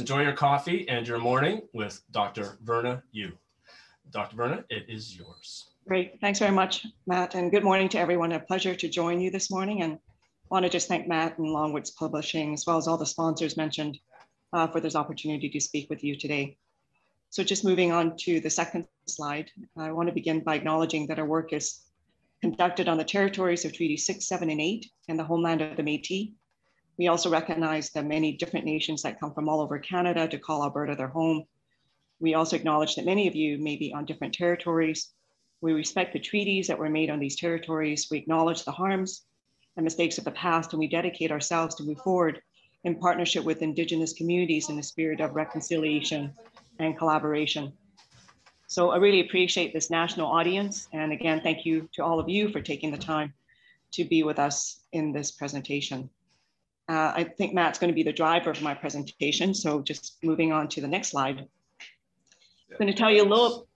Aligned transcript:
enjoy 0.00 0.22
your 0.22 0.32
coffee 0.32 0.88
and 0.88 1.06
your 1.06 1.18
morning 1.18 1.62
with 1.72 2.02
Dr. 2.10 2.58
Verna 2.62 3.02
Yiu. 3.14 3.32
Dr. 4.10 4.36
Verna, 4.36 4.64
it 4.68 4.84
is 4.88 5.16
yours. 5.16 5.70
Great. 5.86 6.20
Thanks 6.20 6.38
very 6.38 6.52
much, 6.52 6.86
Matt. 7.06 7.34
And 7.34 7.50
good 7.50 7.64
morning 7.64 7.88
to 7.90 7.98
everyone. 7.98 8.32
A 8.32 8.40
pleasure 8.40 8.74
to 8.74 8.88
join 8.88 9.20
you 9.20 9.30
this 9.30 9.50
morning. 9.50 9.82
And 9.82 9.98
want 10.52 10.64
to 10.64 10.70
just 10.70 10.86
thank 10.86 11.08
Matt 11.08 11.38
and 11.38 11.48
Longwoods 11.48 11.96
Publishing, 11.96 12.52
as 12.52 12.66
well 12.66 12.76
as 12.76 12.86
all 12.86 12.98
the 12.98 13.06
sponsors 13.06 13.56
mentioned 13.56 13.98
uh, 14.52 14.66
for 14.66 14.80
this 14.80 14.94
opportunity 14.94 15.48
to 15.48 15.60
speak 15.60 15.88
with 15.88 16.04
you 16.04 16.14
today. 16.14 16.58
So 17.30 17.42
just 17.42 17.64
moving 17.64 17.90
on 17.90 18.16
to 18.18 18.38
the 18.38 18.50
second 18.50 18.86
slide, 19.06 19.50
I 19.78 19.92
want 19.92 20.08
to 20.08 20.14
begin 20.14 20.40
by 20.40 20.56
acknowledging 20.56 21.06
that 21.06 21.18
our 21.18 21.24
work 21.24 21.54
is 21.54 21.80
conducted 22.42 22.86
on 22.86 22.98
the 22.98 23.04
territories 23.04 23.64
of 23.64 23.72
Treaty 23.72 23.96
6, 23.96 24.26
7, 24.26 24.50
and 24.50 24.60
8 24.60 24.86
and 25.08 25.18
the 25.18 25.24
homeland 25.24 25.62
of 25.62 25.76
the 25.78 25.82
Métis. 25.82 26.34
We 26.98 27.08
also 27.08 27.30
recognize 27.30 27.90
the 27.90 28.02
many 28.02 28.32
different 28.32 28.66
nations 28.66 29.02
that 29.02 29.18
come 29.18 29.32
from 29.32 29.48
all 29.48 29.60
over 29.60 29.78
Canada 29.78 30.28
to 30.28 30.38
call 30.38 30.62
Alberta 30.62 30.94
their 30.94 31.08
home. 31.08 31.44
We 32.20 32.34
also 32.34 32.56
acknowledge 32.56 32.94
that 32.94 33.06
many 33.06 33.26
of 33.26 33.34
you 33.34 33.58
may 33.58 33.76
be 33.76 33.92
on 33.92 34.04
different 34.04 34.34
territories. 34.34 35.12
We 35.60 35.72
respect 35.72 36.12
the 36.12 36.20
treaties 36.20 36.66
that 36.66 36.78
were 36.78 36.90
made 36.90 37.10
on 37.10 37.18
these 37.18 37.36
territories. 37.36 38.08
We 38.10 38.18
acknowledge 38.18 38.64
the 38.64 38.72
harms 38.72 39.24
and 39.76 39.84
mistakes 39.84 40.18
of 40.18 40.24
the 40.24 40.32
past, 40.32 40.72
and 40.72 40.80
we 40.80 40.86
dedicate 40.86 41.32
ourselves 41.32 41.74
to 41.76 41.84
move 41.84 41.98
forward 41.98 42.42
in 42.84 42.96
partnership 42.96 43.44
with 43.44 43.62
Indigenous 43.62 44.12
communities 44.12 44.68
in 44.68 44.76
the 44.76 44.82
spirit 44.82 45.20
of 45.20 45.34
reconciliation 45.34 46.34
and 46.78 46.98
collaboration. 46.98 47.72
So 48.66 48.90
I 48.90 48.96
really 48.96 49.20
appreciate 49.20 49.72
this 49.72 49.90
national 49.90 50.26
audience. 50.26 50.88
And 50.92 51.12
again, 51.12 51.40
thank 51.42 51.64
you 51.64 51.88
to 51.94 52.04
all 52.04 52.18
of 52.18 52.28
you 52.28 52.50
for 52.50 52.60
taking 52.60 52.90
the 52.90 52.98
time 52.98 53.32
to 53.92 54.04
be 54.04 54.22
with 54.22 54.38
us 54.38 54.80
in 54.92 55.12
this 55.12 55.30
presentation. 55.30 56.10
Uh, 56.88 57.12
I 57.14 57.24
think 57.24 57.54
Matt's 57.54 57.78
going 57.78 57.88
to 57.88 57.94
be 57.94 58.02
the 58.02 58.12
driver 58.12 58.50
of 58.50 58.60
my 58.62 58.74
presentation. 58.74 59.54
So 59.54 59.82
just 59.82 60.16
moving 60.22 60.52
on 60.52 60.68
to 60.68 60.80
the 60.80 60.88
next 60.88 61.08
slide. 61.08 61.38
I'm 61.38 62.78
going 62.78 62.92
to 62.92 62.96
tell 62.96 63.10
you 63.10 63.22
a 63.22 63.28
little, 63.28 63.66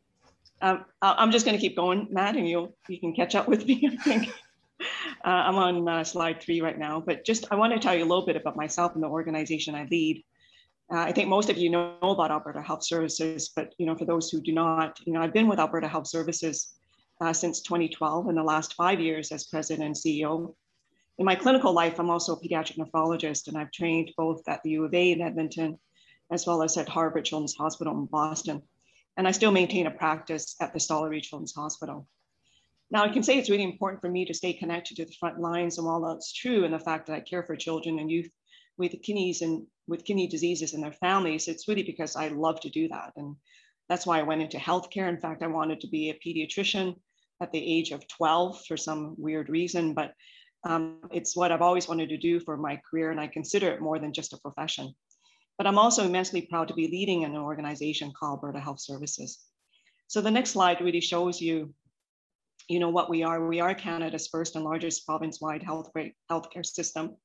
um, 0.61 0.85
I'm 1.03 1.31
just 1.31 1.45
going 1.45 1.57
to 1.57 1.61
keep 1.61 1.77
going, 1.77 2.09
Matt, 2.11 2.37
and 2.37 2.49
you'll, 2.49 2.75
you 2.89 2.99
can 2.99 3.15
catch 3.15 3.35
up 3.35 3.49
with 3.49 3.67
me, 3.67 3.89
I 3.93 3.97
think. 4.03 4.29
Uh, 5.25 5.29
I'm 5.29 5.57
on 5.57 5.89
uh, 5.89 6.05
slide 6.05 6.43
three 6.43 6.61
right 6.61 6.79
now, 6.79 7.01
but 7.01 7.25
just 7.25 7.47
I 7.51 7.57
want 7.57 7.73
to 7.73 7.79
tell 7.79 7.95
you 7.95 8.05
a 8.05 8.09
little 8.09 8.27
bit 8.27 8.37
about 8.37 8.57
myself 8.57 8.95
and 8.95 9.03
the 9.03 9.09
organization 9.09 9.75
I 9.75 9.87
lead. 9.91 10.23
Uh, 10.93 10.99
I 11.01 11.13
think 11.13 11.29
most 11.29 11.51
of 11.51 11.57
you 11.57 11.71
know 11.71 11.97
about 12.01 12.31
Alberta 12.31 12.63
Health 12.63 12.85
Services, 12.85 13.51
but 13.55 13.75
you 13.79 13.87
know, 13.87 13.97
for 13.97 14.05
those 14.05 14.31
who 14.31 14.41
do 14.41 14.53
not, 14.53 15.01
you 15.05 15.13
know, 15.13 15.21
I've 15.21 15.33
been 15.33 15.49
with 15.49 15.59
Alberta 15.59 15.89
Health 15.89 16.07
Services 16.07 16.75
uh, 17.21 17.33
since 17.33 17.61
2012 17.63 18.29
in 18.29 18.35
the 18.35 18.43
last 18.43 18.75
five 18.75 19.01
years 19.01 19.33
as 19.33 19.47
president 19.47 19.85
and 19.85 19.95
CEO. 19.95 20.55
In 21.19 21.25
my 21.25 21.35
clinical 21.35 21.73
life, 21.73 21.99
I'm 21.99 22.11
also 22.11 22.35
a 22.35 22.41
pediatric 22.41 22.77
nephrologist, 22.77 23.49
and 23.49 23.57
I've 23.57 23.73
trained 23.73 24.13
both 24.19 24.47
at 24.49 24.63
the 24.63 24.71
U 24.71 24.85
of 24.85 24.93
A 24.93 25.13
in 25.13 25.23
Edmonton, 25.23 25.79
as 26.31 26.47
well 26.47 26.63
as 26.63 26.77
at 26.77 26.91
Harvard 26.91 27.25
Children's 27.25 27.57
Hospital 27.57 27.95
in 27.95 28.05
Boston. 28.05 28.63
And 29.17 29.27
I 29.27 29.31
still 29.31 29.51
maintain 29.51 29.87
a 29.87 29.91
practice 29.91 30.57
at 30.61 30.75
the 30.75 30.79
Stollery 30.79 31.23
Children's 31.23 31.55
Hospital. 31.55 32.07
Now, 32.91 33.03
I 33.03 33.09
can 33.09 33.23
say 33.23 33.39
it's 33.39 33.49
really 33.49 33.65
important 33.65 34.03
for 34.03 34.11
me 34.11 34.27
to 34.27 34.35
stay 34.35 34.53
connected 34.53 34.99
to 34.99 35.07
the 35.07 35.17
front 35.19 35.41
lines, 35.41 35.79
and 35.79 35.87
while 35.87 36.03
that's 36.03 36.35
true, 36.35 36.65
and 36.65 36.75
the 36.75 36.79
fact 36.79 37.07
that 37.07 37.17
I 37.17 37.21
care 37.21 37.43
for 37.43 37.57
children 37.57 37.99
and 37.99 38.11
youth 38.11 38.31
with 38.77 39.01
kidneys 39.03 39.41
and 39.41 39.67
with 39.89 40.05
kidney 40.05 40.27
diseases 40.27 40.75
and 40.75 40.83
their 40.83 40.93
families, 40.93 41.49
it's 41.49 41.67
really 41.67 41.83
because 41.83 42.15
I 42.15 42.29
love 42.29 42.61
to 42.61 42.69
do 42.69 42.89
that. 42.89 43.13
And 43.17 43.37
that's 43.89 44.07
why 44.07 44.19
I 44.19 44.25
went 44.25 44.43
into 44.43 44.59
healthcare. 44.59 45.09
In 45.09 45.19
fact, 45.19 45.43
I 45.43 45.47
wanted 45.47 45.81
to 45.81 45.89
be 45.89 46.11
a 46.11 46.15
pediatrician 46.15 46.97
at 47.41 47.53
the 47.53 47.79
age 47.79 47.91
of 47.93 48.07
12 48.09 48.67
for 48.67 48.77
some 48.77 49.15
weird 49.17 49.49
reason, 49.49 49.95
but 49.95 50.13
um, 50.67 50.99
it's 51.13 51.37
what 51.37 51.53
I've 51.53 51.63
always 51.63 51.87
wanted 51.87 52.09
to 52.09 52.17
do 52.17 52.41
for 52.41 52.57
my 52.57 52.81
career, 52.91 53.13
and 53.13 53.21
I 53.21 53.29
consider 53.29 53.71
it 53.71 53.81
more 53.81 53.99
than 54.01 54.13
just 54.13 54.33
a 54.33 54.39
profession. 54.39 54.93
But 55.57 55.67
I'm 55.67 55.79
also 55.79 56.05
immensely 56.05 56.43
proud 56.43 56.69
to 56.69 56.75
be 56.75 56.89
leading 56.89 57.25
an 57.25 57.37
organization 57.37 58.13
called 58.19 58.39
Alberta 58.39 58.61
Health 58.61 58.81
Services. 58.81 59.39
So 60.09 60.21
the 60.21 60.31
next 60.31 60.51
slide 60.51 60.81
really 60.81 61.01
shows 61.01 61.41
you, 61.41 61.73
you 62.69 62.81
know, 62.81 62.91
what 62.91 63.09
we 63.09 63.23
are. 63.23 63.47
We 63.47 63.61
are 63.61 63.75
Canada's 63.75 64.27
first 64.27 64.57
and 64.57 64.65
largest 64.65 65.07
province-wide 65.07 65.63
health 65.63 65.91
healthcare 66.31 66.67
system. 66.67 67.17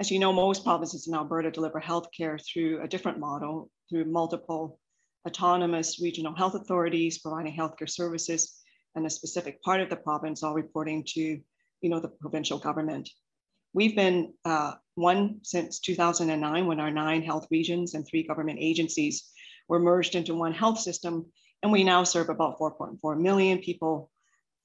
As 0.00 0.10
you 0.10 0.18
know, 0.18 0.32
most 0.32 0.64
provinces 0.64 1.06
in 1.06 1.14
Alberta 1.14 1.50
deliver 1.50 1.80
healthcare 1.80 2.40
through 2.44 2.82
a 2.82 2.88
different 2.88 3.18
model, 3.18 3.70
through 3.88 4.06
multiple 4.06 4.80
autonomous 5.26 6.00
regional 6.00 6.34
health 6.34 6.56
authorities 6.56 7.18
providing 7.18 7.56
healthcare 7.56 7.88
services 7.88 8.58
and 8.96 9.06
a 9.06 9.10
specific 9.10 9.62
part 9.62 9.80
of 9.80 9.88
the 9.88 9.96
province 9.96 10.42
all 10.42 10.54
reporting 10.54 11.04
to 11.14 11.40
you 11.82 11.90
know, 11.90 12.00
the 12.00 12.08
provincial 12.08 12.58
government. 12.58 13.10
We've 13.74 13.96
been 13.96 14.34
uh, 14.44 14.74
one 14.94 15.40
since 15.42 15.80
2009 15.80 16.66
when 16.66 16.80
our 16.80 16.90
nine 16.90 17.22
health 17.22 17.46
regions 17.50 17.94
and 17.94 18.06
three 18.06 18.22
government 18.22 18.58
agencies 18.60 19.30
were 19.68 19.78
merged 19.78 20.14
into 20.14 20.34
one 20.34 20.52
health 20.52 20.78
system. 20.78 21.26
And 21.62 21.72
we 21.72 21.84
now 21.84 22.04
serve 22.04 22.28
about 22.28 22.58
4.4 22.58 23.20
million 23.20 23.58
people 23.58 24.10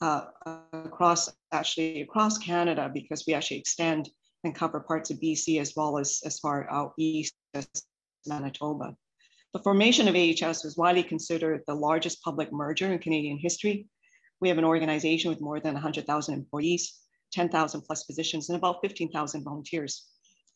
uh, 0.01 0.25
across, 0.73 1.29
actually 1.51 2.01
across 2.01 2.37
Canada 2.37 2.89
because 2.93 3.25
we 3.27 3.33
actually 3.33 3.57
extend 3.57 4.09
and 4.43 4.53
cover 4.53 4.79
parts 4.79 5.09
of 5.09 5.19
BC 5.19 5.59
as 5.59 5.73
well 5.75 5.97
as 5.97 6.21
as 6.23 6.39
far 6.39 6.69
out 6.69 6.93
east 6.97 7.33
as 7.53 7.67
Manitoba. 8.25 8.95
The 9.53 9.63
formation 9.63 10.07
of 10.07 10.15
AHS 10.15 10.63
was 10.63 10.77
widely 10.77 11.03
considered 11.03 11.63
the 11.65 11.73
largest 11.73 12.21
public 12.21 12.51
merger 12.51 12.91
in 12.91 12.99
Canadian 12.99 13.39
history. 13.39 13.87
We 14.39 14.49
have 14.49 14.57
an 14.57 14.65
organization 14.65 15.29
with 15.29 15.41
more 15.41 15.59
than 15.59 15.73
100,000 15.73 16.33
employees, 16.33 16.93
10,000 17.31 17.81
plus 17.81 18.03
physicians, 18.03 18.49
and 18.49 18.57
about 18.57 18.81
15,000 18.81 19.43
volunteers. 19.43 20.07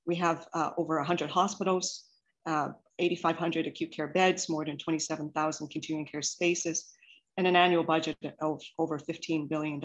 We 0.05 0.15
have 0.15 0.47
uh, 0.53 0.71
over 0.77 0.97
100 0.97 1.29
hospitals, 1.29 2.05
uh, 2.45 2.69
8,500 2.99 3.67
acute 3.67 3.91
care 3.91 4.07
beds, 4.07 4.49
more 4.49 4.65
than 4.65 4.77
27,000 4.77 5.69
continuing 5.69 6.05
care 6.05 6.21
spaces, 6.21 6.91
and 7.37 7.47
an 7.47 7.55
annual 7.55 7.83
budget 7.83 8.17
of 8.41 8.61
over 8.77 8.99
$15 8.99 9.49
billion. 9.49 9.81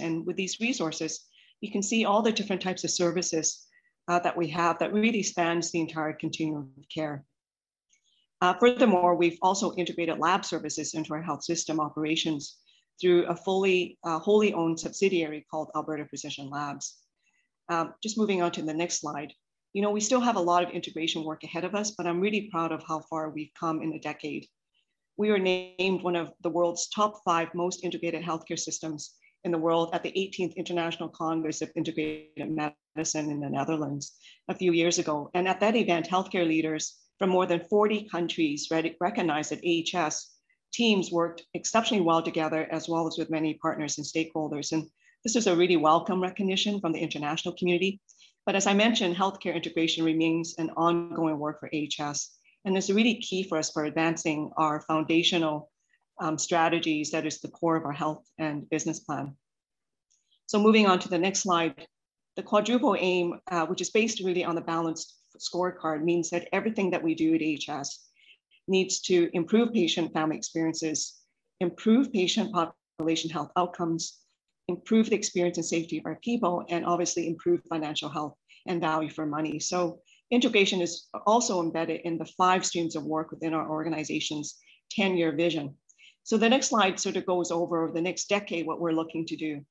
And 0.00 0.26
with 0.26 0.36
these 0.36 0.58
resources, 0.60 1.26
you 1.60 1.70
can 1.70 1.82
see 1.82 2.04
all 2.04 2.22
the 2.22 2.32
different 2.32 2.62
types 2.62 2.84
of 2.84 2.90
services 2.90 3.66
uh, 4.08 4.18
that 4.20 4.36
we 4.36 4.48
have 4.48 4.78
that 4.78 4.92
really 4.92 5.22
spans 5.22 5.70
the 5.70 5.80
entire 5.80 6.12
continuum 6.12 6.70
of 6.76 6.84
care. 6.92 7.24
Uh, 8.40 8.54
furthermore, 8.54 9.14
we've 9.14 9.38
also 9.42 9.74
integrated 9.74 10.18
lab 10.18 10.44
services 10.44 10.94
into 10.94 11.12
our 11.12 11.22
health 11.22 11.44
system 11.44 11.78
operations 11.78 12.56
through 13.00 13.26
a 13.26 13.36
fully, 13.36 13.98
uh, 14.04 14.18
wholly 14.18 14.52
owned 14.52 14.78
subsidiary 14.78 15.46
called 15.50 15.70
Alberta 15.74 16.04
Precision 16.04 16.50
Labs. 16.50 16.98
Um, 17.68 17.94
just 18.02 18.18
moving 18.18 18.42
on 18.42 18.52
to 18.52 18.62
the 18.62 18.74
next 18.74 19.00
slide. 19.00 19.32
You 19.72 19.82
know, 19.82 19.90
we 19.90 20.00
still 20.00 20.20
have 20.20 20.36
a 20.36 20.40
lot 20.40 20.64
of 20.64 20.70
integration 20.70 21.24
work 21.24 21.44
ahead 21.44 21.64
of 21.64 21.74
us, 21.74 21.92
but 21.92 22.06
I'm 22.06 22.20
really 22.20 22.48
proud 22.50 22.72
of 22.72 22.82
how 22.86 23.00
far 23.08 23.30
we've 23.30 23.52
come 23.58 23.82
in 23.82 23.92
a 23.92 24.00
decade. 24.00 24.46
We 25.16 25.30
were 25.30 25.38
named 25.38 26.02
one 26.02 26.16
of 26.16 26.32
the 26.42 26.50
world's 26.50 26.88
top 26.88 27.22
five 27.24 27.54
most 27.54 27.84
integrated 27.84 28.22
healthcare 28.22 28.58
systems 28.58 29.14
in 29.44 29.52
the 29.52 29.58
world 29.58 29.90
at 29.92 30.02
the 30.02 30.12
18th 30.12 30.56
International 30.56 31.08
Congress 31.08 31.62
of 31.62 31.70
Integrated 31.76 32.50
Medicine 32.50 33.30
in 33.30 33.40
the 33.40 33.48
Netherlands 33.48 34.16
a 34.48 34.54
few 34.54 34.72
years 34.72 34.98
ago. 34.98 35.30
And 35.34 35.48
at 35.48 35.60
that 35.60 35.76
event, 35.76 36.08
healthcare 36.08 36.46
leaders 36.46 36.98
from 37.18 37.30
more 37.30 37.46
than 37.46 37.60
40 37.60 38.08
countries 38.08 38.68
recognized 38.70 39.52
that 39.52 39.64
AHS 39.64 40.34
teams 40.72 41.10
worked 41.10 41.44
exceptionally 41.54 42.02
well 42.02 42.22
together, 42.22 42.66
as 42.70 42.88
well 42.88 43.06
as 43.06 43.18
with 43.18 43.30
many 43.30 43.54
partners 43.54 43.98
and 43.98 44.06
stakeholders. 44.06 44.72
And 44.72 44.88
this 45.24 45.36
is 45.36 45.46
a 45.46 45.56
really 45.56 45.76
welcome 45.76 46.22
recognition 46.22 46.80
from 46.80 46.92
the 46.92 47.00
international 47.00 47.54
community. 47.56 48.00
But 48.46 48.56
as 48.56 48.66
I 48.66 48.74
mentioned, 48.74 49.16
healthcare 49.16 49.54
integration 49.54 50.04
remains 50.04 50.54
an 50.58 50.70
ongoing 50.76 51.38
work 51.38 51.60
for 51.60 51.70
AHS. 51.72 52.30
And 52.64 52.76
it's 52.76 52.90
really 52.90 53.16
key 53.16 53.42
for 53.42 53.58
us 53.58 53.70
for 53.70 53.84
advancing 53.84 54.50
our 54.56 54.80
foundational 54.82 55.70
um, 56.20 56.38
strategies 56.38 57.10
that 57.10 57.26
is 57.26 57.40
the 57.40 57.48
core 57.48 57.76
of 57.76 57.84
our 57.84 57.92
health 57.92 58.24
and 58.38 58.68
business 58.68 59.00
plan. 59.00 59.36
So 60.46 60.60
moving 60.60 60.86
on 60.86 60.98
to 61.00 61.08
the 61.08 61.18
next 61.18 61.40
slide, 61.40 61.86
the 62.36 62.42
quadruple 62.42 62.96
aim, 62.98 63.40
uh, 63.50 63.66
which 63.66 63.80
is 63.80 63.90
based 63.90 64.20
really 64.20 64.44
on 64.44 64.54
the 64.54 64.60
balanced 64.60 65.16
scorecard, 65.38 66.02
means 66.02 66.30
that 66.30 66.48
everything 66.52 66.90
that 66.90 67.02
we 67.02 67.14
do 67.14 67.34
at 67.34 67.42
AHS 67.42 68.09
needs 68.68 69.00
to 69.00 69.30
improve 69.32 69.72
patient 69.72 70.12
family 70.12 70.36
experiences, 70.36 71.20
improve 71.60 72.12
patient 72.12 72.52
population 72.52 73.30
health 73.30 73.50
outcomes, 73.56 74.18
improve 74.68 75.10
the 75.10 75.16
experience 75.16 75.56
and 75.58 75.66
safety 75.66 75.98
of 75.98 76.06
our 76.06 76.18
people, 76.22 76.64
and 76.68 76.84
obviously 76.86 77.26
improve 77.26 77.60
financial 77.68 78.08
health 78.08 78.34
and 78.66 78.80
value 78.80 79.10
for 79.10 79.26
money. 79.26 79.58
So 79.58 80.00
integration 80.30 80.80
is 80.80 81.08
also 81.26 81.60
embedded 81.60 82.02
in 82.04 82.18
the 82.18 82.30
five 82.36 82.64
streams 82.64 82.94
of 82.96 83.04
work 83.04 83.30
within 83.30 83.54
our 83.54 83.68
organization's 83.68 84.56
10-year 84.96 85.34
vision. 85.36 85.74
So 86.22 86.36
the 86.36 86.48
next 86.48 86.68
slide 86.68 87.00
sort 87.00 87.16
of 87.16 87.26
goes 87.26 87.50
over 87.50 87.90
the 87.92 88.00
next 88.00 88.28
decade, 88.28 88.66
what 88.66 88.80
we're 88.80 88.92
looking 88.92 89.26
to 89.26 89.36
do. 89.36 89.64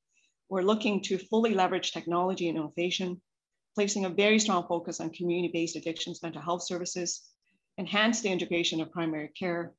We're 0.49 0.63
looking 0.63 1.01
to 1.03 1.17
fully 1.17 1.53
leverage 1.53 1.91
technology 1.91 2.49
and 2.49 2.57
innovation, 2.57 3.21
placing 3.75 4.05
a 4.05 4.09
very 4.09 4.39
strong 4.39 4.65
focus 4.67 4.99
on 4.99 5.11
community-based 5.11 5.75
addictions 5.75 6.23
mental 6.23 6.41
health 6.41 6.63
services, 6.63 7.29
enhance 7.79 8.19
the 8.21 8.29
integration 8.29 8.81
of 8.81 8.91
primary 8.91 9.29
care, 9.29 9.73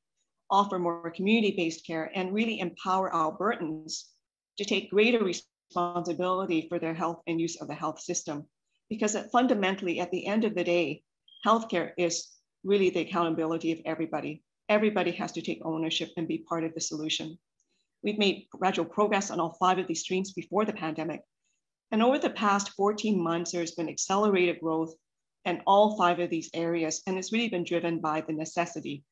offer 0.49 0.79
more 0.79 1.11
community-based 1.11 1.85
care, 1.85 2.11
and 2.15 2.33
really 2.33 2.59
empower 2.59 3.11
Albertans 3.11 4.05
to 4.57 4.65
take 4.65 4.89
greater 4.89 5.23
responsibility 5.23 6.67
for 6.67 6.79
their 6.79 6.95
health 6.95 7.21
and 7.27 7.39
use 7.39 7.61
of 7.61 7.67
the 7.67 7.75
health 7.75 7.99
system. 8.01 8.47
Because 8.89 9.15
fundamentally, 9.31 9.99
at 9.99 10.11
the 10.11 10.25
end 10.25 10.43
of 10.43 10.55
the 10.55 10.63
day, 10.63 11.03
healthcare 11.45 11.91
is 11.97 12.27
really 12.63 12.89
the 12.89 13.01
accountability 13.01 13.71
of 13.71 13.79
everybody. 13.85 14.43
Everybody 14.67 15.11
has 15.11 15.31
to 15.33 15.41
take 15.41 15.61
ownership 15.63 16.09
and 16.17 16.27
be 16.27 16.39
part 16.39 16.63
of 16.63 16.73
the 16.73 16.81
solution. 16.81 17.37
We've 18.03 18.17
made 18.17 18.47
gradual 18.51 18.85
progress 18.85 19.29
on 19.29 19.39
all 19.39 19.55
five 19.59 19.77
of 19.77 19.87
these 19.87 20.01
streams 20.01 20.33
before 20.33 20.65
the 20.65 20.73
pandemic. 20.73 21.21
And 21.91 22.01
over 22.01 22.17
the 22.17 22.31
past 22.31 22.71
14 22.71 23.21
months, 23.21 23.51
there's 23.51 23.75
been 23.75 23.89
accelerated 23.89 24.59
growth 24.59 24.93
in 25.45 25.61
all 25.65 25.97
five 25.97 26.19
of 26.19 26.29
these 26.29 26.49
areas. 26.53 27.01
And 27.07 27.17
it's 27.17 27.31
really 27.31 27.49
been 27.49 27.63
driven 27.63 27.99
by 27.99 28.21
the 28.21 28.33
necessity. 28.33 29.03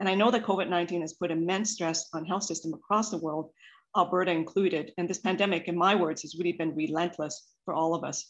And 0.00 0.08
I 0.08 0.14
know 0.14 0.30
that 0.30 0.44
COVID-19 0.44 1.00
has 1.00 1.14
put 1.14 1.30
immense 1.30 1.72
stress 1.72 2.08
on 2.12 2.24
health 2.24 2.44
system 2.44 2.72
across 2.72 3.10
the 3.10 3.18
world, 3.18 3.50
Alberta 3.96 4.30
included. 4.30 4.92
And 4.98 5.08
this 5.08 5.18
pandemic, 5.18 5.66
in 5.66 5.76
my 5.76 5.94
words, 5.94 6.22
has 6.22 6.36
really 6.38 6.52
been 6.52 6.74
relentless 6.74 7.48
for 7.64 7.74
all 7.74 7.94
of 7.94 8.04
us. 8.04 8.26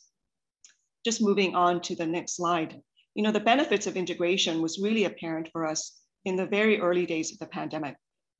Just 1.04 1.20
moving 1.20 1.54
on 1.54 1.80
to 1.82 1.94
the 1.94 2.06
next 2.06 2.36
slide. 2.36 2.80
You 3.14 3.22
know, 3.22 3.32
the 3.32 3.40
benefits 3.40 3.86
of 3.86 3.96
integration 3.96 4.62
was 4.62 4.78
really 4.78 5.04
apparent 5.04 5.48
for 5.52 5.66
us 5.66 6.00
in 6.24 6.36
the 6.36 6.46
very 6.46 6.80
early 6.80 7.06
days 7.06 7.32
of 7.32 7.38
the 7.38 7.46
pandemic. 7.46 7.96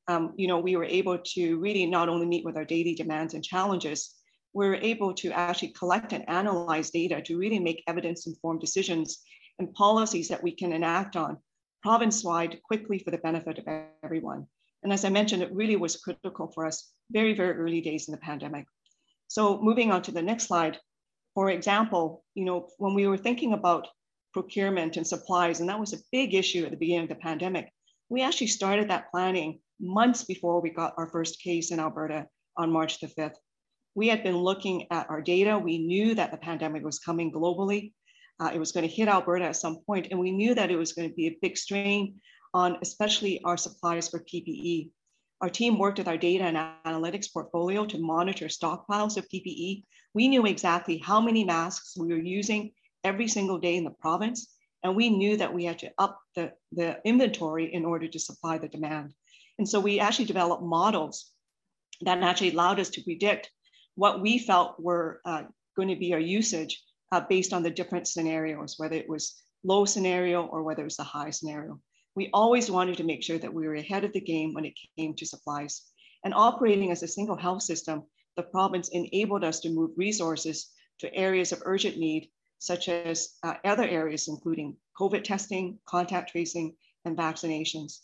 Um, 0.06 0.32
you 0.37 0.49
know, 0.49 0.59
we 0.59 0.76
were 0.76 0.85
able 0.85 1.19
to 1.19 1.59
really 1.59 1.85
not 1.85 2.09
only 2.09 2.26
meet 2.26 2.44
with 2.44 2.56
our 2.56 2.65
daily 2.65 2.94
demands 2.94 3.35
and 3.35 3.44
challenges, 3.44 4.15
were 4.52 4.74
able 4.76 5.12
to 5.14 5.30
actually 5.32 5.68
collect 5.68 6.12
and 6.12 6.28
analyze 6.28 6.90
data 6.90 7.20
to 7.22 7.38
really 7.38 7.58
make 7.58 7.82
evidence-informed 7.86 8.60
decisions 8.60 9.22
and 9.58 9.72
policies 9.74 10.28
that 10.28 10.42
we 10.42 10.52
can 10.52 10.72
enact 10.72 11.16
on 11.16 11.36
province-wide 11.82 12.60
quickly 12.62 12.98
for 12.98 13.10
the 13.10 13.18
benefit 13.18 13.58
of 13.58 13.68
everyone. 14.02 14.46
And 14.82 14.92
as 14.92 15.04
I 15.04 15.08
mentioned, 15.08 15.42
it 15.42 15.52
really 15.52 15.76
was 15.76 15.96
critical 15.96 16.50
for 16.54 16.66
us 16.66 16.92
very, 17.10 17.34
very 17.34 17.56
early 17.56 17.80
days 17.80 18.08
in 18.08 18.12
the 18.12 18.18
pandemic. 18.18 18.66
So 19.28 19.60
moving 19.60 19.90
on 19.90 20.02
to 20.02 20.12
the 20.12 20.22
next 20.22 20.44
slide, 20.44 20.78
for 21.34 21.50
example, 21.50 22.24
you 22.34 22.44
know, 22.44 22.68
when 22.78 22.94
we 22.94 23.06
were 23.06 23.16
thinking 23.16 23.52
about 23.52 23.88
procurement 24.32 24.96
and 24.96 25.06
supplies, 25.06 25.60
and 25.60 25.68
that 25.68 25.80
was 25.80 25.92
a 25.92 26.02
big 26.10 26.34
issue 26.34 26.64
at 26.64 26.70
the 26.70 26.76
beginning 26.76 27.04
of 27.04 27.08
the 27.08 27.14
pandemic, 27.16 27.70
we 28.08 28.22
actually 28.22 28.46
started 28.46 28.88
that 28.88 29.10
planning 29.10 29.60
months 29.80 30.24
before 30.24 30.60
we 30.60 30.70
got 30.70 30.94
our 30.96 31.08
first 31.08 31.40
case 31.40 31.70
in 31.70 31.80
Alberta 31.80 32.26
on 32.56 32.72
March 32.72 33.00
the 33.00 33.06
5th. 33.06 33.36
We 33.98 34.06
had 34.06 34.22
been 34.22 34.36
looking 34.36 34.86
at 34.92 35.10
our 35.10 35.20
data. 35.20 35.58
We 35.58 35.78
knew 35.78 36.14
that 36.14 36.30
the 36.30 36.36
pandemic 36.36 36.84
was 36.84 37.00
coming 37.00 37.32
globally. 37.32 37.94
Uh, 38.38 38.52
it 38.54 38.60
was 38.60 38.70
going 38.70 38.88
to 38.88 38.94
hit 38.94 39.08
Alberta 39.08 39.46
at 39.46 39.56
some 39.56 39.78
point, 39.84 40.06
and 40.12 40.20
we 40.20 40.30
knew 40.30 40.54
that 40.54 40.70
it 40.70 40.76
was 40.76 40.92
going 40.92 41.08
to 41.08 41.14
be 41.16 41.26
a 41.26 41.38
big 41.42 41.56
strain 41.56 42.20
on 42.54 42.78
especially 42.80 43.42
our 43.42 43.56
supplies 43.56 44.08
for 44.08 44.20
PPE. 44.20 44.90
Our 45.40 45.50
team 45.50 45.80
worked 45.80 45.98
with 45.98 46.06
our 46.06 46.16
data 46.16 46.44
and 46.44 46.56
analytics 46.86 47.32
portfolio 47.32 47.86
to 47.86 47.98
monitor 47.98 48.46
stockpiles 48.46 49.16
of 49.16 49.28
PPE. 49.28 49.82
We 50.14 50.28
knew 50.28 50.46
exactly 50.46 50.98
how 50.98 51.20
many 51.20 51.42
masks 51.42 51.96
we 51.98 52.06
were 52.06 52.22
using 52.22 52.70
every 53.02 53.26
single 53.26 53.58
day 53.58 53.74
in 53.74 53.82
the 53.82 53.90
province, 53.90 54.54
and 54.84 54.94
we 54.94 55.10
knew 55.10 55.36
that 55.38 55.52
we 55.52 55.64
had 55.64 55.80
to 55.80 55.90
up 55.98 56.20
the, 56.36 56.52
the 56.70 57.00
inventory 57.04 57.74
in 57.74 57.84
order 57.84 58.06
to 58.06 58.18
supply 58.20 58.58
the 58.58 58.68
demand. 58.68 59.12
And 59.58 59.68
so 59.68 59.80
we 59.80 59.98
actually 59.98 60.26
developed 60.26 60.62
models 60.62 61.32
that 62.02 62.22
actually 62.22 62.52
allowed 62.52 62.78
us 62.78 62.90
to 62.90 63.02
predict 63.02 63.50
what 63.98 64.20
we 64.20 64.38
felt 64.38 64.78
were 64.78 65.20
uh, 65.24 65.42
going 65.76 65.88
to 65.88 65.96
be 65.96 66.14
our 66.14 66.20
usage 66.20 66.80
uh, 67.10 67.20
based 67.28 67.52
on 67.52 67.64
the 67.64 67.70
different 67.70 68.06
scenarios, 68.06 68.74
whether 68.76 68.94
it 68.94 69.08
was 69.08 69.42
low 69.64 69.84
scenario 69.84 70.46
or 70.46 70.62
whether 70.62 70.82
it 70.82 70.84
was 70.84 70.96
the 70.96 71.02
high 71.02 71.30
scenario. 71.30 71.80
We 72.14 72.30
always 72.32 72.70
wanted 72.70 72.96
to 72.98 73.04
make 73.04 73.24
sure 73.24 73.38
that 73.38 73.52
we 73.52 73.66
were 73.66 73.74
ahead 73.74 74.04
of 74.04 74.12
the 74.12 74.20
game 74.20 74.54
when 74.54 74.64
it 74.64 74.78
came 74.96 75.14
to 75.14 75.26
supplies. 75.26 75.82
And 76.24 76.32
operating 76.32 76.92
as 76.92 77.02
a 77.02 77.08
single 77.08 77.36
health 77.36 77.62
system, 77.62 78.04
the 78.36 78.44
province 78.44 78.88
enabled 78.90 79.42
us 79.42 79.58
to 79.60 79.70
move 79.70 79.90
resources 79.96 80.70
to 81.00 81.12
areas 81.12 81.50
of 81.50 81.62
urgent 81.64 81.98
need, 81.98 82.30
such 82.60 82.88
as 82.88 83.34
uh, 83.42 83.54
other 83.64 83.82
areas, 83.82 84.28
including 84.28 84.76
COVID 84.96 85.24
testing, 85.24 85.76
contact 85.88 86.30
tracing, 86.30 86.76
and 87.04 87.16
vaccinations. 87.16 87.98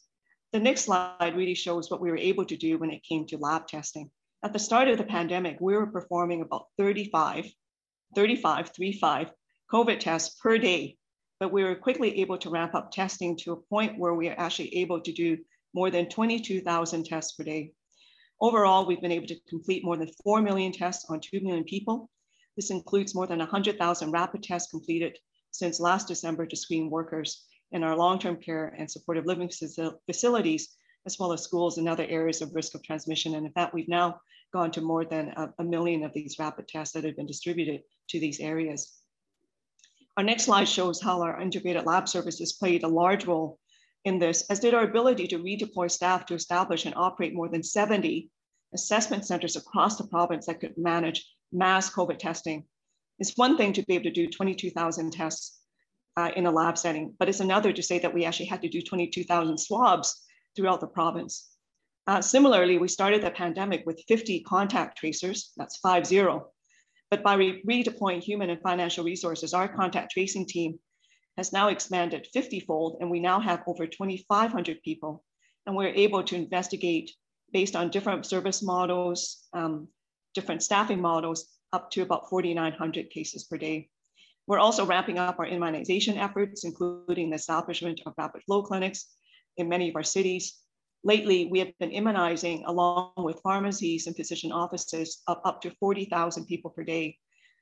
The 0.53 0.59
next 0.59 0.87
slide 0.87 1.37
really 1.37 1.55
shows 1.55 1.89
what 1.89 2.01
we 2.01 2.11
were 2.11 2.17
able 2.17 2.47
to 2.47 2.57
do 2.57 2.79
when 2.79 2.91
it 2.91 3.05
came 3.05 3.27
to 3.27 3.39
lab 3.39 3.69
testing. 3.69 4.11
At 4.45 4.53
the 4.53 4.59
start 4.59 4.89
of 4.89 4.99
the 4.99 5.05
pandemic, 5.05 5.57
we 5.59 5.75
were 5.75 5.87
performing 5.87 6.43
about 6.43 6.67
35, 6.77 7.51
35, 8.15 8.69
35 8.69 9.31
COVID 9.73 9.99
tests 10.01 10.37
per 10.39 10.59
day, 10.59 10.99
but 11.41 11.51
we 11.51 11.65
were 11.65 11.75
quickly 11.75 12.21
able 12.21 12.37
to 12.37 12.51
ramp 12.51 12.75
up 12.75 12.91
testing 12.91 13.39
to 13.39 13.53
a 13.53 13.57
point 13.57 13.99
where 13.99 14.13
we 14.13 14.29
are 14.29 14.39
actually 14.39 14.77
able 14.77 15.01
to 15.01 15.13
do 15.13 15.39
more 15.73 15.91
than 15.91 16.11
22,000 16.11 17.07
tests 17.07 17.33
per 17.33 17.43
day. 17.43 17.73
Overall, 18.39 18.85
we've 18.85 19.01
been 19.01 19.13
able 19.13 19.29
to 19.29 19.41
complete 19.49 19.83
more 19.83 19.97
than 19.97 20.11
4 20.23 20.43
million 20.43 20.73
tests 20.73 21.07
on 21.09 21.21
2 21.21 21.41
million 21.41 21.65
people. 21.65 22.11
This 22.55 22.71
includes 22.71 23.15
more 23.15 23.27
than 23.27 23.39
100,000 23.39 24.11
rapid 24.11 24.43
tests 24.43 24.71
completed 24.71 25.17
since 25.53 25.81
last 25.81 26.07
December 26.07 26.45
to 26.45 26.55
screen 26.55 26.91
workers 26.91 27.47
in 27.73 27.83
our 27.83 27.97
long-term 27.97 28.43
care 28.43 28.75
and 28.77 28.91
supportive 28.91 29.25
living 29.25 29.49
facilities, 30.07 30.77
as 31.07 31.19
well 31.19 31.33
as 31.33 31.43
schools 31.43 31.79
and 31.79 31.89
other 31.89 32.07
areas 32.09 32.41
of 32.41 32.55
risk 32.55 32.75
of 32.75 32.83
transmission. 32.83 33.35
And 33.35 33.47
in 33.47 33.53
fact, 33.53 33.75
we've 33.75 33.89
now 33.89 34.21
gone 34.53 34.71
to 34.73 34.81
more 34.81 35.05
than 35.05 35.29
a, 35.37 35.53
a 35.59 35.65
million 35.65 36.05
of 36.05 36.13
these 36.15 36.37
rapid 36.39 36.69
tests 36.69 36.95
that 36.95 37.05
have 37.05 37.17
been 37.17 37.27
distributed 37.27 37.83
to 38.11 38.21
these 38.21 38.41
areas. 38.41 38.93
Our 40.17 40.25
next 40.25 40.45
slide 40.45 40.69
shows 40.69 41.03
how 41.03 41.23
our 41.23 41.41
integrated 41.41 41.87
lab 41.87 42.09
services 42.09 42.53
played 42.53 42.85
a 42.85 42.89
large 42.89 43.27
role 43.27 43.59
in 44.05 44.19
this, 44.19 44.43
as 44.51 44.61
did 44.61 44.75
our 44.75 44.85
ability 44.85 45.27
to 45.29 45.39
redeploy 45.39 45.91
staff 45.91 46.27
to 46.27 46.35
establish 46.35 46.85
and 46.85 46.95
operate 46.95 47.35
more 47.35 47.49
than 47.49 47.63
70 47.63 48.31
assessment 48.75 49.27
centers 49.27 49.57
across 49.57 49.97
the 49.97 50.07
province 50.07 50.47
that 50.47 50.61
could 50.61 50.75
manage 50.77 51.27
mass 51.53 51.93
COVID 51.93 52.19
testing. 52.19 52.65
It's 53.19 53.37
one 53.37 53.57
thing 53.57 53.73
to 53.73 53.83
be 53.85 53.95
able 53.95 54.05
to 54.05 54.11
do 54.11 54.29
22,000 54.29 55.13
tests 55.13 55.61
uh, 56.17 56.31
in 56.37 56.47
a 56.47 56.51
lab 56.51 56.79
setting, 56.79 57.15
but 57.19 57.29
it's 57.29 57.41
another 57.41 57.73
to 57.73 57.83
say 57.83 57.99
that 57.99 58.13
we 58.13 58.25
actually 58.25 58.47
had 58.47 58.63
to 58.63 58.69
do 58.69 58.83
22,000 58.83 59.59
swabs 59.59 60.25
throughout 60.55 60.81
the 60.81 60.87
province. 60.87 61.51
Uh, 62.07 62.21
similarly, 62.21 62.79
we 62.79 62.89
started 62.89 63.23
the 63.23 63.31
pandemic 63.31 63.85
with 63.87 64.05
50 64.09 64.41
contact 64.41 64.99
tracers, 64.99 65.53
that's 65.57 65.79
five 65.79 66.07
zero. 66.07 66.49
But 67.11 67.23
by 67.23 67.35
re 67.35 67.63
redeploying 67.63 68.23
human 68.23 68.51
and 68.51 68.61
financial 68.61 69.05
resources, 69.05 69.55
our 69.55 69.69
contact 69.69 70.13
tracing 70.13 70.47
team 70.47 70.79
has 71.37 71.53
now 71.53 71.69
expanded 71.69 72.29
50 72.33 72.61
fold, 72.61 72.99
and 73.01 73.11
we 73.11 73.21
now 73.21 73.41
have 73.41 73.63
over 73.67 73.87
2,500 73.87 74.83
people. 74.83 75.25
And 75.67 75.75
we're 75.75 75.89
able 75.89 76.23
to 76.25 76.37
investigate 76.37 77.11
based 77.53 77.75
on 77.75 77.91
different 77.91 78.27
service 78.27 78.63
models, 78.63 79.47
um, 79.53 79.89
different 80.35 80.63
staffing 80.63 81.01
models, 81.01 81.47
up 81.73 81.91
to 81.93 82.03
about 82.03 82.29
4,900 82.29 83.11
cases 83.11 83.45
per 83.45 83.57
day. 83.57 83.89
We're 84.47 84.59
also 84.59 84.85
ramping 84.85 85.19
up 85.19 85.39
our 85.39 85.47
immunization 85.47 86.19
efforts, 86.19 86.65
including 86.65 87.31
the 87.31 87.37
establishment 87.37 88.01
of 88.05 88.13
rapid 88.19 88.43
flow 88.45 88.63
clinics 88.63 89.07
in 89.57 89.69
many 89.69 89.89
of 89.89 89.97
our 89.97 90.03
cities. 90.03 90.59
Lately, 91.03 91.47
we 91.51 91.59
have 91.59 91.77
been 91.79 91.91
immunizing 91.91 92.65
along 92.67 93.13
with 93.19 93.41
pharmacies 93.43 94.07
and 94.07 94.17
physician 94.17 94.53
offices 94.53 95.23
up, 95.29 95.43
up 95.45 95.61
to 95.63 95.71
40,000 95.79 96.47
people 96.47 96.71
per 96.71 96.83
day. 96.83 97.19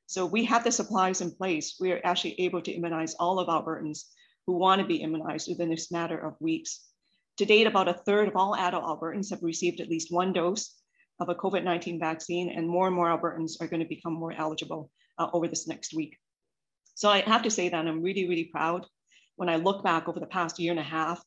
So 0.06 0.26
we 0.26 0.44
have 0.44 0.62
the 0.62 0.70
supplies 0.70 1.20
in 1.20 1.34
place. 1.34 1.76
We 1.80 1.92
are 1.92 2.00
actually 2.04 2.40
able 2.40 2.62
to 2.62 2.72
immunize 2.72 3.14
all 3.14 3.38
of 3.38 3.48
Albertans 3.48 4.04
who 4.46 4.58
want 4.58 4.80
to 4.80 4.86
be 4.86 5.02
immunized 5.02 5.48
within 5.48 5.70
this 5.70 5.90
matter 5.90 6.18
of 6.18 6.40
weeks. 6.40 6.84
To 7.38 7.44
date, 7.44 7.66
about 7.66 7.88
a 7.88 7.94
third 7.94 8.28
of 8.28 8.36
all 8.36 8.54
adult 8.54 8.84
Albertans 8.84 9.30
have 9.30 9.42
received 9.42 9.80
at 9.80 9.88
least 9.88 10.12
one 10.12 10.32
dose 10.32 10.76
of 11.18 11.28
a 11.28 11.34
COVID-19 11.34 11.98
vaccine, 11.98 12.50
and 12.50 12.68
more 12.68 12.86
and 12.86 12.94
more 12.94 13.06
Albertans 13.06 13.60
are 13.60 13.68
going 13.68 13.80
to 13.82 13.88
become 13.88 14.12
more 14.12 14.32
eligible 14.32 14.90
uh, 15.18 15.28
over 15.32 15.48
this 15.48 15.66
next 15.66 15.94
week. 15.94 16.18
So 16.94 17.08
I 17.08 17.20
have 17.20 17.42
to 17.42 17.50
say 17.50 17.68
that 17.68 17.86
I'm 17.86 18.02
really, 18.02 18.28
really 18.28 18.44
proud 18.44 18.86
when 19.36 19.48
I 19.48 19.56
look 19.56 19.82
back 19.82 20.08
over 20.08 20.20
the 20.20 20.26
past 20.26 20.58
year 20.58 20.72
and 20.72 20.80
a 20.80 20.84
half 20.84 21.22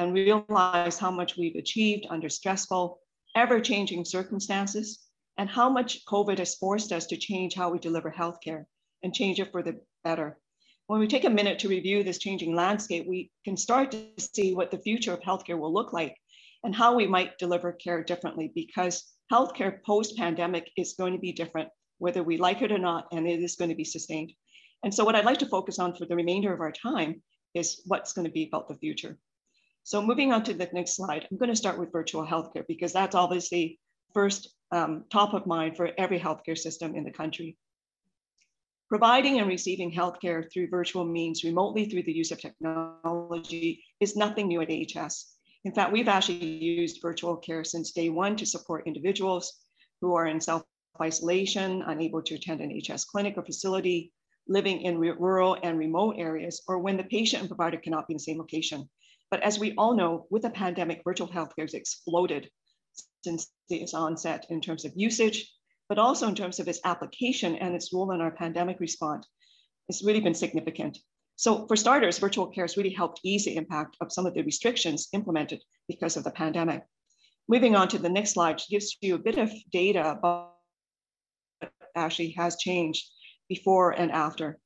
and 0.00 0.14
realize 0.14 0.98
how 0.98 1.10
much 1.10 1.36
we've 1.36 1.56
achieved 1.56 2.06
under 2.08 2.30
stressful, 2.30 2.98
ever 3.36 3.60
changing 3.60 4.02
circumstances, 4.06 5.00
and 5.36 5.48
how 5.48 5.68
much 5.68 6.06
COVID 6.06 6.38
has 6.38 6.54
forced 6.54 6.90
us 6.90 7.04
to 7.06 7.18
change 7.18 7.54
how 7.54 7.70
we 7.70 7.78
deliver 7.78 8.10
healthcare 8.10 8.64
and 9.02 9.14
change 9.14 9.38
it 9.38 9.52
for 9.52 9.62
the 9.62 9.78
better. 10.02 10.38
When 10.86 11.00
we 11.00 11.06
take 11.06 11.24
a 11.24 11.30
minute 11.30 11.58
to 11.58 11.68
review 11.68 12.02
this 12.02 12.18
changing 12.18 12.54
landscape, 12.54 13.06
we 13.06 13.30
can 13.44 13.58
start 13.58 13.90
to 13.90 14.06
see 14.18 14.54
what 14.54 14.70
the 14.70 14.78
future 14.78 15.12
of 15.12 15.20
healthcare 15.20 15.58
will 15.58 15.72
look 15.72 15.92
like 15.92 16.16
and 16.64 16.74
how 16.74 16.94
we 16.94 17.06
might 17.06 17.36
deliver 17.38 17.70
care 17.70 18.02
differently 18.02 18.50
because 18.54 19.04
healthcare 19.30 19.82
post 19.84 20.16
pandemic 20.16 20.70
is 20.78 20.94
going 20.94 21.12
to 21.12 21.18
be 21.18 21.32
different, 21.32 21.68
whether 21.98 22.22
we 22.22 22.38
like 22.38 22.62
it 22.62 22.72
or 22.72 22.78
not, 22.78 23.06
and 23.12 23.28
it 23.28 23.42
is 23.42 23.56
going 23.56 23.68
to 23.68 23.76
be 23.76 23.84
sustained. 23.84 24.32
And 24.82 24.94
so 24.94 25.04
what 25.04 25.14
I'd 25.14 25.26
like 25.26 25.40
to 25.40 25.46
focus 25.46 25.78
on 25.78 25.94
for 25.94 26.06
the 26.06 26.16
remainder 26.16 26.54
of 26.54 26.60
our 26.60 26.72
time 26.72 27.22
is 27.52 27.82
what's 27.84 28.14
going 28.14 28.26
to 28.26 28.32
be 28.32 28.46
about 28.46 28.66
the 28.66 28.76
future. 28.76 29.18
So 29.82 30.02
moving 30.02 30.32
on 30.32 30.44
to 30.44 30.54
the 30.54 30.68
next 30.72 30.96
slide, 30.96 31.26
I'm 31.30 31.38
going 31.38 31.50
to 31.50 31.56
start 31.56 31.78
with 31.78 31.92
virtual 31.92 32.26
healthcare 32.26 32.66
because 32.66 32.92
that's 32.92 33.14
obviously 33.14 33.78
first 34.12 34.54
um, 34.72 35.04
top 35.10 35.34
of 35.34 35.46
mind 35.46 35.76
for 35.76 35.90
every 35.98 36.18
healthcare 36.18 36.58
system 36.58 36.94
in 36.94 37.04
the 37.04 37.10
country. 37.10 37.56
Providing 38.88 39.38
and 39.38 39.48
receiving 39.48 39.92
healthcare 39.92 40.50
through 40.52 40.68
virtual 40.68 41.04
means 41.04 41.44
remotely 41.44 41.84
through 41.84 42.02
the 42.02 42.12
use 42.12 42.32
of 42.32 42.40
technology 42.40 43.84
is 44.00 44.16
nothing 44.16 44.48
new 44.48 44.60
at 44.60 44.70
AHS. 44.70 45.36
In 45.64 45.72
fact, 45.72 45.92
we've 45.92 46.08
actually 46.08 46.44
used 46.44 47.00
virtual 47.00 47.36
care 47.36 47.62
since 47.62 47.92
day 47.92 48.08
one 48.08 48.34
to 48.36 48.46
support 48.46 48.86
individuals 48.86 49.60
who 50.00 50.14
are 50.14 50.26
in 50.26 50.40
self-isolation, 50.40 51.82
unable 51.86 52.22
to 52.22 52.34
attend 52.34 52.60
an 52.60 52.72
AHS 52.72 53.04
clinic 53.04 53.34
or 53.36 53.44
facility, 53.44 54.12
living 54.48 54.80
in 54.80 54.98
rural 54.98 55.56
and 55.62 55.78
remote 55.78 56.16
areas, 56.18 56.62
or 56.66 56.78
when 56.78 56.96
the 56.96 57.04
patient 57.04 57.42
and 57.42 57.48
provider 57.48 57.76
cannot 57.76 58.08
be 58.08 58.14
in 58.14 58.16
the 58.16 58.22
same 58.22 58.38
location. 58.38 58.88
But 59.30 59.42
as 59.42 59.58
we 59.58 59.74
all 59.76 59.94
know, 59.94 60.26
with 60.30 60.42
the 60.42 60.50
pandemic, 60.50 61.02
virtual 61.04 61.28
healthcare 61.28 61.62
has 61.62 61.74
exploded 61.74 62.50
since 63.22 63.52
its 63.68 63.94
onset 63.94 64.46
in 64.50 64.60
terms 64.60 64.84
of 64.84 64.92
usage, 64.96 65.52
but 65.88 65.98
also 65.98 66.28
in 66.28 66.34
terms 66.34 66.60
of 66.60 66.68
its 66.68 66.80
application 66.84 67.56
and 67.56 67.74
its 67.74 67.92
role 67.92 68.12
in 68.12 68.20
our 68.20 68.30
pandemic 68.30 68.80
response. 68.80 69.26
It's 69.88 70.04
really 70.04 70.20
been 70.20 70.34
significant. 70.34 70.98
So 71.36 71.66
for 71.66 71.74
starters, 71.74 72.18
virtual 72.18 72.46
care 72.46 72.64
has 72.64 72.76
really 72.76 72.92
helped 72.92 73.20
ease 73.24 73.44
the 73.44 73.56
impact 73.56 73.96
of 74.00 74.12
some 74.12 74.26
of 74.26 74.34
the 74.34 74.42
restrictions 74.42 75.08
implemented 75.12 75.62
because 75.88 76.16
of 76.16 76.24
the 76.24 76.30
pandemic. 76.30 76.84
Moving 77.48 77.74
on 77.74 77.88
to 77.88 77.98
the 77.98 78.08
next 78.08 78.34
slide 78.34 78.62
gives 78.70 78.96
you 79.00 79.16
a 79.16 79.18
bit 79.18 79.38
of 79.38 79.50
data 79.72 80.12
about 80.12 80.52
what 81.58 81.72
actually 81.96 82.30
has 82.32 82.56
changed 82.56 83.04
before 83.48 83.90
and 83.90 84.12
after. 84.12 84.59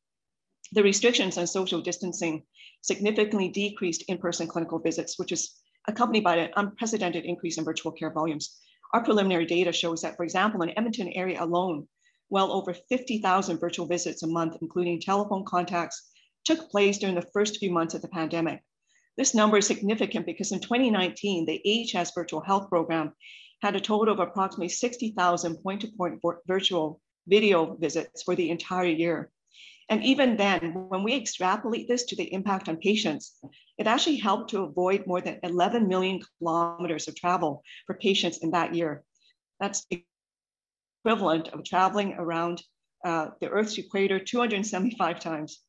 The 0.75 0.83
restrictions 0.83 1.39
on 1.39 1.47
social 1.47 1.81
distancing 1.81 2.43
significantly 2.81 3.49
decreased 3.49 4.03
in-person 4.09 4.49
clinical 4.49 4.81
visits, 4.81 5.21
which 5.21 5.31
is 5.31 5.55
accompanied 5.87 6.25
by 6.25 6.35
an 6.35 6.51
unprecedented 6.57 7.25
increase 7.25 7.59
in 7.59 7.65
virtual 7.65 7.93
care 7.93 8.11
volumes. 8.11 8.59
Our 8.93 9.05
preliminary 9.05 9.47
data 9.47 9.71
shows 9.73 10.03
that, 10.03 10.17
for 10.17 10.25
example, 10.25 10.63
in 10.63 10.77
Edmonton 10.77 11.13
area 11.13 11.41
alone, 11.41 11.87
well 12.29 12.51
over 12.51 12.75
50,000 12.75 13.61
virtual 13.61 13.87
visits 13.87 14.25
a 14.25 14.27
month, 14.27 14.57
including 14.63 15.01
telephone 15.01 15.45
contacts, 15.45 16.11
took 16.45 16.69
place 16.71 16.99
during 16.99 17.15
the 17.15 17.31
first 17.33 17.59
few 17.59 17.71
months 17.71 17.95
of 17.95 18.03
the 18.03 18.09
pandemic. 18.09 18.61
This 19.17 19.33
number 19.33 19.59
is 19.59 19.69
significant 19.69 20.27
because 20.27 20.51
in 20.51 20.59
2019, 20.59 21.47
the 21.47 21.63
AHS 21.95 22.11
virtual 22.17 22.41
health 22.41 22.69
program 22.69 23.13
had 23.63 23.77
a 23.77 23.81
total 23.81 24.13
of 24.13 24.19
approximately 24.19 24.71
60,000 24.71 25.55
point-to-point 25.63 26.21
virtual 26.49 27.01
video 27.29 27.77
visits 27.77 28.25
for 28.25 28.35
the 28.35 28.51
entire 28.51 28.87
year. 28.87 29.31
And 29.91 30.03
even 30.03 30.37
then, 30.37 30.89
when 30.89 31.03
we 31.03 31.15
extrapolate 31.15 31.89
this 31.89 32.05
to 32.07 32.17
the 32.17 32.33
impact 32.33 32.69
on 32.69 32.79
patients, 32.79 33.39
it 33.77 33.87
actually 33.87 34.17
helped 34.17 34.51
to 34.51 34.63
avoid 34.63 35.07
more 35.07 35.21
than 35.21 35.41
11 35.43 35.89
million 35.89 36.21
kilometers 36.39 37.07
of 37.07 37.17
travel 37.17 37.63
for 37.87 37.95
patients 37.95 38.39
in 38.39 38.53
that 38.53 38.75
year. 38.75 39.05
That's 39.61 39.87
equivalent 41.05 41.49
of 41.49 41.65
traveling 41.65 42.15
around 42.15 42.63
uh, 43.05 43.29
the 43.41 43.49
Earth's 43.51 43.77
equator 43.77 44.19
275 44.19 45.21
times. 45.21 45.61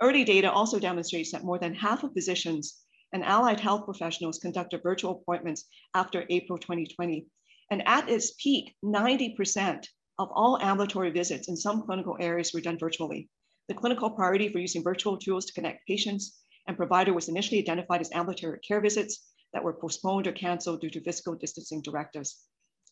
Early 0.00 0.24
data 0.24 0.50
also 0.50 0.78
demonstrates 0.78 1.32
that 1.32 1.44
more 1.44 1.58
than 1.58 1.74
half 1.74 2.02
of 2.02 2.14
physicians 2.14 2.80
and 3.12 3.22
allied 3.22 3.60
health 3.60 3.84
professionals 3.84 4.38
conducted 4.38 4.82
virtual 4.82 5.20
appointments 5.20 5.66
after 5.94 6.24
April 6.30 6.58
2020. 6.58 7.26
And 7.70 7.86
at 7.86 8.08
its 8.08 8.32
peak, 8.42 8.74
90% 8.82 9.86
of 10.18 10.30
all 10.32 10.58
ambulatory 10.60 11.10
visits 11.10 11.48
in 11.48 11.56
some 11.56 11.82
clinical 11.82 12.16
areas 12.18 12.52
were 12.54 12.60
done 12.60 12.78
virtually. 12.78 13.28
The 13.70 13.76
clinical 13.76 14.10
priority 14.10 14.48
for 14.48 14.58
using 14.58 14.82
virtual 14.82 15.16
tools 15.16 15.44
to 15.44 15.52
connect 15.52 15.86
patients 15.86 16.40
and 16.66 16.76
provider 16.76 17.14
was 17.14 17.28
initially 17.28 17.60
identified 17.60 18.00
as 18.00 18.10
ambulatory 18.10 18.58
care 18.66 18.80
visits 18.80 19.30
that 19.52 19.62
were 19.62 19.78
postponed 19.80 20.26
or 20.26 20.32
canceled 20.32 20.80
due 20.80 20.90
to 20.90 21.00
physical 21.00 21.36
distancing 21.36 21.80
directives. 21.80 22.42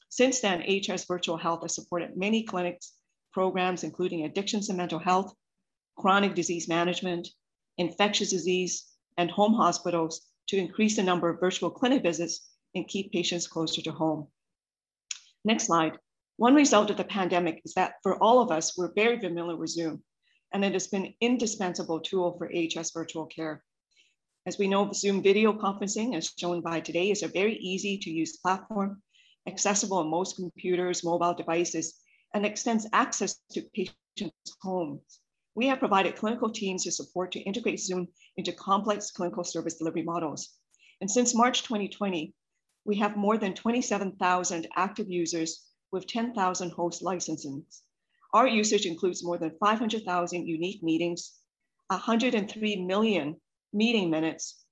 Since 0.09 0.39
then, 0.39 0.63
AHS 0.63 1.07
Virtual 1.07 1.37
Health 1.37 1.63
has 1.63 1.75
supported 1.75 2.17
many 2.17 2.45
clinics, 2.45 2.93
programs, 3.33 3.83
including 3.83 4.25
addictions 4.25 4.69
and 4.69 4.79
mental 4.79 5.01
health, 5.01 5.35
chronic 5.97 6.37
disease 6.37 6.69
management, 6.69 7.27
infectious 7.77 8.31
disease, 8.31 8.87
and 9.17 9.33
home 9.33 9.55
hospitals 9.55 10.29
to 10.47 10.59
increase 10.59 10.95
the 10.95 11.03
number 11.03 11.29
of 11.29 11.41
virtual 11.41 11.73
clinic 11.73 12.05
visits 12.05 12.53
and 12.77 12.87
keep 12.87 13.11
patients 13.11 13.49
closer 13.49 13.83
to 13.83 13.91
home. 13.91 14.29
Next 15.45 15.67
slide. 15.67 15.99
One 16.37 16.55
result 16.55 16.89
of 16.91 16.97
the 16.97 17.03
pandemic 17.03 17.63
is 17.65 17.75
that 17.75 17.95
for 18.05 18.23
all 18.23 18.41
of 18.41 18.53
us, 18.53 18.79
we're 18.79 18.95
very 18.95 19.19
familiar 19.19 19.57
with 19.57 19.71
Zoom, 19.71 20.05
and 20.53 20.65
it 20.65 20.73
has 20.73 20.87
been 20.87 21.07
an 21.07 21.15
indispensable 21.21 22.01
tool 22.01 22.37
for 22.39 22.51
AHS 22.53 22.93
virtual 22.93 23.27
care. 23.27 23.63
As 24.47 24.59
we 24.59 24.69
know, 24.69 24.91
Zoom 24.93 25.23
video 25.23 25.53
conferencing, 25.53 26.17
as 26.17 26.33
shown 26.39 26.63
by 26.63 26.81
today, 26.81 27.11
is 27.11 27.23
a 27.23 27.29
very 27.29 27.57
easy 27.57 27.99
to 27.99 28.11
use 28.11 28.39
platform, 28.39 29.03
accessible 29.47 29.99
on 29.99 30.09
most 30.09 30.37
computers, 30.37 31.05
mobile 31.05 31.35
devices, 31.35 32.01
and 32.35 32.47
extends 32.47 32.87
access 32.93 33.41
to 33.53 33.63
patients' 33.75 34.57
homes. 34.63 35.21
We 35.55 35.67
have 35.67 35.81
provided 35.81 36.17
clinical 36.17 36.51
teams 36.51 36.85
the 36.85 36.93
support 36.93 37.33
to 37.33 37.41
integrate 37.41 37.81
Zoom 37.81 38.09
into 38.37 38.53
complex 38.53 39.11
clinical 39.11 39.45
service 39.45 39.75
delivery 39.75 40.03
models. 40.03 40.51
And 41.01 41.11
since 41.11 41.35
March 41.35 41.63
2020, 41.63 42.33
we 42.85 42.97
have 42.97 43.17
more 43.17 43.37
than 43.37 43.55
27,000 43.55 44.69
active 44.77 45.11
users 45.11 45.67
with 45.91 46.07
10,000 46.07 46.71
host 46.71 47.03
licenses. 47.03 47.83
Our 48.35 48.47
usage 48.47 48.85
includes 48.85 49.25
more 49.25 49.39
than 49.39 49.57
500,000 49.59 50.47
unique 50.47 50.83
meetings, 50.83 51.33
103 51.89 52.85
million 52.85 53.41
meeting 53.73 54.11
minutes, 54.11 54.65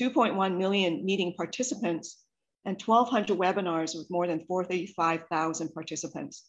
2.1 0.00 0.56
million 0.56 1.04
meeting 1.04 1.34
participants, 1.36 2.24
and 2.64 2.80
1,200 2.80 3.36
webinars 3.36 3.96
with 3.96 4.10
more 4.10 4.26
than 4.26 4.44
45,000 4.46 5.74
participants. 5.74 6.46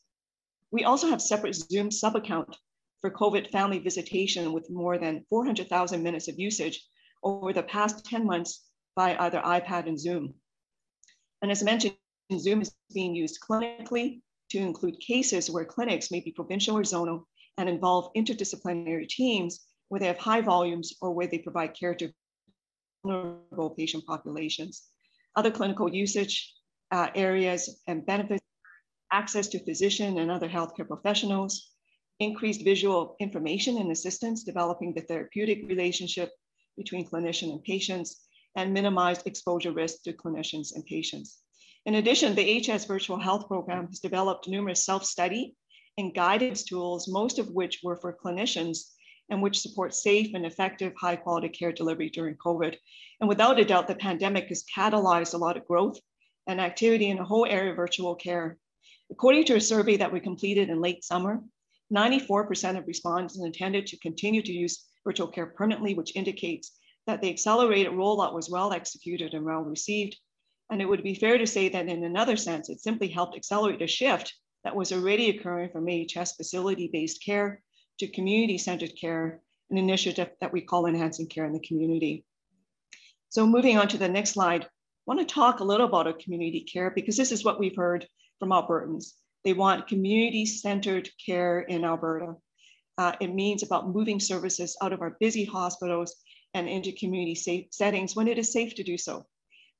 We 0.71 0.85
also 0.85 1.07
have 1.07 1.21
separate 1.21 1.55
Zoom 1.55 1.91
sub-account 1.91 2.55
for 3.01 3.11
COVID 3.11 3.51
family 3.51 3.79
visitation 3.79 4.53
with 4.53 4.69
more 4.69 4.97
than 4.97 5.25
400,000 5.29 6.01
minutes 6.01 6.27
of 6.29 6.39
usage 6.39 6.87
over 7.23 7.51
the 7.51 7.63
past 7.63 8.05
10 8.05 8.25
months 8.25 8.63
by 8.95 9.17
either 9.17 9.41
iPad 9.41 9.87
and 9.87 9.99
Zoom. 9.99 10.33
And 11.41 11.51
as 11.51 11.63
mentioned, 11.63 11.97
Zoom 12.37 12.61
is 12.61 12.73
being 12.93 13.13
used 13.13 13.39
clinically 13.41 14.21
to 14.53 14.59
include 14.59 14.99
cases 14.99 15.49
where 15.49 15.65
clinics 15.65 16.11
may 16.11 16.19
be 16.19 16.31
provincial 16.31 16.77
or 16.77 16.83
zonal 16.83 17.23
and 17.57 17.67
involve 17.67 18.13
interdisciplinary 18.15 19.09
teams 19.09 19.61
where 19.89 19.99
they 19.99 20.05
have 20.05 20.19
high 20.19 20.41
volumes 20.41 20.93
or 21.01 21.11
where 21.11 21.25
they 21.25 21.39
provide 21.39 21.73
care 21.73 21.95
to 21.95 22.11
vulnerable 23.03 23.71
patient 23.71 24.05
populations. 24.05 24.83
Other 25.35 25.49
clinical 25.49 25.91
usage 25.91 26.53
uh, 26.91 27.09
areas 27.15 27.81
and 27.87 28.05
benefits, 28.05 28.43
access 29.11 29.47
to 29.47 29.63
physician 29.65 30.19
and 30.19 30.29
other 30.29 30.47
healthcare 30.49 30.87
professionals, 30.87 31.71
increased 32.19 32.63
visual 32.63 33.15
information 33.19 33.79
and 33.79 33.91
assistance, 33.91 34.43
developing 34.43 34.93
the 34.93 35.01
therapeutic 35.01 35.67
relationship 35.67 36.29
between 36.77 37.09
clinician 37.09 37.51
and 37.51 37.63
patients, 37.63 38.27
and 38.55 38.71
minimized 38.71 39.25
exposure 39.25 39.71
risk 39.71 40.03
to 40.03 40.13
clinicians 40.13 40.75
and 40.75 40.85
patients. 40.85 41.42
In 41.85 41.95
addition, 41.95 42.33
the 42.33 42.61
HS 42.61 42.85
Virtual 42.85 43.19
Health 43.19 43.47
Program 43.47 43.87
has 43.87 43.99
developed 43.99 44.47
numerous 44.47 44.85
self-study 44.85 45.55
and 45.97 46.15
guidance 46.15 46.63
tools, 46.63 47.09
most 47.09 47.39
of 47.39 47.49
which 47.51 47.81
were 47.83 47.97
for 47.97 48.17
clinicians 48.17 48.91
and 49.29 49.41
which 49.41 49.59
support 49.59 49.93
safe 49.93 50.33
and 50.33 50.45
effective 50.45 50.93
high 50.97 51.17
quality 51.17 51.49
care 51.49 51.73
delivery 51.73 52.09
during 52.09 52.35
COVID. 52.35 52.77
And 53.19 53.27
without 53.27 53.59
a 53.59 53.65
doubt, 53.65 53.87
the 53.87 53.95
pandemic 53.95 54.47
has 54.47 54.63
catalyzed 54.75 55.33
a 55.33 55.37
lot 55.37 55.57
of 55.57 55.67
growth 55.67 55.99
and 56.47 56.61
activity 56.61 57.09
in 57.09 57.17
the 57.17 57.23
whole 57.23 57.45
area 57.45 57.71
of 57.71 57.75
virtual 57.75 58.15
care. 58.15 58.57
According 59.11 59.43
to 59.45 59.55
a 59.55 59.61
survey 59.61 59.97
that 59.97 60.11
we 60.11 60.21
completed 60.21 60.69
in 60.69 60.81
late 60.81 61.03
summer, 61.03 61.41
94% 61.93 62.77
of 62.77 62.87
respondents 62.87 63.37
intended 63.37 63.87
to 63.87 63.99
continue 63.99 64.41
to 64.41 64.53
use 64.53 64.85
virtual 65.03 65.27
care 65.27 65.47
permanently, 65.47 65.93
which 65.93 66.15
indicates 66.15 66.71
that 67.07 67.21
the 67.21 67.29
accelerated 67.29 67.91
rollout 67.91 68.33
was 68.33 68.49
well 68.49 68.71
executed 68.71 69.33
and 69.33 69.43
well 69.43 69.61
received. 69.61 70.15
And 70.73 70.81
it 70.81 70.89
would 70.89 71.03
be 71.03 71.13
fair 71.13 71.37
to 71.37 71.45
say 71.45 71.69
that 71.69 71.87
in 71.87 72.03
another 72.03 72.35
sense, 72.35 72.67
it 72.67 72.81
simply 72.81 73.07
helped 73.07 73.37
accelerate 73.37 73.83
a 73.83 73.87
shift 73.87 74.33
that 74.63 74.75
was 74.75 74.91
already 74.91 75.29
occurring 75.29 75.69
from 75.69 75.87
AHS 75.87 76.35
facility-based 76.35 77.23
care 77.23 77.61
to 77.99 78.07
community-centered 78.07 78.93
care, 78.99 79.43
an 79.69 79.77
initiative 79.77 80.31
that 80.41 80.51
we 80.51 80.61
call 80.61 80.87
enhancing 80.87 81.27
care 81.27 81.45
in 81.45 81.53
the 81.53 81.59
community. 81.59 82.25
So 83.29 83.45
moving 83.45 83.77
on 83.77 83.87
to 83.89 83.99
the 83.99 84.09
next 84.09 84.31
slide, 84.31 84.63
I 84.63 84.67
want 85.05 85.19
to 85.19 85.31
talk 85.31 85.59
a 85.59 85.63
little 85.63 85.85
about 85.85 86.17
community 86.17 86.61
care 86.61 86.89
because 86.89 87.17
this 87.17 87.31
is 87.31 87.45
what 87.45 87.59
we've 87.59 87.75
heard 87.75 88.07
from 88.39 88.49
Albertans. 88.49 89.13
They 89.45 89.53
want 89.53 89.87
community-centered 89.87 91.07
care 91.23 91.59
in 91.59 91.85
Alberta. 91.85 92.33
Uh, 92.97 93.13
it 93.21 93.31
means 93.31 93.61
about 93.61 93.93
moving 93.93 94.19
services 94.19 94.75
out 94.81 94.91
of 94.91 95.01
our 95.01 95.17
busy 95.19 95.45
hospitals 95.45 96.15
and 96.55 96.67
into 96.67 96.91
community 96.93 97.35
safe 97.35 97.67
settings 97.69 98.15
when 98.15 98.27
it 98.27 98.39
is 98.39 98.51
safe 98.51 98.73
to 98.73 98.83
do 98.83 98.97
so. 98.97 99.23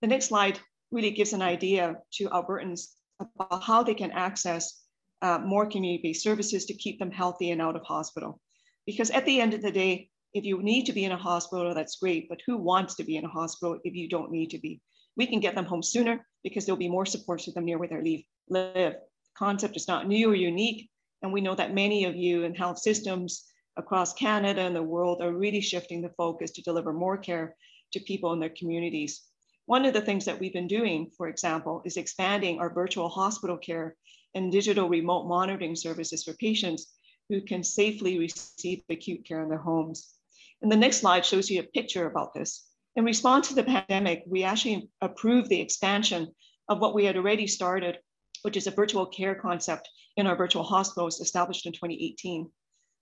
The 0.01 0.07
next 0.07 0.27
slide 0.27 0.59
really 0.93 1.11
gives 1.11 1.33
an 1.33 1.41
idea 1.41 1.97
to 2.13 2.29
Albertans 2.29 2.93
about 3.19 3.63
how 3.63 3.83
they 3.83 3.95
can 3.95 4.11
access 4.11 4.81
uh, 5.21 5.39
more 5.39 5.65
community-based 5.65 6.23
services 6.23 6.65
to 6.65 6.73
keep 6.73 6.99
them 6.99 7.11
healthy 7.11 7.51
and 7.51 7.61
out 7.61 7.75
of 7.75 7.83
hospital. 7.83 8.39
Because 8.85 9.09
at 9.09 9.25
the 9.25 9.39
end 9.39 9.53
of 9.53 9.61
the 9.61 9.71
day, 9.71 10.09
if 10.33 10.45
you 10.45 10.61
need 10.61 10.85
to 10.85 10.93
be 10.93 11.05
in 11.05 11.11
a 11.11 11.17
hospital, 11.17 11.73
that's 11.73 11.97
great, 11.97 12.27
but 12.27 12.41
who 12.45 12.57
wants 12.57 12.95
to 12.95 13.03
be 13.03 13.17
in 13.17 13.25
a 13.25 13.29
hospital 13.29 13.79
if 13.83 13.93
you 13.93 14.09
don't 14.09 14.31
need 14.31 14.49
to 14.49 14.59
be? 14.59 14.81
We 15.15 15.27
can 15.27 15.39
get 15.39 15.55
them 15.55 15.65
home 15.65 15.83
sooner 15.83 16.25
because 16.43 16.65
there'll 16.65 16.77
be 16.77 16.89
more 16.89 17.05
support 17.05 17.41
to 17.41 17.51
them 17.51 17.65
near 17.65 17.77
where 17.77 17.87
they 17.87 18.25
live 18.49 18.93
The 18.93 18.99
concept 19.37 19.77
is 19.77 19.87
not 19.87 20.07
new 20.07 20.31
or 20.31 20.35
unique. 20.35 20.89
And 21.21 21.31
we 21.31 21.41
know 21.41 21.55
that 21.55 21.73
many 21.73 22.05
of 22.05 22.15
you 22.15 22.43
in 22.43 22.55
health 22.55 22.79
systems 22.79 23.45
across 23.77 24.13
Canada 24.13 24.61
and 24.61 24.75
the 24.75 24.83
world 24.83 25.21
are 25.21 25.31
really 25.31 25.61
shifting 25.61 26.01
the 26.01 26.13
focus 26.17 26.51
to 26.51 26.61
deliver 26.61 26.93
more 26.93 27.17
care 27.17 27.55
to 27.93 27.99
people 28.01 28.33
in 28.33 28.39
their 28.39 28.49
communities. 28.49 29.21
One 29.65 29.85
of 29.85 29.93
the 29.93 30.01
things 30.01 30.25
that 30.25 30.39
we've 30.39 30.53
been 30.53 30.67
doing, 30.67 31.09
for 31.15 31.29
example, 31.29 31.81
is 31.85 31.95
expanding 31.95 32.59
our 32.59 32.73
virtual 32.73 33.07
hospital 33.07 33.57
care 33.57 33.95
and 34.35 34.51
digital 34.51 34.89
remote 34.89 35.27
monitoring 35.27 35.75
services 35.75 36.23
for 36.23 36.33
patients 36.33 36.93
who 37.29 37.41
can 37.41 37.63
safely 37.63 38.19
receive 38.19 38.83
acute 38.89 39.25
care 39.25 39.41
in 39.41 39.49
their 39.49 39.57
homes. 39.57 40.15
And 40.61 40.71
the 40.71 40.75
next 40.75 40.97
slide 40.97 41.25
shows 41.25 41.49
you 41.49 41.61
a 41.61 41.63
picture 41.63 42.07
about 42.07 42.33
this. 42.33 42.67
In 42.95 43.05
response 43.05 43.47
to 43.47 43.55
the 43.55 43.63
pandemic, 43.63 44.23
we 44.27 44.43
actually 44.43 44.89
approved 45.01 45.49
the 45.49 45.61
expansion 45.61 46.27
of 46.67 46.79
what 46.79 46.93
we 46.93 47.05
had 47.05 47.15
already 47.15 47.47
started, 47.47 47.99
which 48.41 48.57
is 48.57 48.67
a 48.67 48.71
virtual 48.71 49.05
care 49.05 49.35
concept 49.35 49.89
in 50.17 50.27
our 50.27 50.35
virtual 50.35 50.63
hospitals 50.63 51.21
established 51.21 51.65
in 51.65 51.71
2018. 51.71 52.49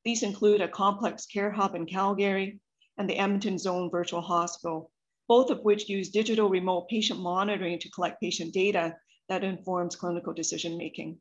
These 0.05 0.23
include 0.23 0.61
a 0.61 0.67
complex 0.67 1.25
care 1.25 1.51
hub 1.51 1.75
in 1.75 1.87
Calgary 1.87 2.59
and 2.97 3.09
the 3.09 3.17
Edmonton 3.17 3.57
Zone 3.57 3.89
Virtual 3.91 4.21
Hospital, 4.21 4.91
both 5.27 5.49
of 5.49 5.59
which 5.63 5.89
use 5.89 6.09
digital 6.09 6.49
remote 6.49 6.87
patient 6.89 7.19
monitoring 7.19 7.79
to 7.79 7.91
collect 7.91 8.21
patient 8.21 8.53
data 8.53 8.95
that 9.29 9.43
informs 9.43 9.95
clinical 9.95 10.33
decision 10.33 10.77
making. 10.77 11.17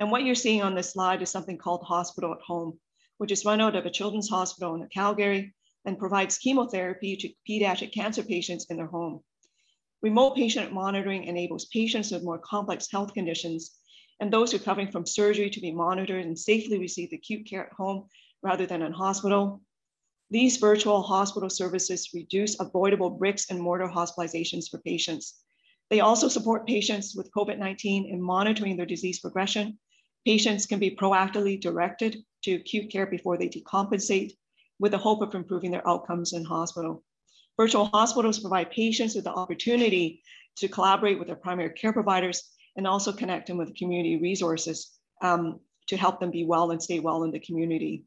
And 0.00 0.10
what 0.10 0.24
you're 0.24 0.34
seeing 0.34 0.62
on 0.62 0.74
this 0.74 0.92
slide 0.92 1.22
is 1.22 1.30
something 1.30 1.58
called 1.58 1.82
Hospital 1.82 2.32
at 2.32 2.40
Home, 2.46 2.78
which 3.16 3.32
is 3.32 3.44
run 3.44 3.60
out 3.60 3.74
of 3.74 3.84
a 3.84 3.90
children's 3.90 4.28
hospital 4.28 4.74
in 4.74 4.88
Calgary 4.88 5.54
and 5.84 5.98
provides 5.98 6.38
chemotherapy 6.38 7.16
to 7.16 7.32
pediatric 7.48 7.92
cancer 7.92 8.22
patients 8.22 8.66
in 8.70 8.76
their 8.76 8.86
home. 8.86 9.22
Remote 10.02 10.36
patient 10.36 10.72
monitoring 10.72 11.24
enables 11.24 11.64
patients 11.66 12.12
with 12.12 12.22
more 12.22 12.38
complex 12.38 12.88
health 12.90 13.12
conditions 13.14 13.78
and 14.20 14.32
those 14.32 14.52
recovering 14.52 14.90
from 14.90 15.06
surgery 15.06 15.50
to 15.50 15.60
be 15.60 15.72
monitored 15.72 16.24
and 16.24 16.38
safely 16.38 16.78
receive 16.78 17.12
acute 17.12 17.46
care 17.48 17.66
at 17.66 17.72
home 17.72 18.06
rather 18.42 18.66
than 18.66 18.82
in 18.82 18.92
hospital. 18.92 19.60
These 20.30 20.58
virtual 20.58 21.02
hospital 21.02 21.48
services 21.48 22.10
reduce 22.12 22.60
avoidable 22.60 23.10
bricks 23.10 23.50
and 23.50 23.58
mortar 23.58 23.88
hospitalizations 23.88 24.68
for 24.70 24.78
patients. 24.78 25.40
They 25.88 26.00
also 26.00 26.28
support 26.28 26.66
patients 26.66 27.14
with 27.16 27.32
COVID-19 27.32 28.10
in 28.10 28.20
monitoring 28.20 28.76
their 28.76 28.84
disease 28.84 29.20
progression. 29.20 29.78
Patients 30.26 30.66
can 30.66 30.78
be 30.78 30.94
proactively 30.94 31.58
directed 31.58 32.18
to 32.42 32.56
acute 32.56 32.90
care 32.90 33.06
before 33.06 33.38
they 33.38 33.48
decompensate 33.48 34.32
with 34.78 34.92
the 34.92 34.98
hope 34.98 35.22
of 35.22 35.34
improving 35.34 35.70
their 35.70 35.88
outcomes 35.88 36.34
in 36.34 36.44
hospital. 36.44 37.02
Virtual 37.56 37.86
hospitals 37.86 38.38
provide 38.38 38.70
patients 38.70 39.14
with 39.14 39.24
the 39.24 39.32
opportunity 39.32 40.22
to 40.56 40.68
collaborate 40.68 41.18
with 41.18 41.28
their 41.28 41.36
primary 41.36 41.70
care 41.70 41.92
providers 41.92 42.50
and 42.76 42.86
also 42.86 43.12
connect 43.12 43.46
them 43.46 43.56
with 43.56 43.74
community 43.74 44.18
resources 44.18 44.98
um, 45.22 45.58
to 45.86 45.96
help 45.96 46.20
them 46.20 46.30
be 46.30 46.44
well 46.44 46.70
and 46.70 46.82
stay 46.82 47.00
well 47.00 47.24
in 47.24 47.30
the 47.30 47.40
community. 47.40 48.04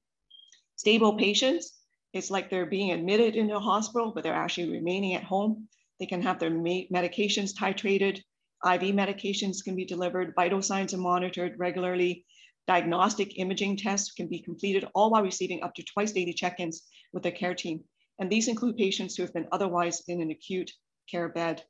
Stable 0.76 1.18
patients, 1.18 1.81
it's 2.14 2.32
like 2.32 2.50
they're 2.50 2.66
being 2.66 2.92
admitted 2.92 3.36
into 3.36 3.56
a 3.56 3.60
hospital, 3.60 4.12
but 4.14 4.24
they're 4.24 4.34
actually 4.34 4.72
remaining 4.72 5.16
at 5.16 5.24
home. 5.24 5.68
They 6.00 6.06
can 6.06 6.22
have 6.22 6.40
their 6.40 6.52
medications 6.52 7.54
titrated, 7.54 8.22
IV 8.64 8.94
medications 8.94 9.64
can 9.64 9.76
be 9.76 9.86
delivered, 9.86 10.34
vital 10.36 10.62
signs 10.62 10.94
are 10.94 10.98
monitored 10.98 11.58
regularly, 11.58 12.26
diagnostic 12.68 13.40
imaging 13.40 13.78
tests 13.78 14.12
can 14.12 14.28
be 14.28 14.40
completed, 14.40 14.86
all 14.94 15.12
while 15.12 15.24
receiving 15.24 15.64
up 15.64 15.74
to 15.76 15.84
twice 15.84 16.12
daily 16.12 16.34
check-ins 16.34 16.84
with 17.14 17.24
their 17.24 17.32
care 17.32 17.56
team. 17.56 17.84
And 18.20 18.30
these 18.30 18.48
include 18.48 18.78
patients 18.78 19.16
who 19.16 19.24
have 19.24 19.34
been 19.34 19.48
otherwise 19.52 20.04
in 20.08 20.22
an 20.22 20.32
acute 20.32 20.72
care 21.10 21.30
bed. 21.30 21.64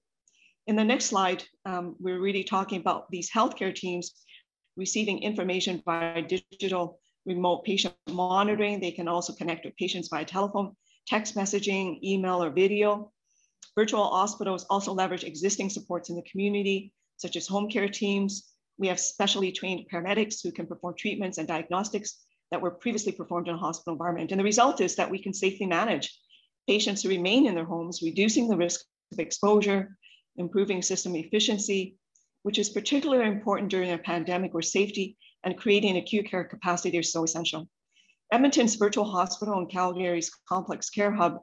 In 0.67 0.75
the 0.75 0.83
next 0.83 1.05
slide, 1.05 1.43
um, 1.65 1.95
we're 1.99 2.19
really 2.19 2.43
talking 2.43 2.79
about 2.79 3.09
these 3.09 3.31
healthcare 3.31 3.73
teams 3.73 4.13
receiving 4.77 5.23
information 5.23 5.81
via 5.85 6.21
digital 6.21 7.00
remote 7.25 7.63
patient 7.63 7.95
monitoring. 8.09 8.79
They 8.79 8.91
can 8.91 9.07
also 9.07 9.33
connect 9.33 9.65
with 9.65 9.75
patients 9.77 10.09
via 10.09 10.25
telephone, 10.25 10.75
text 11.07 11.35
messaging, 11.35 11.99
email, 12.03 12.43
or 12.43 12.49
video. 12.49 13.11
Virtual 13.75 14.03
hospitals 14.09 14.65
also 14.69 14.93
leverage 14.93 15.23
existing 15.23 15.69
supports 15.69 16.09
in 16.09 16.15
the 16.15 16.23
community, 16.23 16.91
such 17.17 17.35
as 17.35 17.47
home 17.47 17.69
care 17.69 17.87
teams. 17.87 18.53
We 18.77 18.87
have 18.87 18.99
specially 18.99 19.51
trained 19.51 19.87
paramedics 19.91 20.41
who 20.43 20.51
can 20.51 20.67
perform 20.67 20.95
treatments 20.97 21.37
and 21.37 21.47
diagnostics 21.47 22.17
that 22.49 22.61
were 22.61 22.71
previously 22.71 23.13
performed 23.13 23.47
in 23.47 23.55
a 23.55 23.57
hospital 23.57 23.93
environment. 23.93 24.31
And 24.31 24.39
the 24.39 24.43
result 24.43 24.81
is 24.81 24.95
that 24.95 25.09
we 25.09 25.21
can 25.21 25.33
safely 25.33 25.65
manage 25.65 26.13
patients 26.67 27.03
who 27.03 27.09
remain 27.09 27.47
in 27.47 27.55
their 27.55 27.65
homes, 27.65 28.01
reducing 28.01 28.47
the 28.47 28.57
risk 28.57 28.81
of 29.11 29.19
exposure, 29.19 29.97
improving 30.35 30.81
system 30.81 31.15
efficiency, 31.15 31.95
which 32.43 32.59
is 32.59 32.69
particularly 32.69 33.27
important 33.27 33.69
during 33.69 33.91
a 33.91 33.97
pandemic 33.97 34.53
where 34.53 34.61
safety 34.61 35.17
and 35.43 35.57
creating 35.57 35.97
acute 35.97 36.29
care 36.29 36.43
capacity 36.43 36.97
are 36.97 37.03
so 37.03 37.23
essential. 37.23 37.67
Edmonton's 38.31 38.75
virtual 38.75 39.05
hospital 39.05 39.57
and 39.57 39.69
Calgary's 39.69 40.31
complex 40.47 40.89
care 40.89 41.11
hub 41.11 41.39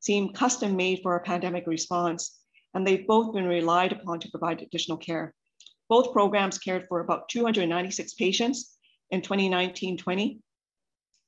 seem 0.00 0.32
custom 0.32 0.76
made 0.76 1.00
for 1.02 1.16
a 1.16 1.22
pandemic 1.22 1.66
response, 1.66 2.38
and 2.74 2.86
they've 2.86 3.06
both 3.06 3.34
been 3.34 3.44
relied 3.44 3.92
upon 3.92 4.20
to 4.20 4.30
provide 4.30 4.62
additional 4.62 4.96
care. 4.96 5.34
Both 5.88 6.12
programs 6.12 6.58
cared 6.58 6.86
for 6.88 7.00
about 7.00 7.28
296 7.28 8.14
patients 8.14 8.78
in 9.10 9.20
2019-20. 9.20 10.38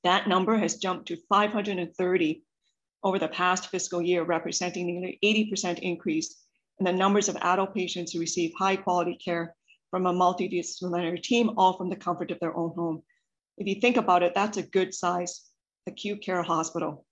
That 0.05 0.29
number 0.29 0.57
has 0.57 0.77
jumped 0.77 1.09
to 1.09 1.17
530 1.29 2.43
over 3.05 3.19
the 3.19 3.29
past 3.29 3.69
fiscal 3.69 4.01
year, 4.01 4.23
representing 4.23 4.87
nearly 4.87 5.19
80% 5.23 5.81
increase 5.81 6.37
in 6.79 6.85
the 6.85 6.93
numbers 6.93 7.29
of 7.29 7.37
adult 7.43 7.75
patients 7.75 8.13
who 8.13 8.21
receive 8.21 8.53
high 8.59 8.77
quality 8.77 9.19
care 9.23 9.55
from 9.93 10.07
a 10.07 10.13
multidisciplinary 10.13 11.23
team, 11.23 11.51
all 11.59 11.77
from 11.77 11.91
the 11.91 11.97
comfort 11.97 12.31
of 12.31 12.41
their 12.41 12.57
own 12.57 12.71
home. 12.75 13.03
If 13.59 13.67
you 13.67 13.79
think 13.79 13.99
about 13.99 14.23
it, 14.23 14.35
that's 14.35 14.57
a 14.57 14.63
good 14.63 14.95
size 14.95 15.43
acute 15.87 16.23
care 16.23 16.43
hospital. 16.43 17.05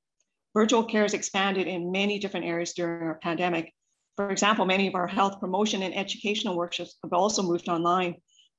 Virtual 0.55 0.85
care 0.85 1.03
has 1.03 1.13
expanded 1.13 1.67
in 1.67 1.93
many 1.93 2.19
different 2.19 2.47
areas 2.47 2.73
during 2.73 3.07
our 3.07 3.19
pandemic. 3.19 3.75
For 4.17 4.31
example, 4.31 4.65
many 4.65 4.89
of 4.89 4.95
our 4.95 5.07
health 5.07 5.41
promotion 5.41 5.83
and 5.83 5.95
educational 5.95 6.57
workshops 6.57 6.97
have 7.05 7.13
also 7.13 7.43
moved 7.43 7.69
online, 7.69 8.15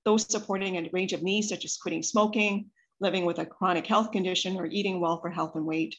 those 0.06 0.32
supporting 0.32 0.78
a 0.78 0.88
range 0.94 1.14
of 1.14 1.24
needs 1.24 1.50
such 1.50 1.66
as 1.66 1.78
quitting 1.78 2.04
smoking, 2.04 2.70
living 3.00 3.26
with 3.26 3.40
a 3.40 3.46
chronic 3.46 3.88
health 3.88 4.12
condition, 4.12 4.56
or 4.56 4.68
eating 4.68 5.02
well 5.02 5.20
for 5.20 5.32
health 5.32 5.56
and 5.56 5.66
weight. 5.66 5.96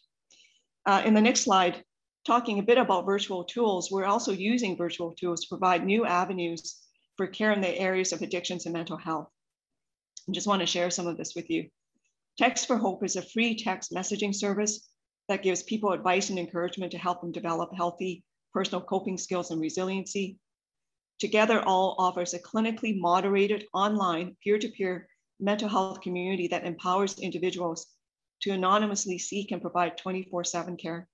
Uh, 0.87 1.03
in 1.05 1.15
the 1.15 1.21
next 1.21 1.41
slide, 1.41 1.83
talking 2.25 2.61
a 2.61 2.63
bit 2.63 2.79
about 2.79 3.05
virtual 3.05 3.43
tools, 3.43 3.91
we're 3.91 4.05
also 4.05 4.31
using 4.31 4.77
virtual 4.77 5.13
tools 5.13 5.41
to 5.41 5.49
provide 5.49 5.85
new 5.85 6.07
avenues 6.07 6.82
for 7.17 7.27
care 7.27 7.53
in 7.53 7.61
the 7.61 7.79
areas 7.79 8.13
of 8.13 8.23
addictions 8.23 8.67
and 8.67 8.73
mental 8.73 8.97
health. 8.97 9.29
I 10.29 10.33
just 10.33 10.47
want 10.47 10.61
to 10.61 10.67
share 10.67 10.91
some 10.91 11.07
of 11.07 11.17
this 11.17 11.35
with 11.35 11.51
you. 11.51 11.69
Text4Hope 12.41 13.05
is 13.05 13.17
a 13.17 13.23
free 13.23 13.57
text 13.57 13.93
messaging 13.93 14.35
service 14.35 14.89
that 15.29 15.43
gives 15.43 15.63
people 15.63 15.93
advice 15.93 16.31
and 16.31 16.39
encouragement 16.39 16.93
to 16.93 16.99
help 16.99 17.21
them 17.21 17.33
develop 17.33 17.71
healthy 17.77 18.25
personal 18.53 18.83
coping 18.83 19.19
skills 19.19 19.51
and 19.51 19.61
resiliency. 19.61 20.39
Togetherall 21.23 21.95
offers 21.99 22.35
a 22.35 22.39
clinically 22.39 22.99
moderated 22.99 23.67
online 23.73 24.37
peer-to-peer 24.43 25.09
mental 25.41 25.69
health 25.69 26.01
community 26.01 26.49
that 26.49 26.65
empowers 26.65 27.19
individuals 27.19 27.87
to 28.43 28.51
anonymously 28.51 29.19
seek 29.19 29.53
and 29.53 29.63
provide 29.63 29.99
24-7 29.99 30.79
care. 30.79 31.09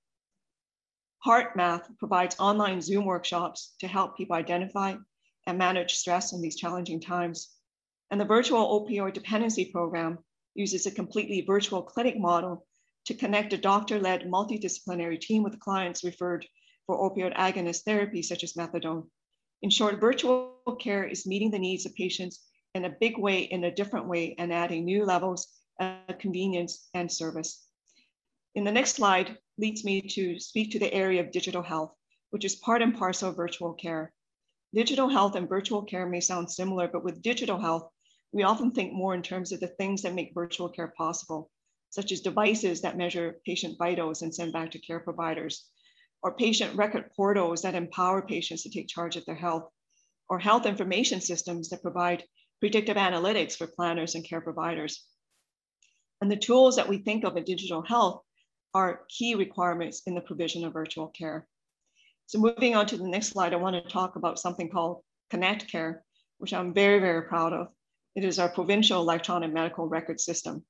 HeartMath 1.26 1.98
provides 1.98 2.36
online 2.38 2.80
Zoom 2.80 3.04
workshops 3.04 3.74
to 3.80 3.88
help 3.88 4.16
people 4.16 4.36
identify 4.36 4.94
and 5.48 5.56
manage 5.56 5.94
stress 5.94 6.32
in 6.32 6.42
these 6.42 6.56
challenging 6.56 7.00
times. 7.00 7.56
And 8.10 8.20
the 8.20 8.26
virtual 8.26 8.86
opioid 8.86 9.14
dependency 9.14 9.64
program 9.72 10.18
uses 10.54 10.86
a 10.86 10.90
completely 10.90 11.40
virtual 11.40 11.82
clinic 11.82 12.18
model 12.18 12.66
to 13.06 13.14
connect 13.14 13.54
a 13.54 13.58
doctor-led 13.58 14.24
multidisciplinary 14.24 15.18
team 15.18 15.42
with 15.42 15.58
clients 15.58 16.04
referred 16.04 16.46
for 16.86 16.98
opioid 16.98 17.34
agonist 17.34 17.84
therapy, 17.84 18.20
such 18.20 18.44
as 18.44 18.52
methadone. 18.52 19.06
In 19.62 19.70
short, 19.70 20.00
virtual 20.00 20.54
care 20.78 21.04
is 21.04 21.26
meeting 21.26 21.50
the 21.50 21.58
needs 21.58 21.86
of 21.86 21.94
patients 21.94 22.44
in 22.74 22.84
a 22.84 22.94
big 23.00 23.16
way, 23.18 23.40
in 23.40 23.64
a 23.64 23.74
different 23.74 24.06
way, 24.06 24.34
and 24.38 24.52
adding 24.52 24.84
new 24.84 25.06
levels 25.06 25.48
of 25.80 26.18
convenience 26.18 26.88
and 26.92 27.10
service. 27.10 27.66
In 28.54 28.64
the 28.64 28.72
next 28.72 28.96
slide 28.96 29.38
leads 29.56 29.82
me 29.82 30.02
to 30.02 30.38
speak 30.38 30.72
to 30.72 30.78
the 30.78 30.92
area 30.92 31.22
of 31.22 31.32
digital 31.32 31.62
health, 31.62 31.92
which 32.30 32.44
is 32.44 32.56
part 32.56 32.82
and 32.82 32.94
parcel 32.94 33.30
of 33.30 33.36
virtual 33.36 33.72
care. 33.72 34.12
Digital 34.74 35.08
health 35.08 35.34
and 35.34 35.48
virtual 35.48 35.82
care 35.82 36.06
may 36.06 36.20
sound 36.20 36.50
similar, 36.50 36.88
but 36.88 37.02
with 37.02 37.22
digital 37.22 37.58
health, 37.58 37.90
we 38.32 38.42
often 38.42 38.70
think 38.70 38.92
more 38.92 39.14
in 39.14 39.22
terms 39.22 39.50
of 39.52 39.60
the 39.60 39.68
things 39.68 40.02
that 40.02 40.14
make 40.14 40.34
virtual 40.34 40.68
care 40.68 40.92
possible, 40.96 41.50
such 41.88 42.12
as 42.12 42.20
devices 42.20 42.82
that 42.82 42.96
measure 42.96 43.40
patient 43.46 43.78
vitals 43.78 44.20
and 44.20 44.34
send 44.34 44.52
back 44.52 44.70
to 44.70 44.78
care 44.78 45.00
providers, 45.00 45.64
or 46.22 46.36
patient 46.36 46.76
record 46.76 47.10
portals 47.16 47.62
that 47.62 47.74
empower 47.74 48.20
patients 48.20 48.62
to 48.62 48.70
take 48.70 48.88
charge 48.88 49.16
of 49.16 49.24
their 49.24 49.34
health, 49.34 49.70
or 50.28 50.38
health 50.38 50.66
information 50.66 51.20
systems 51.22 51.70
that 51.70 51.80
provide 51.80 52.24
predictive 52.60 52.96
analytics 52.98 53.56
for 53.56 53.66
planners 53.66 54.14
and 54.14 54.24
care 54.28 54.42
providers. 54.42 55.06
And 56.20 56.30
the 56.30 56.36
tools 56.36 56.76
that 56.76 56.88
we 56.88 56.98
think 56.98 57.24
of 57.24 57.36
in 57.36 57.44
digital 57.44 57.82
health 57.82 58.22
are 58.74 59.06
key 59.08 59.34
requirements 59.34 60.02
in 60.06 60.14
the 60.14 60.20
provision 60.20 60.64
of 60.64 60.74
virtual 60.74 61.08
care. 61.08 61.48
So 62.28 62.38
moving 62.38 62.76
on 62.76 62.84
to 62.88 62.98
the 62.98 63.08
next 63.08 63.28
slide, 63.28 63.54
I 63.54 63.56
want 63.56 63.82
to 63.82 63.90
talk 63.90 64.16
about 64.16 64.38
something 64.38 64.68
called 64.68 65.02
Connect 65.30 65.66
Care, 65.72 66.04
which 66.36 66.52
I'm 66.52 66.74
very, 66.74 66.98
very 66.98 67.22
proud 67.22 67.54
of. 67.54 67.68
It 68.14 68.22
is 68.22 68.38
our 68.38 68.50
provincial 68.50 69.00
electronic 69.00 69.50
medical 69.50 69.88
record 69.88 70.20
system. 70.20 70.62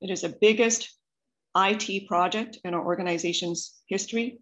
It 0.00 0.10
is 0.10 0.20
the 0.20 0.36
biggest 0.40 0.96
IT 1.56 2.06
project 2.06 2.60
in 2.64 2.74
our 2.74 2.86
organization's 2.86 3.74
history. 3.88 4.38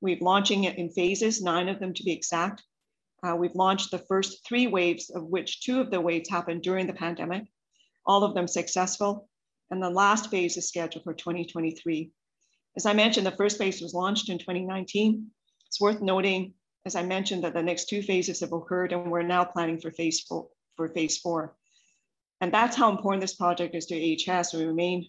We're 0.00 0.18
launching 0.20 0.64
it 0.64 0.76
in 0.76 0.90
phases, 0.90 1.40
nine 1.40 1.68
of 1.68 1.78
them 1.78 1.94
to 1.94 2.02
be 2.02 2.10
exact. 2.10 2.64
Uh, 3.22 3.36
we've 3.36 3.54
launched 3.54 3.92
the 3.92 4.04
first 4.08 4.44
three 4.44 4.66
waves, 4.66 5.08
of 5.08 5.22
which 5.26 5.62
two 5.62 5.80
of 5.80 5.92
the 5.92 6.00
waves 6.00 6.28
happened 6.28 6.62
during 6.62 6.88
the 6.88 6.94
pandemic, 6.94 7.44
all 8.06 8.24
of 8.24 8.34
them 8.34 8.48
successful. 8.48 9.28
and 9.70 9.80
the 9.80 9.88
last 9.88 10.30
phase 10.32 10.56
is 10.56 10.66
scheduled 10.66 11.04
for 11.04 11.14
2023. 11.14 12.10
As 12.76 12.86
I 12.86 12.92
mentioned, 12.92 13.24
the 13.24 13.36
first 13.36 13.56
phase 13.56 13.80
was 13.80 13.94
launched 13.94 14.30
in 14.30 14.38
2019. 14.38 15.30
It's 15.72 15.80
worth 15.80 16.02
noting, 16.02 16.52
as 16.84 16.96
I 16.96 17.02
mentioned, 17.02 17.44
that 17.44 17.54
the 17.54 17.62
next 17.62 17.88
two 17.88 18.02
phases 18.02 18.40
have 18.40 18.52
occurred 18.52 18.92
and 18.92 19.10
we're 19.10 19.22
now 19.22 19.42
planning 19.42 19.80
for 19.80 19.90
phase 19.90 20.20
four. 20.20 20.48
For 20.76 20.86
phase 20.90 21.16
four. 21.16 21.56
And 22.42 22.52
that's 22.52 22.76
how 22.76 22.90
important 22.90 23.22
this 23.22 23.36
project 23.36 23.74
is 23.74 23.86
to 23.86 23.94
AHS. 23.96 24.52
We 24.52 24.66
remain, 24.66 25.08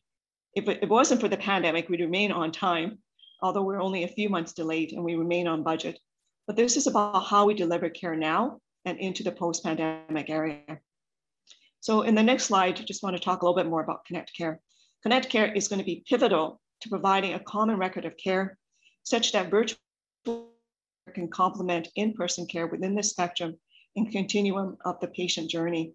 if 0.56 0.70
it, 0.70 0.88
wasn't 0.88 1.20
for 1.20 1.28
the 1.28 1.36
pandemic, 1.36 1.90
we'd 1.90 2.00
remain 2.00 2.32
on 2.32 2.54
time, 2.54 3.00
although 3.42 3.64
we're 3.64 3.82
only 3.82 4.06
a 4.06 4.08
few 4.08 4.30
months 4.30 4.54
delayed 4.54 4.94
and 4.94 5.04
we 5.04 5.16
remain 5.16 5.48
on 5.48 5.64
budget. 5.64 6.00
But 6.48 6.56
this 6.56 6.78
is 6.78 6.88
about 6.88 7.26
how 7.26 7.46
we 7.46 7.56
deliver 7.56 7.90
care 7.90 8.16
now 8.16 8.62
and 8.86 8.98
into 9.00 9.22
the 9.22 9.34
post-pandemic 9.34 10.30
area. 10.30 10.80
So 11.82 12.04
in 12.04 12.16
the 12.16 12.24
next 12.24 12.46
slide, 12.46 12.80
I 12.80 12.84
just 12.84 13.04
want 13.04 13.18
to 13.18 13.22
talk 13.22 13.42
a 13.42 13.46
little 13.46 13.62
bit 13.62 13.70
more 13.70 13.84
about 13.84 14.06
Connect 14.06 14.34
Care. 14.34 14.62
Connect 15.02 15.28
Care 15.28 15.52
is 15.52 15.68
going 15.68 15.80
to 15.80 15.86
be 15.86 16.06
pivotal 16.08 16.62
to 16.84 16.90
providing 16.90 17.34
a 17.34 17.40
common 17.42 17.76
record 17.76 18.06
of 18.06 18.16
care 18.16 18.58
such 19.04 19.34
that 19.34 19.52
virtual 19.52 19.78
can 21.14 21.28
complement 21.30 21.90
in-person 21.96 22.48
care 22.48 22.68
within 22.68 22.96
the 22.96 23.04
spectrum 23.04 23.58
and 23.96 24.12
continuum 24.12 24.78
of 24.86 25.00
the 25.00 25.08
patient 25.08 25.50
journey. 25.50 25.94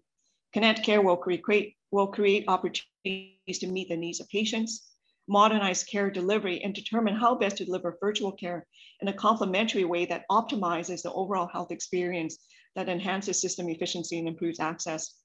Connect 0.53 0.83
Care 0.83 1.01
will 1.01 1.17
create, 1.17 1.75
will 1.91 2.07
create 2.07 2.45
opportunities 2.47 3.59
to 3.59 3.67
meet 3.67 3.89
the 3.89 3.97
needs 3.97 4.19
of 4.19 4.29
patients, 4.29 4.89
modernize 5.27 5.83
care 5.83 6.09
delivery, 6.09 6.63
and 6.63 6.73
determine 6.73 7.15
how 7.15 7.35
best 7.35 7.57
to 7.57 7.65
deliver 7.65 7.97
virtual 8.01 8.31
care 8.31 8.65
in 9.01 9.07
a 9.07 9.13
complementary 9.13 9.85
way 9.85 10.05
that 10.05 10.25
optimizes 10.31 11.03
the 11.03 11.13
overall 11.13 11.47
health 11.47 11.71
experience 11.71 12.37
that 12.75 12.89
enhances 12.89 13.39
system 13.39 13.69
efficiency 13.69 14.17
and 14.17 14.27
improves 14.27 14.59
access. 14.59 15.15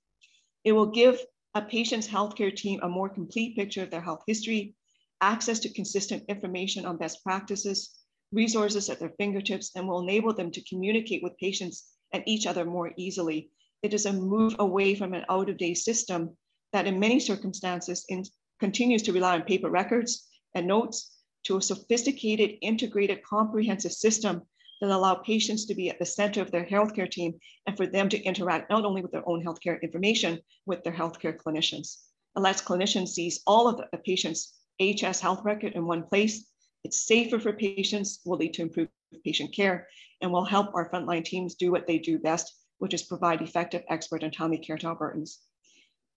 It 0.65 0.73
will 0.73 0.91
give 0.91 1.21
a 1.55 1.63
patient's 1.63 2.09
healthcare 2.09 2.55
team 2.55 2.81
a 2.83 2.89
more 2.89 3.09
complete 3.09 3.57
picture 3.57 3.83
of 3.83 3.91
their 3.91 4.03
health 4.03 4.25
history, 4.27 4.75
access 5.21 5.61
to 5.61 5.73
consistent 5.73 6.25
information 6.29 6.85
on 6.85 6.97
best 6.97 7.23
practices, 7.23 8.04
resources 8.35 8.91
at 8.91 8.99
their 8.99 9.15
fingertips, 9.17 9.71
and 9.75 9.87
will 9.87 10.03
enable 10.03 10.35
them 10.35 10.51
to 10.51 10.65
communicate 10.65 11.23
with 11.23 11.39
patients 11.39 11.93
and 12.13 12.23
each 12.27 12.47
other 12.47 12.65
more 12.65 12.93
easily. 12.97 13.51
It 13.83 13.95
is 13.95 14.07
a 14.07 14.13
move 14.13 14.57
away 14.59 14.95
from 14.95 15.15
an 15.15 15.25
out 15.29 15.49
of 15.49 15.59
date 15.59 15.79
system 15.79 16.37
that, 16.73 16.87
in 16.87 16.99
many 16.99 17.21
circumstances, 17.21 18.05
in, 18.09 18.25
continues 18.61 19.03
to 19.03 19.13
rely 19.13 19.35
on 19.35 19.43
paper 19.43 19.71
records 19.71 20.29
and 20.55 20.67
notes 20.67 21.19
to 21.45 21.57
a 21.57 21.63
sophisticated, 21.63 22.57
integrated, 22.63 23.23
comprehensive 23.23 23.93
system 23.93 24.43
that 24.81 24.91
allow 24.91 25.15
patients 25.15 25.67
to 25.67 25.75
be 25.75 25.89
at 25.89 25.99
the 25.99 26.07
center 26.07 26.41
of 26.41 26.51
their 26.51 26.65
healthcare 26.65 27.11
team 27.11 27.35
and 27.67 27.77
for 27.77 27.87
them 27.87 28.09
to 28.09 28.23
interact 28.23 28.71
not 28.71 28.85
only 28.85 29.03
with 29.03 29.13
their 29.13 29.29
own 29.29 29.45
healthcare 29.45 29.81
information, 29.83 30.41
with 30.67 30.83
their 30.83 30.93
healthcare 30.93 31.37
clinicians. 31.37 31.99
Unless 32.37 32.63
clinicians 32.63 33.09
sees 33.09 33.41
all 33.47 33.69
of 33.69 33.77
the 33.77 33.99
patient's 33.99 34.55
HS 34.81 35.21
health 35.21 35.43
record 35.45 35.75
in 35.75 35.87
one 35.87 36.03
place, 36.03 36.51
it's 36.85 37.07
safer 37.07 37.41
for 37.41 37.53
patients, 37.53 38.21
will 38.25 38.37
lead 38.37 38.55
to 38.55 38.63
improved 38.63 38.91
patient 39.25 39.55
care, 39.55 39.89
and 40.21 40.31
will 40.31 40.45
help 40.45 40.75
our 40.75 40.89
frontline 40.91 41.25
teams 41.25 41.55
do 41.55 41.73
what 41.73 41.87
they 41.87 41.99
do 41.99 42.19
best, 42.19 42.55
which 42.79 42.95
is 42.95 43.03
provide 43.03 43.41
effective, 43.41 43.83
expert, 43.89 44.23
and 44.23 44.33
timely 44.33 44.59
care 44.59 44.77
to 44.77 44.87
Albertans. 44.87 45.39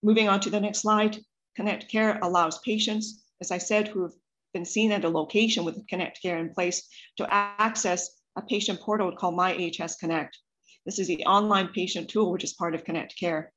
Moving 0.02 0.28
on 0.28 0.40
to 0.40 0.50
the 0.50 0.60
next 0.60 0.80
slide, 0.80 1.18
Connect 1.56 1.88
Care 1.90 2.18
allows 2.22 2.58
patients, 2.60 3.24
as 3.40 3.50
I 3.50 3.58
said, 3.58 3.88
who 3.88 4.02
have 4.02 4.12
been 4.52 4.64
seen 4.64 4.92
at 4.92 5.04
a 5.04 5.08
location 5.08 5.64
with 5.64 5.86
Connect 5.88 6.20
Care 6.20 6.38
in 6.38 6.54
place 6.54 6.88
to 7.16 7.26
access 7.32 8.10
a 8.36 8.42
patient 8.42 8.80
portal 8.80 9.10
called 9.16 9.34
My 9.34 9.54
AHS 9.54 9.96
Connect. 9.96 10.38
This 10.86 10.98
is 10.98 11.08
the 11.08 11.24
online 11.24 11.68
patient 11.68 12.08
tool, 12.08 12.30
which 12.30 12.44
is 12.44 12.52
part 12.52 12.74
of 12.74 12.84
Connect 12.84 13.18
Care. 13.18 13.52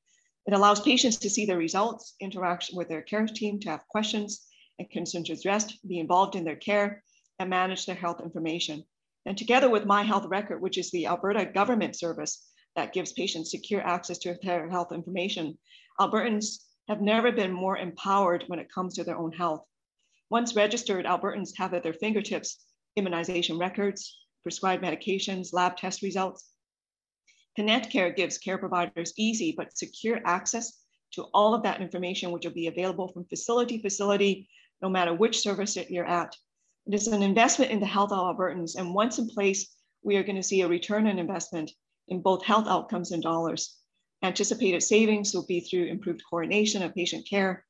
It 0.47 0.54
allows 0.54 0.80
patients 0.80 1.17
to 1.17 1.30
see 1.30 1.45
their 1.45 1.58
results, 1.58 2.15
interact 2.19 2.71
with 2.74 2.89
their 2.89 3.04
care 3.04 3.28
team, 3.28 3.60
to 3.60 3.69
have 3.69 3.88
questions 3.88 4.47
and 4.79 4.89
concerns 4.89 5.29
addressed, 5.29 5.86
be 5.88 5.99
involved 5.99 6.36
in 6.36 6.43
their 6.43 6.55
care, 6.55 7.03
and 7.39 7.49
manage 7.49 7.86
their 7.86 7.95
health 7.95 8.21
information. 8.21 8.84
And 9.25 9.38
together 9.38 9.69
with 9.69 9.86
My 9.86 10.03
Health 10.03 10.25
Record, 10.25 10.62
which 10.62 10.77
is 10.77 10.91
the 10.91 11.07
Alberta 11.07 11.45
government 11.45 11.95
service 11.95 12.47
that 12.75 12.93
gives 12.93 13.13
patients 13.13 13.51
secure 13.51 13.81
access 13.81 14.17
to 14.19 14.38
their 14.41 14.69
health 14.69 14.91
information, 14.91 15.57
Albertans 15.99 16.63
have 16.88 17.01
never 17.01 17.31
been 17.31 17.51
more 17.51 17.77
empowered 17.77 18.43
when 18.47 18.60
it 18.60 18.71
comes 18.73 18.95
to 18.95 19.03
their 19.03 19.17
own 19.17 19.31
health. 19.31 19.63
Once 20.29 20.55
registered, 20.55 21.05
Albertans 21.05 21.51
have 21.57 21.73
at 21.73 21.84
their 21.84 21.93
fingertips 21.93 22.65
immunization 22.95 23.57
records, 23.57 24.17
prescribed 24.43 24.84
medications, 24.84 25.53
lab 25.53 25.77
test 25.77 26.01
results. 26.01 26.49
Connect 27.55 27.91
Care 27.91 28.12
gives 28.12 28.38
care 28.38 28.57
providers 28.57 29.13
easy 29.17 29.53
but 29.55 29.77
secure 29.77 30.19
access 30.25 30.79
to 31.13 31.23
all 31.34 31.53
of 31.53 31.63
that 31.63 31.81
information, 31.81 32.31
which 32.31 32.45
will 32.45 32.53
be 32.53 32.67
available 32.67 33.10
from 33.10 33.25
facility 33.25 33.77
to 33.77 33.84
facility, 33.84 34.49
no 34.82 34.89
matter 34.89 35.13
which 35.13 35.39
service 35.39 35.76
that 35.76 35.91
you're 35.91 36.06
at. 36.06 36.36
It 36.88 36.94
is 36.94 37.08
an 37.08 37.22
investment 37.22 37.72
in 37.72 37.80
the 37.80 37.86
health 37.86 38.12
of 38.12 38.17
Albertans, 38.17 38.76
and 38.76 38.94
once 38.94 39.20
in 39.20 39.30
place, 39.30 39.76
we 40.04 40.17
are 40.17 40.24
going 40.24 40.36
to 40.36 40.44
see 40.44 40.62
a 40.62 40.67
return 40.67 41.08
on 41.08 41.20
investment 41.20 41.72
in 42.08 42.22
both 42.22 42.44
health 42.44 42.67
outcomes 42.67 43.12
and 43.12 43.22
dollars. 43.22 43.78
Anticipated 44.24 44.82
savings 44.82 45.34
will 45.34 45.46
be 45.46 45.60
through 45.60 45.86
improved 45.86 46.24
coordination 46.30 46.82
of 46.82 46.96
patient 46.96 47.28
care, 47.28 47.65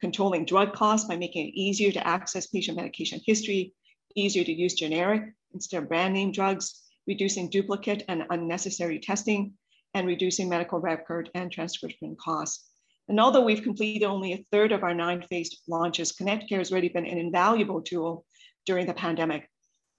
controlling 0.00 0.44
drug 0.44 0.72
costs 0.72 1.06
by 1.06 1.16
making 1.16 1.48
it 1.48 1.54
easier 1.54 1.92
to 1.92 2.06
access 2.06 2.46
patient 2.46 2.76
medication 2.76 3.20
history, 3.24 3.74
easier 4.16 4.44
to 4.44 4.52
use 4.52 4.74
generic 4.74 5.34
instead 5.54 5.82
of 5.82 5.88
brand 5.88 6.14
name 6.14 6.32
drugs, 6.32 6.82
reducing 7.06 7.50
duplicate 7.50 8.04
and 8.08 8.24
unnecessary 8.30 8.98
testing, 8.98 9.52
and 9.94 10.06
reducing 10.06 10.48
medical 10.48 10.78
record 10.78 11.30
and 11.34 11.52
transcription 11.52 12.16
costs. 12.16 12.71
And 13.08 13.20
although 13.20 13.44
we've 13.44 13.62
completed 13.62 14.04
only 14.04 14.32
a 14.32 14.44
third 14.52 14.72
of 14.72 14.82
our 14.82 14.94
nine 14.94 15.22
phased 15.22 15.62
launches, 15.68 16.12
Connect 16.12 16.48
Care 16.48 16.58
has 16.58 16.70
already 16.70 16.88
been 16.88 17.06
an 17.06 17.18
invaluable 17.18 17.82
tool 17.82 18.24
during 18.66 18.86
the 18.86 18.94
pandemic. 18.94 19.48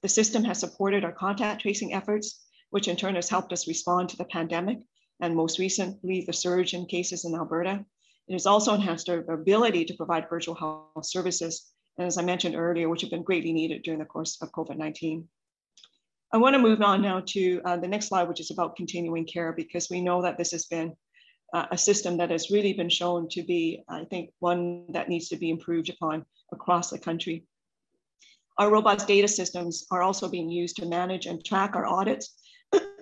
The 0.01 0.09
system 0.09 0.43
has 0.45 0.59
supported 0.59 1.03
our 1.03 1.11
contact 1.11 1.61
tracing 1.61 1.93
efforts, 1.93 2.45
which 2.69 2.87
in 2.87 2.95
turn 2.95 3.15
has 3.15 3.29
helped 3.29 3.53
us 3.53 3.67
respond 3.67 4.09
to 4.09 4.17
the 4.17 4.25
pandemic 4.25 4.79
and 5.21 5.35
most 5.35 5.59
recently 5.59 6.23
the 6.25 6.33
surge 6.33 6.73
in 6.73 6.85
cases 6.85 7.25
in 7.25 7.35
Alberta. 7.35 7.85
It 8.27 8.33
has 8.33 8.45
also 8.45 8.73
enhanced 8.73 9.09
our 9.09 9.19
ability 9.31 9.85
to 9.85 9.95
provide 9.95 10.29
virtual 10.29 10.55
health 10.55 11.05
services, 11.05 11.71
and 11.97 12.07
as 12.07 12.17
I 12.17 12.23
mentioned 12.23 12.55
earlier, 12.55 12.89
which 12.89 13.01
have 13.01 13.11
been 13.11 13.23
greatly 13.23 13.53
needed 13.53 13.83
during 13.83 13.99
the 13.99 14.05
course 14.05 14.41
of 14.41 14.51
COVID-19. 14.51 15.25
I 16.33 16.37
want 16.37 16.55
to 16.55 16.59
move 16.59 16.81
on 16.81 17.01
now 17.01 17.21
to 17.27 17.61
uh, 17.63 17.77
the 17.77 17.87
next 17.87 18.07
slide, 18.07 18.27
which 18.27 18.39
is 18.39 18.49
about 18.49 18.75
continuing 18.75 19.25
care, 19.25 19.53
because 19.53 19.89
we 19.89 20.01
know 20.01 20.21
that 20.23 20.37
this 20.37 20.51
has 20.51 20.65
been 20.65 20.95
uh, 21.53 21.67
a 21.71 21.77
system 21.77 22.17
that 22.17 22.31
has 22.31 22.49
really 22.49 22.73
been 22.73 22.89
shown 22.89 23.29
to 23.29 23.43
be, 23.43 23.83
I 23.87 24.05
think, 24.05 24.31
one 24.39 24.91
that 24.91 25.07
needs 25.07 25.29
to 25.29 25.37
be 25.37 25.49
improved 25.49 25.89
upon 25.89 26.25
across 26.51 26.89
the 26.89 26.99
country. 26.99 27.45
Our 28.57 28.71
robust 28.71 29.07
data 29.07 29.27
systems 29.27 29.85
are 29.91 30.03
also 30.03 30.29
being 30.29 30.49
used 30.49 30.75
to 30.77 30.85
manage 30.85 31.25
and 31.25 31.43
track 31.43 31.75
our 31.75 31.85
audits 31.85 32.33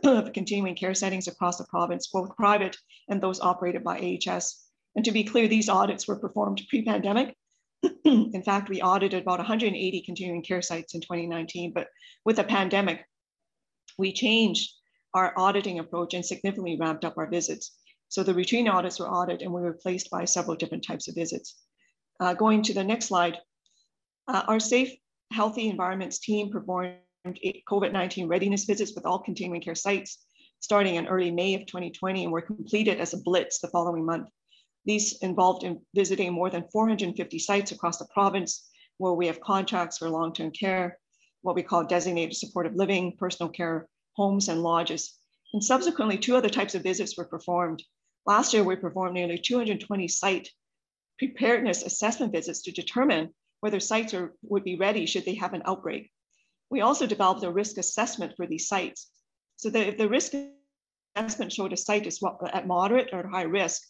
of 0.03 0.33
continuing 0.33 0.75
care 0.75 0.93
settings 0.93 1.27
across 1.27 1.57
the 1.57 1.65
province, 1.65 2.07
both 2.07 2.35
private 2.35 2.77
and 3.09 3.21
those 3.21 3.39
operated 3.39 3.83
by 3.83 3.99
AHS. 4.27 4.65
And 4.95 5.05
to 5.05 5.11
be 5.11 5.23
clear, 5.23 5.47
these 5.47 5.69
audits 5.69 6.07
were 6.07 6.19
performed 6.19 6.61
pre-pandemic. 6.69 7.35
in 8.05 8.43
fact, 8.43 8.69
we 8.69 8.81
audited 8.81 9.21
about 9.23 9.39
180 9.39 10.01
continuing 10.01 10.43
care 10.43 10.61
sites 10.61 10.93
in 10.93 11.01
2019, 11.01 11.71
but 11.73 11.87
with 12.25 12.35
the 12.35 12.43
pandemic, 12.43 13.05
we 13.97 14.11
changed 14.13 14.71
our 15.13 15.33
auditing 15.37 15.79
approach 15.79 16.13
and 16.13 16.25
significantly 16.25 16.77
ramped 16.79 17.03
up 17.03 17.17
our 17.17 17.29
visits. 17.29 17.77
So 18.11 18.23
the 18.23 18.33
routine 18.33 18.67
audits 18.67 18.99
were 18.99 19.09
audited 19.09 19.41
and 19.41 19.53
we 19.53 19.61
were 19.61 19.71
replaced 19.71 20.09
by 20.09 20.25
several 20.25 20.57
different 20.57 20.83
types 20.85 21.07
of 21.07 21.15
visits. 21.15 21.55
Uh, 22.19 22.33
going 22.33 22.61
to 22.63 22.73
the 22.73 22.83
next 22.83 23.05
slide, 23.05 23.37
uh, 24.27 24.43
our 24.49 24.59
Safe 24.59 24.93
Healthy 25.31 25.69
Environments 25.69 26.19
team 26.19 26.51
performed 26.51 26.97
COVID-19 27.25 28.27
readiness 28.27 28.65
visits 28.65 28.93
with 28.95 29.05
all 29.05 29.19
continuing 29.19 29.61
care 29.61 29.75
sites 29.75 30.25
starting 30.59 30.95
in 30.95 31.07
early 31.07 31.31
May 31.31 31.55
of 31.55 31.65
2020 31.67 32.25
and 32.25 32.33
were 32.33 32.41
completed 32.41 32.99
as 32.99 33.13
a 33.13 33.21
blitz 33.21 33.59
the 33.59 33.69
following 33.69 34.05
month. 34.05 34.27
These 34.83 35.19
involved 35.19 35.63
in 35.63 35.79
visiting 35.95 36.33
more 36.33 36.49
than 36.49 36.67
450 36.69 37.39
sites 37.39 37.71
across 37.71 37.97
the 37.97 38.09
province 38.13 38.69
where 38.97 39.13
we 39.13 39.27
have 39.27 39.39
contracts 39.39 39.99
for 39.99 40.09
long-term 40.09 40.51
care, 40.51 40.99
what 41.43 41.55
we 41.55 41.63
call 41.63 41.85
designated 41.85 42.35
supportive 42.35 42.75
living, 42.75 43.15
personal 43.17 43.49
care 43.49 43.87
homes 44.17 44.49
and 44.49 44.61
lodges. 44.63 45.17
And 45.53 45.63
subsequently, 45.63 46.17
two 46.17 46.35
other 46.35 46.49
types 46.49 46.75
of 46.75 46.83
visits 46.83 47.17
were 47.17 47.25
performed. 47.25 47.81
Last 48.25 48.53
year, 48.53 48.63
we 48.63 48.75
performed 48.75 49.13
nearly 49.13 49.37
220 49.37 50.07
site 50.07 50.49
preparedness 51.17 51.83
assessment 51.83 52.31
visits 52.31 52.61
to 52.63 52.71
determine 52.71 53.33
whether 53.61 53.79
sites 53.79 54.13
are, 54.13 54.33
would 54.43 54.63
be 54.63 54.75
ready 54.75 55.05
should 55.05 55.25
they 55.25 55.35
have 55.35 55.53
an 55.53 55.61
outbreak. 55.65 56.11
We 56.69 56.81
also 56.81 57.05
developed 57.05 57.43
a 57.43 57.51
risk 57.51 57.77
assessment 57.77 58.33
for 58.35 58.47
these 58.47 58.67
sites. 58.67 59.09
So 59.57 59.69
that 59.69 59.87
if 59.87 59.97
the 59.97 60.09
risk 60.09 60.33
assessment 61.15 61.51
showed 61.51 61.73
a 61.73 61.77
site 61.77 62.07
is 62.07 62.19
at 62.53 62.67
moderate 62.67 63.09
or 63.13 63.27
high 63.27 63.43
risk 63.43 63.81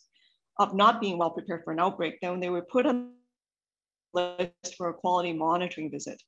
of 0.59 0.75
not 0.75 0.99
being 0.99 1.17
well 1.17 1.31
prepared 1.31 1.63
for 1.63 1.71
an 1.71 1.79
outbreak, 1.79 2.19
then 2.21 2.39
they 2.39 2.49
were 2.49 2.61
put 2.63 2.85
on 2.85 3.13
the 4.13 4.51
list 4.63 4.75
for 4.75 4.89
a 4.89 4.93
quality 4.93 5.31
monitoring 5.31 5.89
visit. 5.89 6.21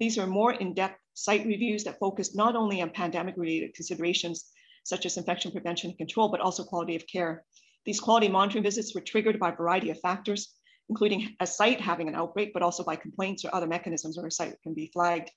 These 0.00 0.18
are 0.18 0.26
more 0.26 0.52
in-depth 0.52 0.98
site 1.14 1.46
reviews 1.46 1.84
that 1.84 1.98
focus 1.98 2.34
not 2.34 2.56
only 2.56 2.82
on 2.82 2.90
pandemic-related 2.90 3.74
considerations, 3.74 4.50
such 4.88 5.04
as 5.04 5.16
infection 5.16 5.52
prevention 5.52 5.90
and 5.90 5.98
control, 5.98 6.28
but 6.28 6.40
also 6.40 6.64
quality 6.64 6.96
of 6.96 7.06
care. 7.06 7.44
These 7.84 8.00
quality 8.00 8.28
monitoring 8.28 8.64
visits 8.64 8.94
were 8.94 9.00
triggered 9.00 9.38
by 9.38 9.50
a 9.50 9.56
variety 9.56 9.90
of 9.90 10.00
factors, 10.00 10.54
including 10.88 11.36
a 11.40 11.46
site 11.46 11.80
having 11.80 12.08
an 12.08 12.14
outbreak, 12.14 12.52
but 12.54 12.62
also 12.62 12.82
by 12.82 12.96
complaints 12.96 13.44
or 13.44 13.54
other 13.54 13.66
mechanisms 13.66 14.16
where 14.16 14.26
a 14.26 14.30
site 14.30 14.56
can 14.62 14.74
be 14.74 14.90
flagged. 14.92 15.30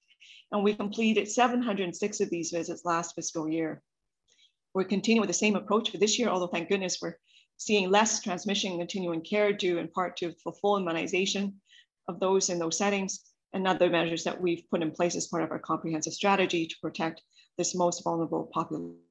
And 0.51 0.63
we 0.63 0.73
completed 0.73 1.29
706 1.29 2.21
of 2.21 2.29
these 2.29 2.51
visits 2.51 2.85
last 2.85 3.15
fiscal 3.15 3.49
year. 3.49 3.81
We're 4.73 4.85
continuing 4.85 5.21
with 5.21 5.29
the 5.29 5.33
same 5.45 5.57
approach 5.57 5.89
for 5.89 5.97
this 5.97 6.17
year, 6.17 6.29
although 6.29 6.47
thank 6.47 6.69
goodness 6.69 6.99
we're 7.01 7.17
seeing 7.57 7.89
less 7.89 8.21
transmission 8.21 8.71
and 8.71 8.79
continuing 8.79 9.21
care 9.21 9.51
due 9.51 9.77
in 9.77 9.89
part 9.89 10.15
to 10.17 10.33
the 10.45 10.53
full 10.53 10.77
immunization 10.77 11.59
of 12.07 12.19
those 12.19 12.49
in 12.49 12.57
those 12.57 12.77
settings 12.77 13.19
and 13.53 13.67
other 13.67 13.89
measures 13.89 14.23
that 14.23 14.39
we've 14.41 14.63
put 14.71 14.81
in 14.81 14.91
place 14.91 15.15
as 15.15 15.27
part 15.27 15.43
of 15.43 15.51
our 15.51 15.59
comprehensive 15.59 16.13
strategy 16.13 16.65
to 16.65 16.75
protect 16.81 17.21
this 17.57 17.75
most 17.75 18.03
vulnerable 18.03 18.49
population. 18.53 19.10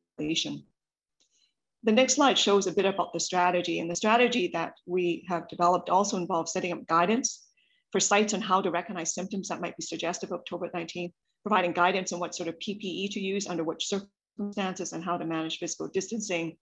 The 1.82 1.92
next 1.92 2.14
slide 2.14 2.38
shows 2.38 2.66
a 2.66 2.72
bit 2.72 2.84
about 2.84 3.12
the 3.12 3.20
strategy 3.20 3.80
and 3.80 3.90
the 3.90 3.96
strategy 3.96 4.50
that 4.52 4.74
we 4.86 5.24
have 5.28 5.48
developed 5.48 5.88
also 5.88 6.18
involves 6.18 6.52
setting 6.52 6.72
up 6.72 6.86
guidance 6.86 7.46
for 7.90 8.00
sites 8.00 8.34
on 8.34 8.42
how 8.42 8.60
to 8.60 8.70
recognize 8.70 9.14
symptoms 9.14 9.48
that 9.48 9.60
might 9.60 9.76
be 9.76 9.82
suggestive 9.82 10.30
of 10.30 10.44
COVID-19, 10.44 11.12
providing 11.42 11.72
guidance 11.72 12.12
on 12.12 12.20
what 12.20 12.34
sort 12.34 12.48
of 12.48 12.58
PPE 12.58 13.10
to 13.12 13.20
use 13.20 13.48
under 13.48 13.64
which 13.64 13.88
circumstances 13.88 14.92
and 14.92 15.02
how 15.02 15.16
to 15.16 15.24
manage 15.24 15.58
physical 15.58 15.88
distancing. 15.88 16.56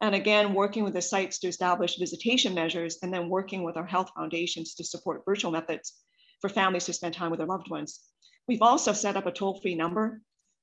And 0.00 0.14
again, 0.14 0.54
working 0.54 0.84
with 0.84 0.94
the 0.94 1.02
sites 1.02 1.38
to 1.40 1.48
establish 1.48 1.98
visitation 1.98 2.54
measures 2.54 2.98
and 3.02 3.12
then 3.12 3.28
working 3.28 3.64
with 3.64 3.76
our 3.76 3.86
health 3.86 4.10
foundations 4.14 4.74
to 4.74 4.84
support 4.84 5.24
virtual 5.24 5.50
methods 5.50 5.94
for 6.40 6.48
families 6.48 6.84
to 6.84 6.92
spend 6.92 7.14
time 7.14 7.30
with 7.30 7.38
their 7.38 7.48
loved 7.48 7.70
ones. 7.70 8.00
We've 8.46 8.62
also 8.62 8.92
set 8.92 9.16
up 9.16 9.26
a 9.26 9.32
toll-free 9.32 9.74
number 9.74 10.20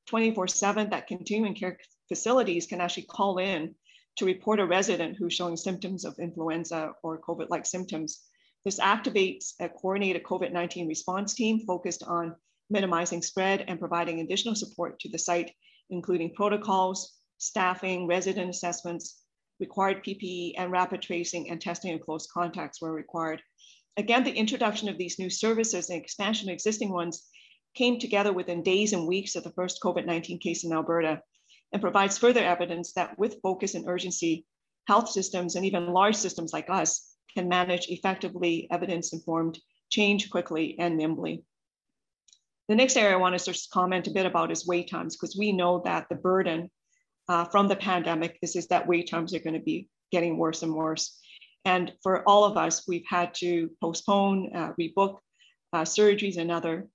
24-7 0.10 0.92
that 0.92 1.08
continuing 1.08 1.56
care 1.56 1.78
facilities 2.08 2.68
can 2.68 2.82
actually 2.82 3.04
call 3.04 3.38
in 3.38 3.76
to 4.18 4.26
report 4.26 4.60
a 4.60 4.66
resident 4.66 5.18
who's 5.18 5.34
showing 5.34 5.58
symptoms 5.58 6.06
of 6.06 6.18
influenza 6.20 6.92
or 7.04 7.20
COVID-like 7.22 7.66
symptoms. 7.66 8.24
This 8.66 8.80
activates 8.80 9.54
a 9.60 9.70
coordinated 9.70 10.24
COVID-19 10.24 10.88
response 10.88 11.34
team 11.34 11.66
focused 11.66 12.04
on 12.04 12.36
minimizing 12.70 13.22
spread 13.22 13.66
and 13.68 13.80
providing 13.80 14.20
additional 14.20 14.56
support 14.56 15.00
to 15.00 15.10
the 15.10 15.18
site, 15.18 15.52
including 15.90 16.34
protocols, 16.34 17.14
staffing, 17.38 18.08
resident 18.08 18.50
assessments, 18.50 19.22
required 19.60 20.04
PPE, 20.04 20.54
and 20.58 20.72
rapid 20.72 21.02
tracing 21.02 21.50
and 21.50 21.60
testing 21.60 21.94
of 21.94 22.02
close 22.02 22.28
contacts 22.28 22.82
where 22.82 22.92
required. 22.92 23.42
Again, 23.98 24.24
the 24.24 24.34
introduction 24.34 24.90
of 24.90 24.98
these 24.98 25.20
new 25.20 25.30
services 25.30 25.90
and 25.90 26.02
expansion 26.02 26.50
of 26.50 26.54
existing 26.54 26.92
ones 26.92 27.28
came 27.76 28.00
together 28.00 28.34
within 28.34 28.64
days 28.64 28.94
and 28.94 29.08
weeks 29.08 29.36
of 29.36 29.44
the 29.44 29.52
first 29.52 29.82
COVID-19 29.84 30.40
case 30.42 30.64
in 30.64 30.72
Alberta 30.72 31.22
and 31.74 31.82
provides 31.82 32.18
further 32.18 32.44
evidence 32.44 32.94
that 32.94 33.18
with 33.18 33.42
focus 33.42 33.74
and 33.74 33.90
urgency, 33.90 34.46
health 34.88 35.10
systems 35.10 35.56
and 35.56 35.66
even 35.66 35.92
large 35.92 36.16
systems 36.16 36.54
like 36.54 36.70
us 36.70 37.16
can 37.36 37.50
manage 37.50 37.88
effectively 37.90 38.68
evidence-informed 38.72 39.60
change 39.90 40.30
quickly 40.30 40.78
and 40.80 40.98
nimbly. 40.98 41.44
The 42.70 42.76
next 42.76 42.96
area 42.96 43.16
I 43.16 43.20
want 43.20 43.38
to 43.38 43.44
just 43.44 43.72
comment 43.72 44.08
a 44.08 44.12
bit 44.12 44.26
about 44.26 44.52
is 44.52 44.68
wait 44.68 44.90
times, 44.90 45.18
because 45.18 45.36
we 45.36 45.52
know 45.52 45.82
that 45.84 46.08
the 46.10 46.16
burden 46.16 46.70
uh, 47.28 47.46
from 47.46 47.68
the 47.68 47.76
pandemic 47.76 48.38
is, 48.42 48.56
is 48.56 48.68
that 48.68 48.88
wait 48.88 49.10
times 49.10 49.34
are 49.34 49.40
going 49.40 49.56
to 49.56 49.60
be 49.60 49.90
getting 50.12 50.38
worse 50.38 50.62
and 50.62 50.74
worse. 50.74 51.20
And 51.66 51.92
for 52.04 52.28
all 52.28 52.44
of 52.46 52.58
us, 52.58 52.88
we've 52.88 53.06
had 53.10 53.34
to 53.36 53.72
postpone, 53.82 54.56
uh, 54.56 54.74
rebook 54.80 55.18
uh, 55.72 55.82
surgeries 55.82 56.38
and 56.38 56.52
other 56.52 56.88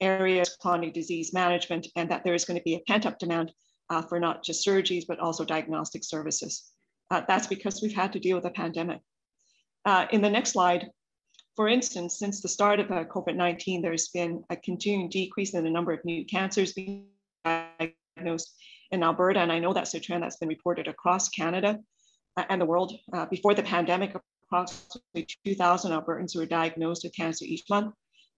areas, 0.00 0.56
chronic 0.60 0.92
disease 0.92 1.32
management, 1.32 1.88
and 1.96 2.10
that 2.10 2.22
there 2.22 2.34
is 2.34 2.44
going 2.44 2.58
to 2.58 2.64
be 2.64 2.74
a 2.74 2.82
pent 2.86 3.06
up 3.06 3.18
demand 3.18 3.52
uh, 3.92 4.00
for 4.00 4.18
not 4.18 4.42
just 4.42 4.66
surgeries, 4.66 5.04
but 5.06 5.20
also 5.20 5.44
diagnostic 5.44 6.02
services. 6.02 6.72
Uh, 7.10 7.20
that's 7.28 7.46
because 7.46 7.82
we've 7.82 7.94
had 7.94 8.12
to 8.14 8.18
deal 8.18 8.36
with 8.36 8.46
a 8.46 8.50
pandemic. 8.50 9.00
Uh, 9.84 10.06
in 10.12 10.22
the 10.22 10.30
next 10.30 10.52
slide, 10.52 10.86
for 11.56 11.68
instance, 11.68 12.18
since 12.18 12.40
the 12.40 12.48
start 12.48 12.80
of 12.80 12.90
uh, 12.90 13.04
COVID-19, 13.04 13.82
there's 13.82 14.08
been 14.08 14.42
a 14.48 14.56
continuing 14.56 15.10
decrease 15.10 15.52
in 15.52 15.62
the 15.62 15.70
number 15.70 15.92
of 15.92 16.02
new 16.06 16.24
cancers 16.24 16.72
being 16.72 17.04
diagnosed 17.44 18.54
in 18.92 19.02
Alberta, 19.02 19.40
and 19.40 19.52
I 19.52 19.58
know 19.58 19.74
that's 19.74 19.92
a 19.92 20.00
trend 20.00 20.22
that's 20.22 20.36
been 20.36 20.48
reported 20.48 20.88
across 20.88 21.28
Canada 21.28 21.78
uh, 22.38 22.44
and 22.48 22.58
the 22.58 22.66
world. 22.66 22.94
Uh, 23.12 23.26
before 23.26 23.52
the 23.52 23.62
pandemic, 23.62 24.16
approximately 24.46 25.26
2,000 25.44 25.92
Albertans 25.92 26.34
were 26.34 26.46
diagnosed 26.46 27.04
with 27.04 27.14
cancer 27.14 27.44
each 27.44 27.64
month. 27.68 27.92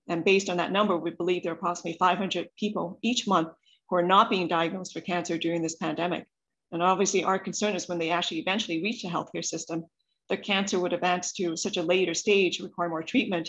And 0.08 0.24
based 0.24 0.50
on 0.50 0.56
that 0.56 0.72
number, 0.72 0.96
we 0.96 1.12
believe 1.12 1.44
there 1.44 1.52
are 1.52 1.56
approximately 1.56 1.96
500 1.98 2.48
people 2.58 2.98
each 3.02 3.28
month 3.28 3.48
who 3.88 3.96
are 3.96 4.02
not 4.02 4.30
being 4.30 4.48
diagnosed 4.48 4.92
for 4.92 5.00
cancer 5.00 5.38
during 5.38 5.62
this 5.62 5.76
pandemic. 5.76 6.26
And 6.72 6.82
obviously, 6.82 7.22
our 7.22 7.38
concern 7.38 7.74
is 7.74 7.88
when 7.88 7.98
they 7.98 8.10
actually 8.10 8.38
eventually 8.38 8.82
reach 8.82 9.02
the 9.02 9.08
healthcare 9.08 9.44
system, 9.44 9.84
the 10.28 10.36
cancer 10.36 10.80
would 10.80 10.92
advance 10.92 11.32
to 11.34 11.56
such 11.56 11.76
a 11.76 11.82
later 11.82 12.14
stage, 12.14 12.60
require 12.60 12.88
more 12.88 13.02
treatment, 13.02 13.48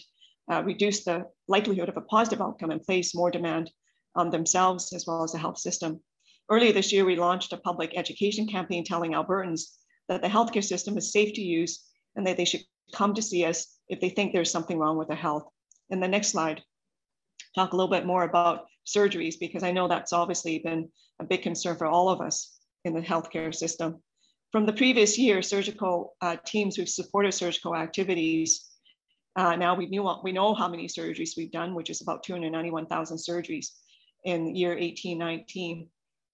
uh, 0.52 0.64
reduce 0.64 1.04
the 1.04 1.26
likelihood 1.48 1.90
of 1.90 1.98
a 1.98 2.02
positive 2.02 2.42
outcome, 2.42 2.72
and 2.72 2.84
place 2.84 3.16
more 3.16 3.32
demand 3.32 3.72
on 4.16 4.30
themselves 4.30 4.94
as 4.94 5.08
well 5.08 5.24
as 5.24 5.32
the 5.32 5.38
health 5.38 5.58
system. 5.58 6.02
Earlier 6.50 6.74
this 6.74 6.92
year, 6.92 7.06
we 7.06 7.16
launched 7.16 7.54
a 7.54 7.58
public 7.58 7.98
education 7.98 8.48
campaign 8.48 8.84
telling 8.84 9.14
Albertans 9.14 9.72
that 10.08 10.22
the 10.22 10.28
healthcare 10.28 10.64
system 10.64 10.98
is 10.98 11.12
safe 11.12 11.34
to 11.34 11.42
use 11.42 11.84
and 12.16 12.28
that 12.28 12.38
they 12.38 12.46
should 12.46 12.62
come 12.94 13.14
to 13.16 13.22
see 13.22 13.46
us 13.46 13.80
if 13.90 14.00
they 14.00 14.10
think 14.10 14.32
there's 14.32 14.52
something 14.52 14.78
wrong 14.78 14.98
with 14.98 15.08
their 15.08 15.18
health. 15.18 15.48
In 15.90 16.00
the 16.00 16.08
next 16.08 16.30
slide, 16.30 16.62
talk 17.56 17.74
a 17.74 17.76
little 17.76 17.92
bit 17.92 18.06
more 18.06 18.24
about 18.24 18.66
surgeries 18.86 19.36
because 19.40 19.64
I 19.64 19.72
know 19.72 19.88
that's 19.88 20.14
obviously 20.14 20.60
been 20.60 20.90
a 21.20 21.26
big 21.26 21.42
concern 21.42 21.78
for 21.78 21.88
all 21.88 22.10
of 22.10 22.22
us 22.22 22.58
in 22.84 22.94
the 22.94 23.02
healthcare 23.02 23.54
system. 23.54 24.02
From 24.52 24.66
the 24.66 24.74
previous 24.74 25.18
year, 25.18 25.42
surgical 25.42 26.16
uh, 26.22 26.38
teams 26.46 26.76
who've 26.76 26.88
supported 26.88 27.34
surgical 27.34 27.76
activities, 27.76 28.70
uh, 29.36 29.56
now 29.56 29.76
we, 29.76 29.88
knew, 29.88 30.10
we 30.24 30.32
know 30.32 30.54
how 30.54 30.70
many 30.70 30.88
surgeries 30.88 31.36
we've 31.36 31.52
done, 31.52 31.76
which 31.76 31.90
is 31.90 32.02
about 32.02 32.24
291,000 32.24 33.18
surgeries 33.18 33.68
in 34.24 34.56
year 34.56 34.72
1819. 34.72 35.90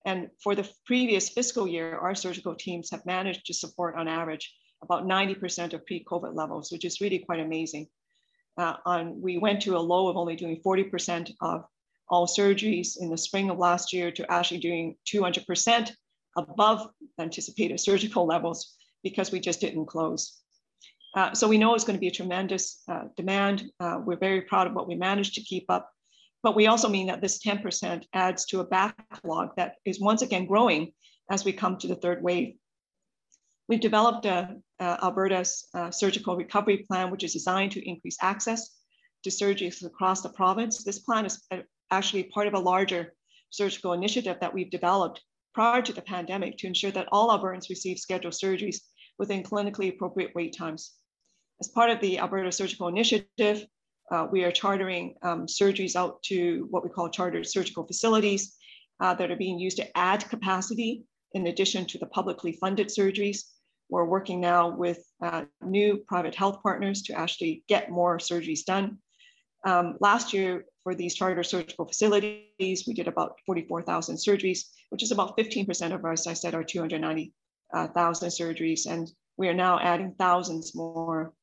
And 0.06 0.30
for 0.44 0.56
the 0.56 0.70
previous 0.86 1.30
fiscal 1.30 1.68
year, 1.68 1.98
our 1.98 2.16
surgical 2.16 2.56
teams 2.56 2.90
have 2.92 3.06
managed 3.06 3.46
to 3.46 3.54
support 3.54 3.96
on 3.96 4.08
average 4.08 4.54
about 4.84 5.06
90% 5.06 5.74
of 5.74 5.86
pre-COVID 5.86 6.36
levels, 6.36 6.72
which 6.72 6.86
is 6.86 7.02
really 7.02 7.20
quite 7.20 7.40
amazing. 7.40 7.88
Uh, 8.58 8.76
on, 8.86 9.22
we 9.22 9.38
went 9.38 9.62
to 9.62 9.78
a 9.78 9.80
low 9.80 10.08
of 10.08 10.18
only 10.18 10.36
doing 10.36 10.62
40% 10.66 11.32
of 11.42 11.66
all 12.10 12.28
surgeries 12.28 12.98
in 13.00 13.10
the 13.10 13.18
spring 13.18 13.50
of 13.50 13.58
last 13.58 13.94
year 13.94 14.12
to 14.12 14.30
actually 14.32 14.60
doing 14.60 14.96
200% 15.08 15.92
above 16.38 16.88
anticipated 17.20 17.80
surgical 17.80 18.26
levels 18.26 18.76
because 19.04 19.32
we 19.32 19.40
just 19.40 19.62
didn't 19.62 19.86
close. 19.86 20.42
Uh, 21.16 21.34
so 21.34 21.48
we 21.48 21.58
know 21.58 21.74
it's 21.74 21.84
going 21.84 21.96
to 21.96 22.02
be 22.02 22.08
a 22.08 22.12
tremendous 22.12 22.84
uh, 22.90 23.04
demand. 23.18 23.66
Uh, 23.80 24.00
we're 24.04 24.18
very 24.18 24.42
proud 24.42 24.68
of 24.68 24.74
what 24.74 24.88
we 24.88 24.96
managed 24.96 25.36
to 25.36 25.42
keep 25.42 25.66
up 25.70 25.92
but 26.44 26.56
we 26.56 26.68
also 26.68 26.90
mean 26.90 27.08
that 27.08 27.22
this 27.22 27.40
10% 27.40 28.06
adds 28.14 28.46
to 28.46 28.60
a 28.60 28.66
backlog 28.66 29.56
that 29.58 29.76
is 29.86 30.00
once 30.00 30.22
again 30.22 30.46
growing 30.46 30.94
as 31.30 31.46
we 31.46 31.54
come 31.54 31.78
to 31.78 31.88
the 31.88 31.96
third 31.96 32.22
wave. 32.24 32.56
We've 33.68 33.80
developed 33.80 34.26
a, 34.26 34.56
a 34.82 34.98
Alberta's 35.04 35.68
uh, 35.74 35.92
surgical 35.92 36.36
recovery 36.36 36.86
plan, 36.88 37.12
which 37.12 37.24
is 37.24 37.34
designed 37.34 37.72
to 37.74 37.90
increase 37.90 38.18
access 38.22 38.82
to 39.24 39.30
surgeries 39.30 39.86
across 39.86 40.22
the 40.22 40.30
province. 40.30 40.84
This 40.84 41.00
plan 41.00 41.26
is 41.26 41.42
uh, 41.52 41.58
actually 41.92 42.24
part 42.24 42.48
of 42.48 42.54
a 42.54 42.60
larger 42.60 43.14
surgical 43.52 43.94
initiative 43.94 44.38
that 44.42 44.54
we've 44.54 44.72
developed 44.72 45.22
prior 45.54 45.82
to 45.82 45.94
the 45.94 46.02
pandemic 46.02 46.58
to 46.58 46.68
ensure 46.68 46.92
that 46.92 47.08
all 47.12 47.30
Albertans 47.30 47.70
receive 47.70 48.00
scheduled 48.00 48.34
surgeries 48.34 48.78
within 49.20 49.44
clinically 49.44 49.90
appropriate 49.94 50.32
wait 50.34 50.56
times. 50.58 50.94
As 51.60 51.68
part 51.68 51.92
of 51.92 52.00
the 52.00 52.18
Alberta 52.18 52.52
Surgical 52.52 52.88
Initiative, 52.88 53.66
uh, 54.12 54.28
we 54.32 54.44
are 54.44 54.52
chartering 54.52 55.16
um, 55.22 55.46
surgeries 55.46 55.96
out 55.96 56.24
to 56.24 56.68
what 56.72 56.84
we 56.84 56.90
call 56.90 57.10
chartered 57.10 57.46
surgical 57.46 57.86
facilities 57.86 58.56
uh, 59.00 59.14
that 59.14 59.30
are 59.30 59.36
being 59.36 59.60
used 59.60 59.78
to 59.78 59.98
add 59.98 60.28
capacity 60.30 61.04
in 61.34 61.48
addition 61.48 61.86
to 61.86 61.98
the 61.98 62.08
publicly 62.08 62.54
funded 62.54 62.88
surgeries. 62.88 63.44
We're 63.92 64.06
working 64.06 64.42
now 64.42 64.76
with 64.76 65.06
uh, 65.22 65.44
new 65.62 65.98
private 66.08 66.34
health 66.34 66.64
partners 66.64 67.04
to 67.04 67.14
actually 67.14 67.64
get 67.68 67.92
more 67.92 68.18
surgeries 68.18 68.66
done. 68.66 68.98
Um, 69.64 69.98
last 70.00 70.34
year, 70.34 70.66
for 70.84 70.96
these 70.96 71.14
charter 71.14 71.44
surgical 71.44 71.86
facilities, 71.86 72.86
we 72.88 72.94
did 72.96 73.08
about 73.08 73.36
44,000 73.46 74.16
surgeries, 74.16 74.62
which 74.90 75.04
is 75.04 75.12
about 75.12 75.38
15% 75.38 75.94
of 75.94 76.04
our, 76.04 76.14
as 76.14 76.26
I 76.26 76.34
said, 76.34 76.56
our 76.56 76.64
290,000 76.64 77.34
uh, 77.74 78.30
surgeries. 78.30 78.88
And 78.90 79.08
we 79.38 79.48
are 79.50 79.54
now 79.54 79.80
adding 79.80 80.16
thousands 80.18 80.74
more 80.74 81.34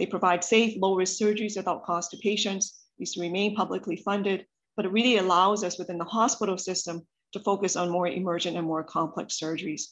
they 0.00 0.06
provide 0.06 0.42
safe, 0.42 0.80
low-risk 0.80 1.20
surgeries 1.20 1.58
without 1.58 1.84
cost 1.84 2.12
to 2.12 2.16
patients. 2.16 2.84
These 2.98 3.18
remain 3.18 3.54
publicly 3.54 3.96
funded, 3.96 4.46
but 4.74 4.86
it 4.86 4.92
really 4.92 5.18
allows 5.18 5.62
us 5.62 5.78
within 5.78 5.98
the 5.98 6.06
hospital 6.06 6.56
system 6.56 7.06
to 7.34 7.40
focus 7.40 7.76
on 7.76 7.90
more 7.90 8.06
emergent 8.06 8.56
and 8.56 8.66
more 8.66 8.82
complex 8.82 9.38
surgeries. 9.38 9.82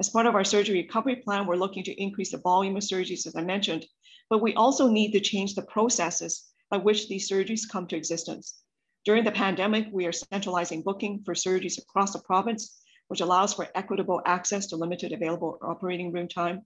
As 0.00 0.08
part 0.08 0.26
of 0.26 0.34
our 0.34 0.42
surgery 0.42 0.82
recovery 0.82 1.16
plan, 1.16 1.46
we're 1.46 1.54
looking 1.54 1.84
to 1.84 2.02
increase 2.02 2.32
the 2.32 2.38
volume 2.38 2.76
of 2.76 2.82
surgeries, 2.82 3.26
as 3.28 3.36
I 3.36 3.42
mentioned, 3.42 3.86
but 4.28 4.42
we 4.42 4.54
also 4.54 4.88
need 4.88 5.12
to 5.12 5.20
change 5.20 5.54
the 5.54 5.62
processes 5.62 6.50
by 6.68 6.78
which 6.78 7.06
these 7.06 7.30
surgeries 7.30 7.68
come 7.70 7.86
to 7.86 7.96
existence. 7.96 8.62
During 9.04 9.22
the 9.22 9.30
pandemic, 9.30 9.86
we 9.92 10.06
are 10.06 10.12
centralizing 10.12 10.82
booking 10.82 11.22
for 11.24 11.34
surgeries 11.34 11.78
across 11.78 12.12
the 12.12 12.18
province, 12.18 12.82
which 13.06 13.20
allows 13.20 13.54
for 13.54 13.68
equitable 13.76 14.20
access 14.26 14.66
to 14.66 14.76
limited 14.76 15.12
available 15.12 15.58
operating 15.62 16.10
room 16.10 16.26
time. 16.26 16.62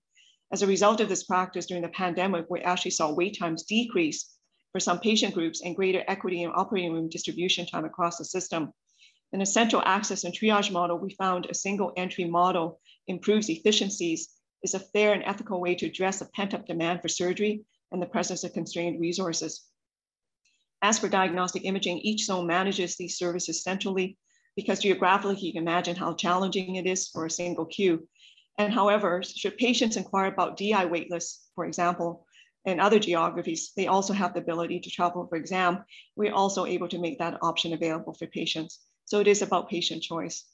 As 0.50 0.62
a 0.62 0.66
result 0.66 1.00
of 1.00 1.10
this 1.10 1.24
practice 1.24 1.66
during 1.66 1.82
the 1.82 1.90
pandemic, 1.90 2.46
we 2.48 2.60
actually 2.60 2.92
saw 2.92 3.12
wait 3.12 3.38
times 3.38 3.64
decrease 3.64 4.38
for 4.72 4.80
some 4.80 5.00
patient 5.00 5.34
groups 5.34 5.60
and 5.60 5.76
greater 5.76 6.02
equity 6.08 6.44
in 6.44 6.50
operating 6.54 6.94
room 6.94 7.10
distribution 7.10 7.66
time 7.66 7.84
across 7.84 8.16
the 8.16 8.24
system. 8.24 8.72
In 9.32 9.42
a 9.42 9.46
central 9.46 9.82
access 9.84 10.24
and 10.24 10.32
triage 10.32 10.72
model, 10.72 10.96
we 10.98 11.12
found 11.14 11.44
a 11.44 11.54
single 11.54 11.92
entry 11.98 12.24
model 12.24 12.80
improves 13.08 13.48
efficiencies, 13.48 14.28
is 14.62 14.74
a 14.74 14.80
fair 14.80 15.12
and 15.12 15.22
ethical 15.24 15.60
way 15.60 15.74
to 15.74 15.86
address 15.86 16.18
the 16.18 16.26
pent 16.34 16.54
up 16.54 16.66
demand 16.66 17.00
for 17.00 17.08
surgery 17.08 17.64
and 17.92 18.02
the 18.02 18.06
presence 18.06 18.44
of 18.44 18.52
constrained 18.52 19.00
resources. 19.00 19.66
As 20.82 20.98
for 20.98 21.08
diagnostic 21.08 21.64
imaging, 21.64 21.98
each 21.98 22.24
zone 22.24 22.46
manages 22.46 22.96
these 22.96 23.18
services 23.18 23.62
centrally 23.62 24.16
because 24.54 24.80
geographically 24.80 25.36
you 25.40 25.52
can 25.52 25.62
imagine 25.62 25.96
how 25.96 26.14
challenging 26.14 26.76
it 26.76 26.86
is 26.86 27.08
for 27.08 27.26
a 27.26 27.30
single 27.30 27.66
queue. 27.66 28.08
And 28.58 28.72
however, 28.72 29.22
should 29.22 29.56
patients 29.56 29.96
inquire 29.96 30.26
about 30.26 30.56
DI 30.56 30.86
waitlists, 30.86 31.46
for 31.54 31.64
example, 31.64 32.26
in 32.64 32.80
other 32.80 32.98
geographies, 32.98 33.72
they 33.76 33.86
also 33.86 34.12
have 34.12 34.34
the 34.34 34.40
ability 34.40 34.80
to 34.80 34.90
travel 34.90 35.26
for 35.26 35.36
exam. 35.36 35.84
We're 36.16 36.34
also 36.34 36.66
able 36.66 36.88
to 36.88 36.98
make 36.98 37.18
that 37.18 37.38
option 37.40 37.72
available 37.72 38.14
for 38.14 38.26
patients. 38.26 38.80
So 39.04 39.20
it 39.20 39.28
is 39.28 39.42
about 39.42 39.70
patient 39.70 40.02
choice. 40.02 40.44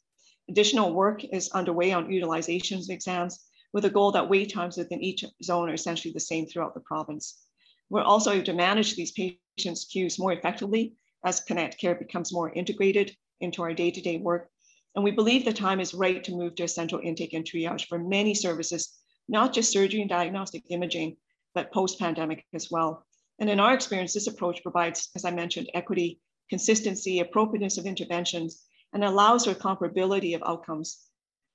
Additional 0.48 0.92
work 0.92 1.24
is 1.24 1.50
underway 1.50 1.92
on 1.92 2.08
utilizations 2.08 2.84
of 2.84 2.90
exams 2.90 3.44
with 3.72 3.84
a 3.86 3.90
goal 3.90 4.12
that 4.12 4.28
wait 4.28 4.52
times 4.52 4.76
within 4.76 5.02
each 5.02 5.24
zone 5.42 5.68
are 5.70 5.74
essentially 5.74 6.12
the 6.12 6.20
same 6.20 6.46
throughout 6.46 6.74
the 6.74 6.80
province. 6.80 7.42
We're 7.90 8.02
also 8.02 8.32
able 8.32 8.44
to 8.44 8.52
manage 8.52 8.94
these 8.94 9.12
patients' 9.12 9.86
queues 9.86 10.18
more 10.18 10.32
effectively 10.32 10.94
as 11.24 11.40
Connect 11.40 11.78
Care 11.78 11.94
becomes 11.94 12.32
more 12.32 12.52
integrated 12.52 13.16
into 13.40 13.62
our 13.62 13.72
day-to-day 13.72 14.18
work. 14.18 14.50
And 14.94 15.02
we 15.02 15.10
believe 15.10 15.44
the 15.44 15.52
time 15.52 15.80
is 15.80 15.94
right 15.94 16.22
to 16.22 16.36
move 16.36 16.54
to 16.56 16.64
a 16.64 16.68
central 16.68 17.00
intake 17.02 17.32
and 17.32 17.44
triage 17.44 17.86
for 17.86 17.98
many 17.98 18.34
services, 18.34 18.96
not 19.28 19.52
just 19.52 19.72
surgery 19.72 20.02
and 20.02 20.10
diagnostic 20.10 20.62
imaging, 20.70 21.16
but 21.54 21.72
post-pandemic 21.72 22.44
as 22.52 22.70
well. 22.70 23.06
And 23.40 23.50
in 23.50 23.58
our 23.58 23.74
experience, 23.74 24.12
this 24.12 24.28
approach 24.28 24.62
provides, 24.62 25.08
as 25.16 25.24
I 25.24 25.30
mentioned, 25.30 25.70
equity, 25.74 26.20
consistency, 26.50 27.20
appropriateness 27.20 27.78
of 27.78 27.86
interventions, 27.86 28.62
and 28.94 29.04
allows 29.04 29.44
for 29.44 29.54
comparability 29.54 30.34
of 30.34 30.42
outcomes, 30.46 30.98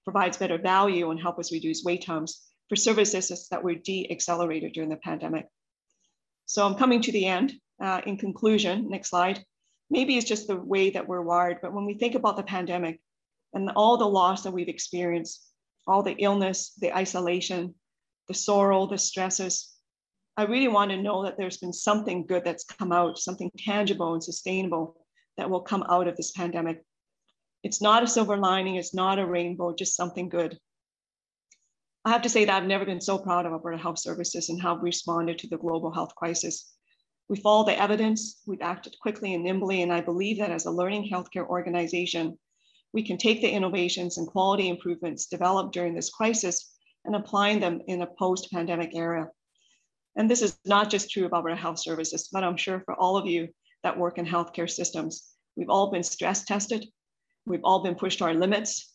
provides 0.03 0.37
better 0.37 0.57
value 0.57 1.09
and 1.09 1.19
help 1.19 1.39
us 1.39 1.51
reduce 1.51 1.83
wait 1.83 2.05
times 2.05 2.43
for 2.67 2.75
services 2.75 3.47
that 3.49 3.63
were 3.63 3.73
de-accelerated 3.73 4.73
during 4.73 4.89
the 4.89 4.97
pandemic. 4.97 5.47
So 6.45 6.65
I'm 6.65 6.75
coming 6.75 7.01
to 7.01 7.11
the 7.11 7.25
end. 7.25 7.53
Uh, 7.81 8.01
in 8.05 8.17
conclusion, 8.17 8.89
next 8.89 9.09
slide, 9.09 9.43
maybe 9.89 10.17
it's 10.17 10.27
just 10.27 10.47
the 10.47 10.57
way 10.57 10.89
that 10.89 11.07
we're 11.07 11.21
wired, 11.21 11.59
but 11.61 11.73
when 11.73 11.85
we 11.85 11.93
think 11.93 12.13
about 12.15 12.35
the 12.35 12.43
pandemic 12.43 12.99
and 13.53 13.71
all 13.75 13.97
the 13.97 14.05
loss 14.05 14.43
that 14.43 14.51
we've 14.51 14.67
experienced, 14.67 15.47
all 15.87 16.03
the 16.03 16.15
illness, 16.19 16.73
the 16.81 16.93
isolation, 16.95 17.73
the 18.27 18.33
sorrow, 18.33 18.85
the 18.85 18.97
stresses, 18.97 19.73
I 20.35 20.43
really 20.43 20.67
want 20.67 20.91
to 20.91 21.01
know 21.01 21.23
that 21.23 21.37
there's 21.37 21.57
been 21.57 21.73
something 21.73 22.25
good 22.25 22.43
that's 22.43 22.65
come 22.65 22.91
out, 22.91 23.17
something 23.17 23.49
tangible 23.57 24.13
and 24.13 24.23
sustainable 24.23 24.97
that 25.37 25.49
will 25.49 25.61
come 25.61 25.83
out 25.89 26.07
of 26.07 26.17
this 26.17 26.31
pandemic. 26.31 26.83
It's 27.63 27.81
not 27.81 28.03
a 28.03 28.07
silver 28.07 28.37
lining, 28.37 28.75
it's 28.75 28.93
not 28.93 29.19
a 29.19 29.25
rainbow, 29.25 29.75
just 29.75 29.95
something 29.95 30.29
good. 30.29 30.57
I 32.05 32.11
have 32.11 32.21
to 32.21 32.29
say 32.29 32.45
that 32.45 32.55
I've 32.55 32.67
never 32.67 32.85
been 32.85 33.01
so 33.01 33.17
proud 33.17 33.45
of 33.45 33.51
Alberta 33.51 33.77
Health 33.77 33.99
Services 33.99 34.49
and 34.49 34.61
how 34.61 34.75
we 34.75 34.81
responded 34.83 35.37
to 35.39 35.47
the 35.47 35.57
global 35.57 35.91
health 35.91 36.15
crisis. 36.15 36.71
We 37.27 37.37
followed 37.37 37.67
the 37.67 37.79
evidence, 37.79 38.41
we've 38.47 38.61
acted 38.61 38.95
quickly 39.01 39.33
and 39.33 39.43
nimbly, 39.43 39.81
and 39.81 39.91
I 39.91 40.01
believe 40.01 40.39
that 40.39 40.51
as 40.51 40.65
a 40.65 40.71
learning 40.71 41.09
healthcare 41.11 41.45
organization, 41.47 42.39
we 42.93 43.03
can 43.03 43.17
take 43.17 43.41
the 43.41 43.51
innovations 43.51 44.17
and 44.17 44.27
quality 44.27 44.69
improvements 44.69 45.27
developed 45.27 45.73
during 45.73 45.93
this 45.93 46.09
crisis 46.09 46.73
and 47.05 47.15
applying 47.15 47.59
them 47.59 47.81
in 47.87 48.01
a 48.01 48.07
post-pandemic 48.17 48.95
era. 48.95 49.29
And 50.15 50.31
this 50.31 50.41
is 50.41 50.57
not 50.65 50.89
just 50.89 51.11
true 51.11 51.25
of 51.25 51.33
Alberta 51.33 51.55
Health 51.55 51.79
Services, 51.79 52.29
but 52.31 52.43
I'm 52.43 52.57
sure 52.57 52.81
for 52.85 52.95
all 52.95 53.17
of 53.17 53.27
you 53.27 53.49
that 53.83 53.97
work 53.97 54.17
in 54.17 54.25
healthcare 54.25 54.69
systems, 54.69 55.29
we've 55.55 55.69
all 55.69 55.91
been 55.91 56.03
stress 56.03 56.45
tested, 56.45 56.85
We've 57.45 57.63
all 57.63 57.83
been 57.83 57.95
pushed 57.95 58.19
to 58.19 58.25
our 58.25 58.33
limits. 58.33 58.93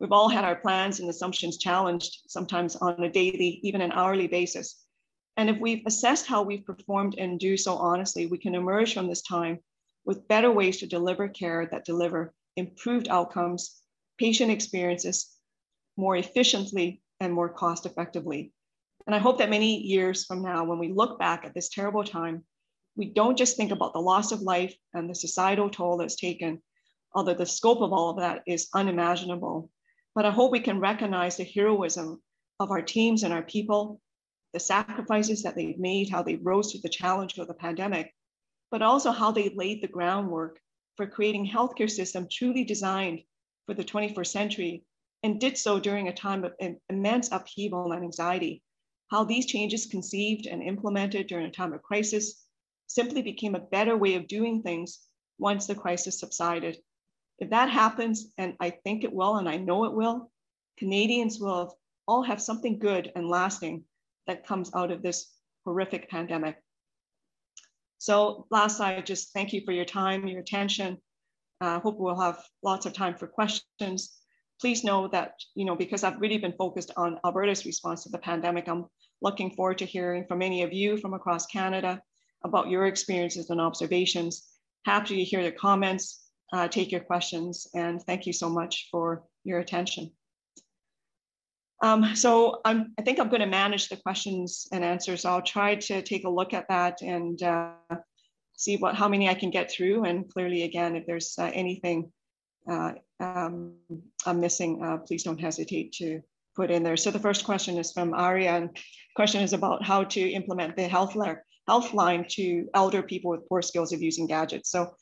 We've 0.00 0.12
all 0.12 0.28
had 0.28 0.44
our 0.44 0.56
plans 0.56 1.00
and 1.00 1.08
assumptions 1.08 1.58
challenged, 1.58 2.18
sometimes 2.28 2.76
on 2.76 3.02
a 3.02 3.10
daily, 3.10 3.60
even 3.62 3.80
an 3.80 3.92
hourly 3.92 4.26
basis. 4.26 4.84
And 5.36 5.50
if 5.50 5.58
we've 5.58 5.82
assessed 5.86 6.26
how 6.26 6.42
we've 6.42 6.64
performed 6.64 7.16
and 7.18 7.38
do 7.38 7.56
so 7.56 7.74
honestly, 7.74 8.26
we 8.26 8.38
can 8.38 8.54
emerge 8.54 8.94
from 8.94 9.08
this 9.08 9.22
time 9.22 9.58
with 10.04 10.28
better 10.28 10.50
ways 10.50 10.78
to 10.78 10.86
deliver 10.86 11.28
care 11.28 11.68
that 11.70 11.84
deliver 11.84 12.34
improved 12.56 13.08
outcomes, 13.08 13.80
patient 14.18 14.50
experiences 14.50 15.34
more 15.96 16.16
efficiently 16.16 17.02
and 17.20 17.32
more 17.32 17.48
cost 17.48 17.86
effectively. 17.86 18.52
And 19.06 19.14
I 19.14 19.18
hope 19.18 19.38
that 19.38 19.50
many 19.50 19.78
years 19.78 20.24
from 20.24 20.42
now, 20.42 20.64
when 20.64 20.78
we 20.78 20.92
look 20.92 21.18
back 21.18 21.44
at 21.44 21.54
this 21.54 21.68
terrible 21.68 22.04
time, 22.04 22.44
we 22.96 23.12
don't 23.12 23.36
just 23.36 23.56
think 23.56 23.72
about 23.72 23.92
the 23.92 24.00
loss 24.00 24.32
of 24.32 24.40
life 24.40 24.74
and 24.94 25.08
the 25.08 25.14
societal 25.14 25.68
toll 25.68 25.98
that's 25.98 26.16
taken, 26.16 26.62
although 27.16 27.34
the 27.34 27.46
scope 27.46 27.80
of 27.80 27.94
all 27.94 28.10
of 28.10 28.18
that 28.18 28.42
is 28.46 28.68
unimaginable. 28.74 29.70
But 30.14 30.26
I 30.26 30.30
hope 30.30 30.52
we 30.52 30.60
can 30.60 30.80
recognize 30.80 31.36
the 31.38 31.44
heroism 31.44 32.22
of 32.60 32.70
our 32.70 32.82
teams 32.82 33.22
and 33.22 33.32
our 33.32 33.42
people, 33.42 34.02
the 34.52 34.60
sacrifices 34.60 35.42
that 35.42 35.56
they've 35.56 35.78
made, 35.78 36.10
how 36.10 36.22
they 36.22 36.36
rose 36.36 36.72
to 36.72 36.80
the 36.82 36.90
challenge 36.90 37.38
of 37.38 37.48
the 37.48 37.54
pandemic, 37.54 38.14
but 38.70 38.82
also 38.82 39.12
how 39.12 39.32
they 39.32 39.48
laid 39.48 39.82
the 39.82 39.88
groundwork 39.88 40.60
for 40.96 41.06
creating 41.06 41.46
healthcare 41.46 41.90
system 41.90 42.28
truly 42.30 42.64
designed 42.64 43.20
for 43.64 43.72
the 43.72 43.84
21st 43.84 44.26
century 44.26 44.84
and 45.22 45.40
did 45.40 45.56
so 45.56 45.80
during 45.80 46.08
a 46.08 46.14
time 46.14 46.44
of 46.44 46.52
immense 46.90 47.30
upheaval 47.32 47.92
and 47.92 48.04
anxiety. 48.04 48.62
How 49.10 49.24
these 49.24 49.46
changes 49.46 49.86
conceived 49.86 50.46
and 50.46 50.62
implemented 50.62 51.28
during 51.28 51.46
a 51.46 51.50
time 51.50 51.72
of 51.72 51.82
crisis 51.82 52.44
simply 52.88 53.22
became 53.22 53.54
a 53.54 53.60
better 53.60 53.96
way 53.96 54.16
of 54.16 54.28
doing 54.28 54.62
things 54.62 55.06
once 55.38 55.66
the 55.66 55.74
crisis 55.74 56.20
subsided. 56.20 56.76
If 57.38 57.50
that 57.50 57.68
happens, 57.68 58.32
and 58.38 58.54
I 58.60 58.70
think 58.70 59.04
it 59.04 59.12
will, 59.12 59.36
and 59.36 59.48
I 59.48 59.56
know 59.56 59.84
it 59.84 59.92
will, 59.92 60.30
Canadians 60.78 61.38
will 61.38 61.76
all 62.08 62.22
have 62.22 62.40
something 62.40 62.78
good 62.78 63.12
and 63.14 63.28
lasting 63.28 63.84
that 64.26 64.46
comes 64.46 64.70
out 64.74 64.90
of 64.90 65.02
this 65.02 65.32
horrific 65.64 66.08
pandemic. 66.08 66.56
So 67.98 68.46
last 68.50 68.80
I 68.80 69.00
just 69.00 69.32
thank 69.32 69.52
you 69.52 69.62
for 69.64 69.72
your 69.72 69.84
time, 69.84 70.26
your 70.26 70.40
attention. 70.40 70.98
I 71.60 71.76
uh, 71.76 71.80
hope 71.80 71.98
we'll 71.98 72.20
have 72.20 72.44
lots 72.62 72.86
of 72.86 72.92
time 72.92 73.16
for 73.16 73.26
questions. 73.26 74.18
Please 74.60 74.84
know 74.84 75.08
that, 75.08 75.34
you 75.54 75.64
know, 75.64 75.74
because 75.74 76.04
I've 76.04 76.20
really 76.20 76.38
been 76.38 76.52
focused 76.52 76.92
on 76.96 77.18
Alberta's 77.24 77.64
response 77.64 78.04
to 78.04 78.10
the 78.10 78.18
pandemic, 78.18 78.68
I'm 78.68 78.86
looking 79.22 79.50
forward 79.50 79.78
to 79.78 79.86
hearing 79.86 80.26
from 80.26 80.38
many 80.38 80.62
of 80.62 80.72
you 80.72 80.98
from 80.98 81.14
across 81.14 81.46
Canada 81.46 82.02
about 82.44 82.68
your 82.68 82.86
experiences 82.86 83.48
and 83.50 83.60
observations. 83.60 84.46
Happy 84.84 85.16
to 85.16 85.24
hear 85.24 85.42
the 85.42 85.52
comments 85.52 86.25
uh, 86.52 86.68
take 86.68 86.92
your 86.92 87.00
questions. 87.00 87.66
And 87.74 88.02
thank 88.02 88.26
you 88.26 88.32
so 88.32 88.48
much 88.48 88.88
for 88.90 89.24
your 89.44 89.58
attention. 89.58 90.12
Um, 91.82 92.16
so 92.16 92.60
I'm, 92.64 92.94
I 92.98 93.02
think 93.02 93.18
I'm 93.18 93.28
going 93.28 93.40
to 93.40 93.46
manage 93.46 93.88
the 93.88 93.96
questions 93.96 94.66
and 94.72 94.82
answers. 94.82 95.24
I'll 95.24 95.42
try 95.42 95.74
to 95.74 96.02
take 96.02 96.24
a 96.24 96.30
look 96.30 96.54
at 96.54 96.68
that 96.68 97.02
and 97.02 97.42
uh, 97.42 97.72
see 98.56 98.76
what 98.78 98.94
how 98.94 99.08
many 99.08 99.28
I 99.28 99.34
can 99.34 99.50
get 99.50 99.70
through. 99.70 100.04
And 100.04 100.28
clearly, 100.32 100.62
again, 100.62 100.96
if 100.96 101.06
there's 101.06 101.34
uh, 101.38 101.50
anything 101.52 102.10
uh, 102.70 102.92
um, 103.20 103.74
I'm 104.24 104.40
missing, 104.40 104.82
uh, 104.82 104.98
please 104.98 105.22
don't 105.22 105.40
hesitate 105.40 105.92
to 105.92 106.22
put 106.56 106.70
in 106.70 106.82
there. 106.82 106.96
So 106.96 107.10
the 107.10 107.18
first 107.18 107.44
question 107.44 107.76
is 107.76 107.92
from 107.92 108.14
Aria, 108.14 108.52
and 108.52 108.70
question 109.14 109.42
is 109.42 109.52
about 109.52 109.84
how 109.84 110.04
to 110.04 110.20
implement 110.20 110.76
the 110.76 110.88
health, 110.88 111.14
health 111.68 111.92
line 111.92 112.24
to 112.30 112.68
elder 112.74 113.02
people 113.02 113.30
with 113.30 113.48
poor 113.48 113.60
skills 113.60 113.92
of 113.92 114.02
using 114.02 114.26
gadgets. 114.26 114.70
So 114.70 114.96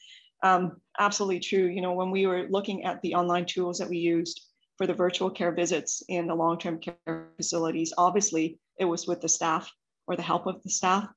um, 0.44 0.80
absolutely 1.00 1.40
true. 1.40 1.66
You 1.66 1.80
know, 1.80 1.94
when 1.94 2.10
we 2.10 2.26
were 2.26 2.46
looking 2.48 2.84
at 2.84 3.00
the 3.02 3.14
online 3.14 3.46
tools 3.46 3.78
that 3.78 3.88
we 3.88 3.96
used 3.96 4.42
for 4.76 4.86
the 4.86 4.94
virtual 4.94 5.30
care 5.30 5.52
visits 5.52 6.02
in 6.08 6.26
the 6.26 6.34
long-term 6.34 6.80
care 6.80 7.28
facilities, 7.36 7.94
obviously 7.96 8.58
it 8.78 8.84
was 8.84 9.06
with 9.06 9.20
the 9.20 9.28
staff 9.28 9.72
or 10.06 10.16
the 10.16 10.22
help 10.22 10.46
of 10.46 10.62
the 10.62 10.70
staff. 10.70 11.08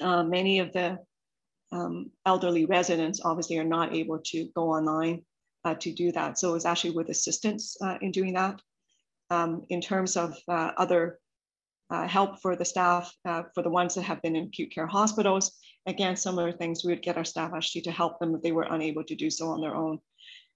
Uh, 0.00 0.22
many 0.22 0.60
of 0.60 0.72
the 0.72 0.98
um, 1.72 2.10
elderly 2.24 2.64
residents 2.64 3.20
obviously 3.24 3.58
are 3.58 3.64
not 3.64 3.92
able 3.92 4.20
to 4.26 4.48
go 4.54 4.70
online 4.70 5.22
uh, 5.64 5.74
to 5.74 5.92
do 5.92 6.12
that. 6.12 6.38
So 6.38 6.50
it 6.50 6.52
was 6.52 6.64
actually 6.64 6.92
with 6.92 7.08
assistance 7.08 7.76
uh, 7.82 7.98
in 8.00 8.12
doing 8.12 8.34
that. 8.34 8.62
Um, 9.30 9.66
in 9.68 9.82
terms 9.82 10.16
of 10.16 10.38
uh, 10.48 10.70
other 10.78 11.18
uh, 11.90 12.06
help 12.06 12.40
for 12.40 12.56
the 12.56 12.64
staff, 12.64 13.12
uh, 13.24 13.42
for 13.54 13.62
the 13.62 13.70
ones 13.70 13.94
that 13.94 14.02
have 14.02 14.22
been 14.22 14.36
in 14.36 14.44
acute 14.44 14.72
care 14.72 14.86
hospitals. 14.86 15.52
Again, 15.86 16.16
similar 16.16 16.52
things, 16.52 16.84
we 16.84 16.92
would 16.92 17.02
get 17.02 17.16
our 17.16 17.24
staff 17.24 17.52
actually 17.54 17.82
to 17.82 17.90
help 17.92 18.18
them 18.18 18.34
if 18.34 18.42
they 18.42 18.52
were 18.52 18.66
unable 18.70 19.04
to 19.04 19.14
do 19.14 19.30
so 19.30 19.48
on 19.48 19.60
their 19.60 19.74
own. 19.74 19.98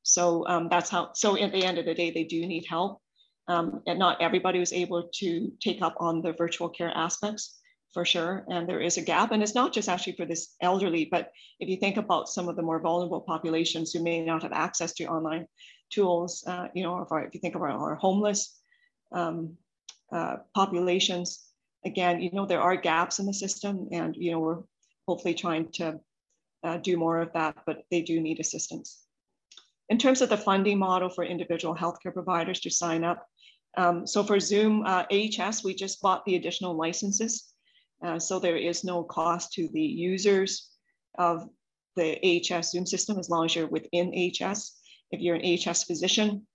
So 0.03 0.47
um, 0.47 0.69
that's 0.69 0.91
how, 0.91 1.13
so 1.15 1.39
at 1.39 1.53
the 1.53 1.65
end 1.65 1.79
of 1.79 1.87
the 1.87 1.95
day, 1.95 2.11
they 2.11 2.25
do 2.25 2.47
need 2.47 2.67
help. 2.69 3.01
Um, 3.49 3.83
and 3.87 3.99
not 3.99 4.21
everybody 4.21 4.59
was 4.59 4.73
able 4.73 5.09
to 5.15 5.53
take 5.61 5.83
up 5.83 5.97
on 5.99 6.23
the 6.23 6.33
virtual 6.33 6.69
care 6.69 6.93
aspects 6.95 7.59
for 7.93 8.05
sure. 8.05 8.45
And 8.49 8.69
there 8.69 8.81
is 8.81 8.99
a 8.99 9.03
gap. 9.03 9.33
And 9.33 9.43
it's 9.43 9.55
not 9.55 9.73
just 9.73 9.89
actually 9.89 10.15
for 10.15 10.27
this 10.27 10.55
elderly, 10.61 11.09
but 11.11 11.31
if 11.61 11.69
you 11.69 11.77
think 11.77 11.97
about 11.97 12.29
some 12.29 12.49
of 12.49 12.57
the 12.57 12.63
more 12.63 12.81
vulnerable 12.81 13.21
populations 13.21 13.93
who 13.93 14.03
may 14.03 14.25
not 14.25 14.43
have 14.43 14.53
access 14.53 14.93
to 14.95 15.05
online 15.07 15.47
tools, 15.91 16.45
uh, 16.47 16.69
you 16.75 16.83
know, 16.83 17.01
if, 17.01 17.09
if 17.27 17.35
you 17.35 17.41
think 17.41 17.55
about 17.55 17.71
our 17.71 17.97
homeless, 17.97 18.59
um, 19.13 19.57
uh, 20.13 20.37
populations. 20.55 21.49
Again, 21.85 22.21
you 22.21 22.31
know, 22.33 22.47
there 22.47 22.61
are 22.61 22.77
gaps 22.77 23.19
in 23.19 23.27
the 23.27 23.35
system 23.35 23.89
and, 23.93 24.15
you 24.17 24.31
know, 24.31 24.41
we're 24.41 24.63
hopefully 25.09 25.35
trying 25.35 25.71
to 25.73 26.01
uh, 26.63 26.77
do 26.79 26.97
more 26.97 27.21
of 27.21 27.33
that, 27.33 27.57
but 27.67 27.85
they 27.91 28.03
do 28.03 28.21
need 28.21 28.41
assistance. 28.41 29.05
In 29.89 29.99
terms 29.99 30.23
of 30.23 30.29
the 30.29 30.37
funding 30.37 30.79
model 30.79 31.09
for 31.09 31.25
individual 31.25 31.75
healthcare 31.75 32.15
providers 32.15 32.61
to 32.61 32.71
sign 32.71 33.05
up, 33.05 33.27
um, 33.77 34.07
so 34.07 34.23
for 34.23 34.39
Zoom 34.39 34.85
uh, 34.87 35.05
AHS, 35.11 35.65
we 35.65 35.75
just 35.75 36.01
bought 36.01 36.25
the 36.25 36.37
additional 36.37 36.75
licenses. 36.75 37.53
Uh, 38.05 38.19
so 38.19 38.39
there 38.39 38.57
is 38.57 38.85
no 38.85 39.03
cost 39.03 39.53
to 39.55 39.69
the 39.73 39.81
users 39.81 40.71
of 41.19 41.49
the 41.97 42.19
AHS 42.25 42.73
Zoom 42.73 42.87
system 42.87 43.19
as 43.19 43.31
long 43.31 43.47
as 43.47 43.55
you're 43.55 43.67
within 43.67 44.13
AHS. 44.15 44.79
If 45.11 45.21
you're 45.21 45.37
an 45.37 45.45
AHS 45.45 45.85
physician 45.85 46.47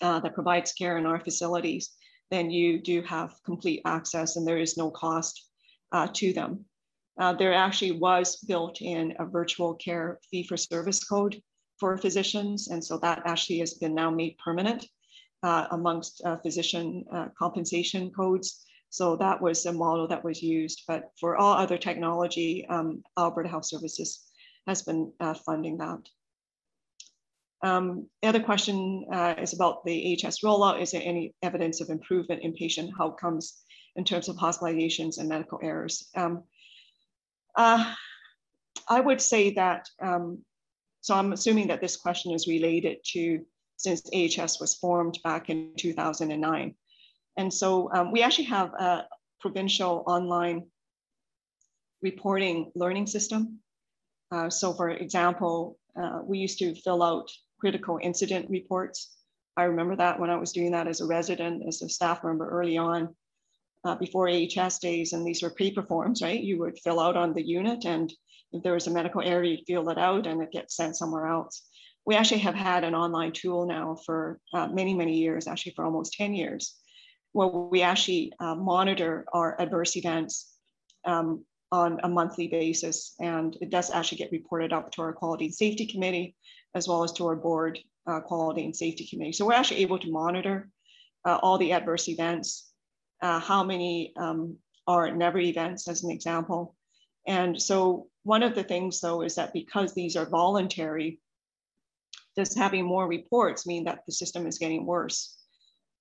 uh, 0.00 0.20
that 0.20 0.34
provides 0.34 0.72
care 0.72 0.98
in 0.98 1.06
our 1.06 1.20
facilities, 1.20 1.90
then 2.30 2.50
you 2.50 2.80
do 2.80 3.02
have 3.02 3.34
complete 3.44 3.82
access 3.84 4.36
and 4.36 4.46
there 4.46 4.58
is 4.58 4.76
no 4.76 4.90
cost 4.90 5.48
uh, 5.92 6.08
to 6.14 6.32
them. 6.32 6.64
Uh, 7.18 7.32
there 7.32 7.54
actually 7.54 7.92
was 7.92 8.36
built 8.36 8.80
in 8.80 9.14
a 9.18 9.24
virtual 9.24 9.74
care 9.74 10.18
fee 10.30 10.44
for 10.44 10.56
service 10.56 11.02
code 11.02 11.40
for 11.78 11.96
physicians. 11.96 12.68
And 12.68 12.84
so 12.84 12.98
that 12.98 13.22
actually 13.24 13.58
has 13.58 13.74
been 13.74 13.94
now 13.94 14.10
made 14.10 14.36
permanent 14.38 14.86
uh, 15.42 15.66
amongst 15.70 16.22
uh, 16.24 16.36
physician 16.38 17.04
uh, 17.12 17.28
compensation 17.38 18.10
codes. 18.10 18.64
So 18.90 19.16
that 19.16 19.40
was 19.40 19.66
a 19.66 19.72
model 19.72 20.08
that 20.08 20.24
was 20.24 20.42
used. 20.42 20.82
But 20.86 21.10
for 21.20 21.36
all 21.36 21.54
other 21.54 21.78
technology, 21.78 22.66
um, 22.68 23.02
Alberta 23.18 23.48
Health 23.48 23.66
Services 23.66 24.30
has 24.66 24.82
been 24.82 25.12
uh, 25.20 25.34
funding 25.34 25.78
that. 25.78 26.00
Um, 27.62 28.06
the 28.22 28.28
other 28.28 28.42
question 28.42 29.04
uh, 29.12 29.34
is 29.38 29.52
about 29.52 29.84
the 29.84 30.18
AHS 30.24 30.40
rollout. 30.40 30.80
Is 30.80 30.92
there 30.92 31.02
any 31.04 31.34
evidence 31.42 31.80
of 31.80 31.90
improvement 31.90 32.42
in 32.42 32.52
patient 32.52 32.92
outcomes 33.00 33.60
in 33.96 34.04
terms 34.04 34.28
of 34.28 34.36
hospitalizations 34.36 35.18
and 35.18 35.28
medical 35.28 35.58
errors? 35.62 36.08
Um, 36.16 36.44
uh, 37.56 37.92
I 38.88 39.00
would 39.00 39.20
say 39.20 39.54
that, 39.54 39.88
um, 40.00 40.44
so 41.00 41.14
I'm 41.14 41.32
assuming 41.32 41.68
that 41.68 41.80
this 41.80 41.96
question 41.96 42.32
is 42.32 42.46
related 42.46 42.98
to 43.12 43.44
since 43.76 44.02
AHS 44.12 44.60
was 44.60 44.74
formed 44.74 45.18
back 45.22 45.50
in 45.50 45.72
2009. 45.76 46.74
And 47.36 47.52
so 47.52 47.90
um, 47.94 48.10
we 48.12 48.22
actually 48.22 48.46
have 48.46 48.72
a 48.74 49.06
provincial 49.40 50.02
online 50.06 50.66
reporting 52.02 52.72
learning 52.74 53.06
system. 53.06 53.60
Uh, 54.32 54.50
so 54.50 54.72
for 54.72 54.90
example, 54.90 55.78
uh, 56.00 56.20
we 56.24 56.38
used 56.38 56.58
to 56.58 56.74
fill 56.74 57.02
out 57.02 57.30
critical 57.58 57.98
incident 58.02 58.48
reports. 58.50 59.16
I 59.56 59.64
remember 59.64 59.96
that 59.96 60.20
when 60.20 60.30
I 60.30 60.36
was 60.36 60.52
doing 60.52 60.72
that 60.72 60.86
as 60.86 61.00
a 61.00 61.06
resident, 61.06 61.64
as 61.66 61.82
a 61.82 61.88
staff 61.88 62.22
member 62.22 62.48
early 62.48 62.78
on, 62.78 63.14
uh, 63.84 63.94
before 63.96 64.28
AHS 64.28 64.78
days, 64.78 65.12
and 65.12 65.26
these 65.26 65.42
were 65.42 65.50
paper 65.50 65.82
forms, 65.82 66.22
right? 66.22 66.40
You 66.40 66.58
would 66.60 66.78
fill 66.78 67.00
out 67.00 67.16
on 67.16 67.32
the 67.32 67.46
unit, 67.46 67.84
and 67.84 68.12
if 68.52 68.62
there 68.62 68.74
was 68.74 68.86
a 68.86 68.90
medical 68.90 69.22
error, 69.22 69.44
you'd 69.44 69.66
fill 69.66 69.88
it 69.90 69.98
out 69.98 70.26
and 70.26 70.42
it 70.42 70.50
gets 70.50 70.76
sent 70.76 70.96
somewhere 70.96 71.26
else. 71.26 71.62
We 72.06 72.14
actually 72.14 72.40
have 72.40 72.54
had 72.54 72.84
an 72.84 72.94
online 72.94 73.32
tool 73.32 73.66
now 73.66 73.96
for 74.06 74.40
uh, 74.54 74.68
many, 74.68 74.94
many 74.94 75.18
years, 75.18 75.46
actually 75.46 75.72
for 75.72 75.84
almost 75.84 76.14
10 76.14 76.34
years, 76.34 76.74
where 77.32 77.48
we 77.48 77.82
actually 77.82 78.32
uh, 78.40 78.54
monitor 78.54 79.26
our 79.32 79.60
adverse 79.60 79.96
events 79.96 80.54
um, 81.04 81.44
on 81.70 82.00
a 82.02 82.08
monthly 82.08 82.48
basis. 82.48 83.14
And 83.20 83.56
it 83.60 83.68
does 83.68 83.90
actually 83.90 84.18
get 84.18 84.32
reported 84.32 84.72
up 84.72 84.90
to 84.92 85.02
our 85.02 85.12
quality 85.12 85.46
and 85.46 85.54
safety 85.54 85.86
committee, 85.86 86.34
as 86.74 86.88
well 86.88 87.04
as 87.04 87.12
to 87.12 87.26
our 87.26 87.36
board 87.36 87.78
uh, 88.06 88.20
quality 88.20 88.64
and 88.64 88.74
safety 88.74 89.06
committee. 89.06 89.32
So 89.32 89.46
we're 89.46 89.54
actually 89.54 89.82
able 89.82 89.98
to 89.98 90.10
monitor 90.10 90.70
uh, 91.24 91.38
all 91.42 91.58
the 91.58 91.72
adverse 91.72 92.08
events, 92.08 92.70
uh, 93.22 93.40
how 93.40 93.64
many 93.64 94.12
um, 94.16 94.56
are 94.86 95.10
never 95.10 95.38
events 95.38 95.88
as 95.88 96.02
an 96.02 96.10
example. 96.10 96.74
And 97.26 97.60
so 97.60 98.08
one 98.22 98.42
of 98.42 98.54
the 98.54 98.64
things 98.64 99.00
though 99.00 99.22
is 99.22 99.34
that 99.34 99.52
because 99.52 99.94
these 99.94 100.16
are 100.16 100.28
voluntary, 100.28 101.20
does 102.36 102.54
having 102.54 102.84
more 102.84 103.06
reports 103.06 103.66
mean 103.66 103.84
that 103.84 104.00
the 104.06 104.12
system 104.12 104.46
is 104.46 104.58
getting 104.58 104.86
worse? 104.86 105.36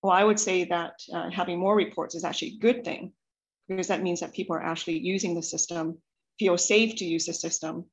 Well, 0.01 0.13
I 0.13 0.23
would 0.23 0.39
say 0.39 0.65
that 0.65 0.93
uh, 1.13 1.29
having 1.31 1.59
more 1.59 1.75
reports 1.75 2.15
is 2.15 2.23
actually 2.23 2.53
a 2.53 2.59
good 2.59 2.85
thing 2.85 3.11
because 3.67 3.87
that 3.87 4.03
means 4.03 4.19
that 4.19 4.33
people 4.33 4.55
are 4.55 4.63
actually 4.63 4.99
using 4.99 5.35
the 5.35 5.41
system, 5.41 5.97
feel 6.39 6.57
safe 6.57 6.95
to 6.97 7.05
use 7.05 7.25
the 7.25 7.33
system, 7.33 7.85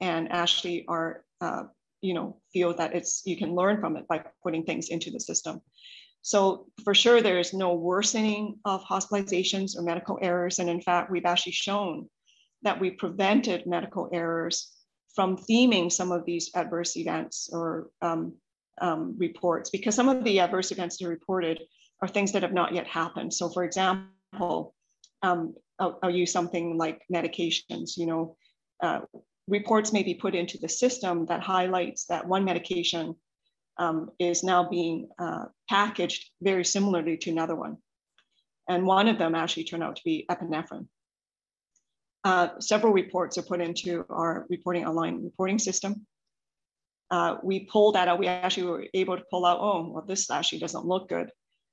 and 0.00 0.30
actually 0.32 0.84
are, 0.88 1.24
uh, 1.40 1.64
you 2.02 2.14
know, 2.14 2.36
feel 2.52 2.74
that 2.76 2.94
it's 2.94 3.22
you 3.24 3.36
can 3.36 3.54
learn 3.54 3.80
from 3.80 3.96
it 3.96 4.06
by 4.08 4.22
putting 4.42 4.64
things 4.64 4.88
into 4.88 5.10
the 5.10 5.20
system. 5.20 5.60
So 6.20 6.66
for 6.84 6.94
sure, 6.94 7.20
there 7.20 7.38
is 7.38 7.52
no 7.52 7.74
worsening 7.74 8.58
of 8.64 8.84
hospitalizations 8.84 9.76
or 9.76 9.82
medical 9.82 10.18
errors, 10.20 10.58
and 10.58 10.68
in 10.68 10.80
fact, 10.80 11.10
we've 11.10 11.24
actually 11.24 11.52
shown 11.52 12.08
that 12.62 12.80
we 12.80 12.90
prevented 12.90 13.66
medical 13.66 14.08
errors 14.12 14.72
from 15.14 15.36
theming 15.36 15.90
some 15.90 16.12
of 16.12 16.24
these 16.24 16.50
adverse 16.54 16.96
events 16.96 17.50
or 17.52 17.90
um, 18.00 18.34
um, 18.80 19.16
reports, 19.18 19.70
because 19.70 19.94
some 19.94 20.08
of 20.08 20.24
the 20.24 20.40
adverse 20.40 20.70
events 20.70 20.96
that 20.96 21.06
are 21.06 21.10
reported 21.10 21.60
are 22.00 22.08
things 22.08 22.32
that 22.32 22.42
have 22.42 22.52
not 22.52 22.74
yet 22.74 22.86
happened. 22.86 23.32
So, 23.32 23.48
for 23.48 23.64
example, 23.64 24.74
um, 25.22 25.54
I'll, 25.78 25.98
I'll, 26.02 26.10
use 26.10 26.32
something 26.32 26.76
like 26.76 27.02
medications. 27.12 27.96
You 27.96 28.06
know, 28.06 28.36
uh, 28.82 29.00
reports 29.48 29.92
may 29.92 30.02
be 30.02 30.14
put 30.14 30.34
into 30.34 30.58
the 30.58 30.68
system 30.68 31.26
that 31.26 31.42
highlights 31.42 32.06
that 32.06 32.26
one 32.26 32.44
medication 32.44 33.14
um, 33.78 34.10
is 34.18 34.44
now 34.44 34.68
being 34.68 35.08
uh, 35.18 35.46
packaged 35.68 36.30
very 36.40 36.64
similarly 36.64 37.16
to 37.16 37.30
another 37.30 37.54
one. 37.54 37.76
And 38.68 38.86
one 38.86 39.08
of 39.08 39.18
them 39.18 39.34
actually 39.34 39.64
turned 39.64 39.82
out 39.82 39.96
to 39.96 40.02
be 40.04 40.26
epinephrine. 40.30 40.86
Uh, 42.24 42.48
several 42.60 42.92
reports 42.92 43.36
are 43.36 43.42
put 43.42 43.60
into 43.60 44.04
our 44.08 44.46
reporting 44.48 44.86
online 44.86 45.24
reporting 45.24 45.58
system. 45.58 46.06
Uh, 47.10 47.36
we 47.42 47.60
pulled 47.60 47.96
that 47.96 48.08
out. 48.08 48.18
We 48.18 48.28
actually 48.28 48.66
were 48.66 48.86
able 48.94 49.16
to 49.16 49.24
pull 49.28 49.44
out, 49.44 49.58
oh, 49.60 49.90
well, 49.90 50.04
this 50.06 50.30
actually 50.30 50.60
doesn't 50.60 50.86
look 50.86 51.08
good. 51.08 51.30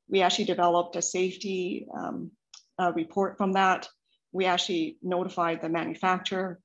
We 0.09 0.21
actually 0.21 0.45
developed 0.45 0.95
a 0.95 1.01
safety 1.01 1.87
um, 1.95 2.31
uh, 2.79 2.91
report 2.93 3.37
from 3.37 3.53
that. 3.53 3.87
We 4.31 4.45
actually 4.45 4.97
notified 5.03 5.61
the 5.61 5.69
manufacturer. 5.69 6.59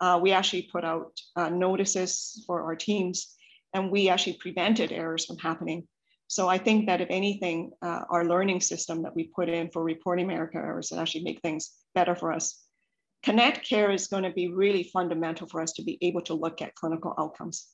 Uh, 0.00 0.18
we 0.22 0.32
actually 0.32 0.68
put 0.70 0.84
out 0.84 1.12
uh, 1.36 1.48
notices 1.48 2.42
for 2.46 2.62
our 2.62 2.76
teams, 2.76 3.34
and 3.74 3.90
we 3.90 4.08
actually 4.08 4.34
prevented 4.34 4.92
errors 4.92 5.26
from 5.26 5.38
happening. 5.38 5.86
So 6.28 6.46
I 6.48 6.58
think 6.58 6.86
that 6.86 7.00
if 7.00 7.08
anything, 7.10 7.72
uh, 7.80 8.02
our 8.10 8.24
learning 8.24 8.60
system 8.60 9.02
that 9.02 9.16
we 9.16 9.24
put 9.34 9.48
in 9.48 9.70
for 9.70 9.82
reporting 9.82 10.26
America 10.26 10.58
errors 10.58 10.90
that 10.90 10.98
actually 10.98 11.24
make 11.24 11.40
things 11.40 11.72
better 11.94 12.14
for 12.14 12.32
us. 12.32 12.62
Connect 13.22 13.66
Care 13.66 13.90
is 13.90 14.06
going 14.06 14.22
to 14.22 14.30
be 14.30 14.48
really 14.48 14.84
fundamental 14.84 15.48
for 15.48 15.60
us 15.60 15.72
to 15.72 15.82
be 15.82 15.98
able 16.02 16.20
to 16.22 16.34
look 16.34 16.62
at 16.62 16.74
clinical 16.74 17.14
outcomes. 17.18 17.66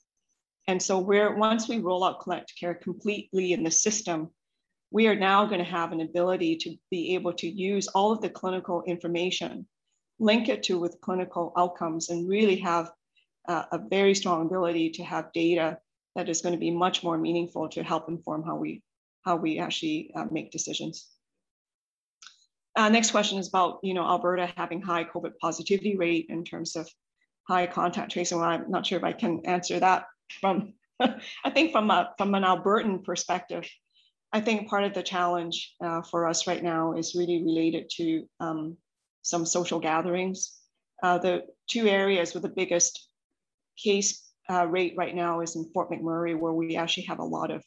And 0.67 0.81
so 0.81 0.99
we're 0.99 1.37
once 1.37 1.69
we 1.69 1.79
roll 1.79 2.05
out 2.05 2.21
Connect 2.21 2.53
Care 2.59 2.75
completely 2.75 3.53
in 3.53 3.63
the 3.65 3.71
system, 3.71 4.31
we 4.91 5.09
are 5.09 5.17
now 5.17 5.45
going 5.45 5.59
to 5.59 5.65
have 5.65 5.93
an 5.93 6.01
ability 6.01 6.57
to 6.57 6.77
be 6.91 7.15
able 7.15 7.33
to 7.35 7.49
use 7.49 7.89
all 7.89 8.13
of 8.13 8.21
the 8.21 8.31
clinical 8.31 8.83
information, 8.87 9.67
link 10.19 10.49
it 10.49 10.63
to 10.65 10.79
with 10.79 11.01
clinical 11.01 11.53
outcomes, 11.57 12.11
and 12.11 12.29
really 12.29 12.57
have 12.57 12.91
uh, 13.49 13.65
a 13.73 13.79
very 13.79 14.15
strong 14.15 14.47
ability 14.47 14.91
to 14.91 15.05
have 15.05 15.33
data 15.33 15.79
that 16.17 16.29
is 16.29 16.43
going 16.43 16.55
to 16.55 16.59
be 16.59 16.71
much 16.71 17.03
more 17.03 17.19
meaningful 17.19 17.69
to 17.69 17.83
help 17.83 18.09
inform 18.09 18.43
how 18.43 18.57
we 18.57 18.83
how 19.25 19.37
we 19.37 19.59
actually 19.59 20.11
uh, 20.15 20.27
make 20.31 20.51
decisions. 20.51 21.09
Uh, 22.77 22.89
next 22.89 23.11
question 23.11 23.39
is 23.39 23.49
about 23.49 23.79
you 23.83 23.95
know 23.95 24.05
Alberta 24.05 24.53
having 24.57 24.83
high 24.83 25.05
COVID 25.05 25.33
positivity 25.41 25.97
rate 25.97 26.27
in 26.29 26.45
terms 26.45 26.77
of 26.77 26.89
high 27.49 27.67
contact 27.67 28.13
tracing. 28.13 28.39
Well, 28.39 28.49
I'm 28.49 28.71
not 28.71 28.87
sure 28.87 28.99
if 28.99 29.05
I 29.05 29.13
can 29.13 29.43
answer 29.45 29.79
that 29.81 30.07
from 30.41 30.75
I 31.01 31.51
think 31.51 31.73
from 31.73 31.91
a 31.91 32.15
from 32.19 32.35
an 32.35 32.43
Albertan 32.43 33.05
perspective, 33.05 33.69
I 34.33 34.41
think 34.41 34.69
part 34.69 34.85
of 34.85 34.95
the 34.95 35.03
challenge 35.03 35.75
uh, 35.83 36.03
for 36.03 36.27
us 36.27 36.47
right 36.47 36.63
now 36.63 36.95
is 36.95 37.15
really 37.15 37.43
related 37.43 37.91
to 37.97 38.27
um, 38.41 38.77
some 39.25 39.45
social 39.45 39.81
gatherings. 39.81 40.61
Uh, 41.03 41.19
the 41.19 41.45
two 41.67 41.89
areas 41.89 42.35
with 42.35 42.45
the 42.45 42.49
biggest 42.49 43.09
case 43.77 44.31
uh, 44.51 44.67
rate 44.67 44.95
right 44.97 45.15
now 45.15 45.41
is 45.41 45.57
in 45.57 45.69
Fort 45.73 45.91
McMurray, 45.91 46.39
where 46.39 46.53
we 46.53 46.77
actually 46.77 47.05
have 47.05 47.19
a 47.19 47.25
lot 47.25 47.51
of 47.51 47.65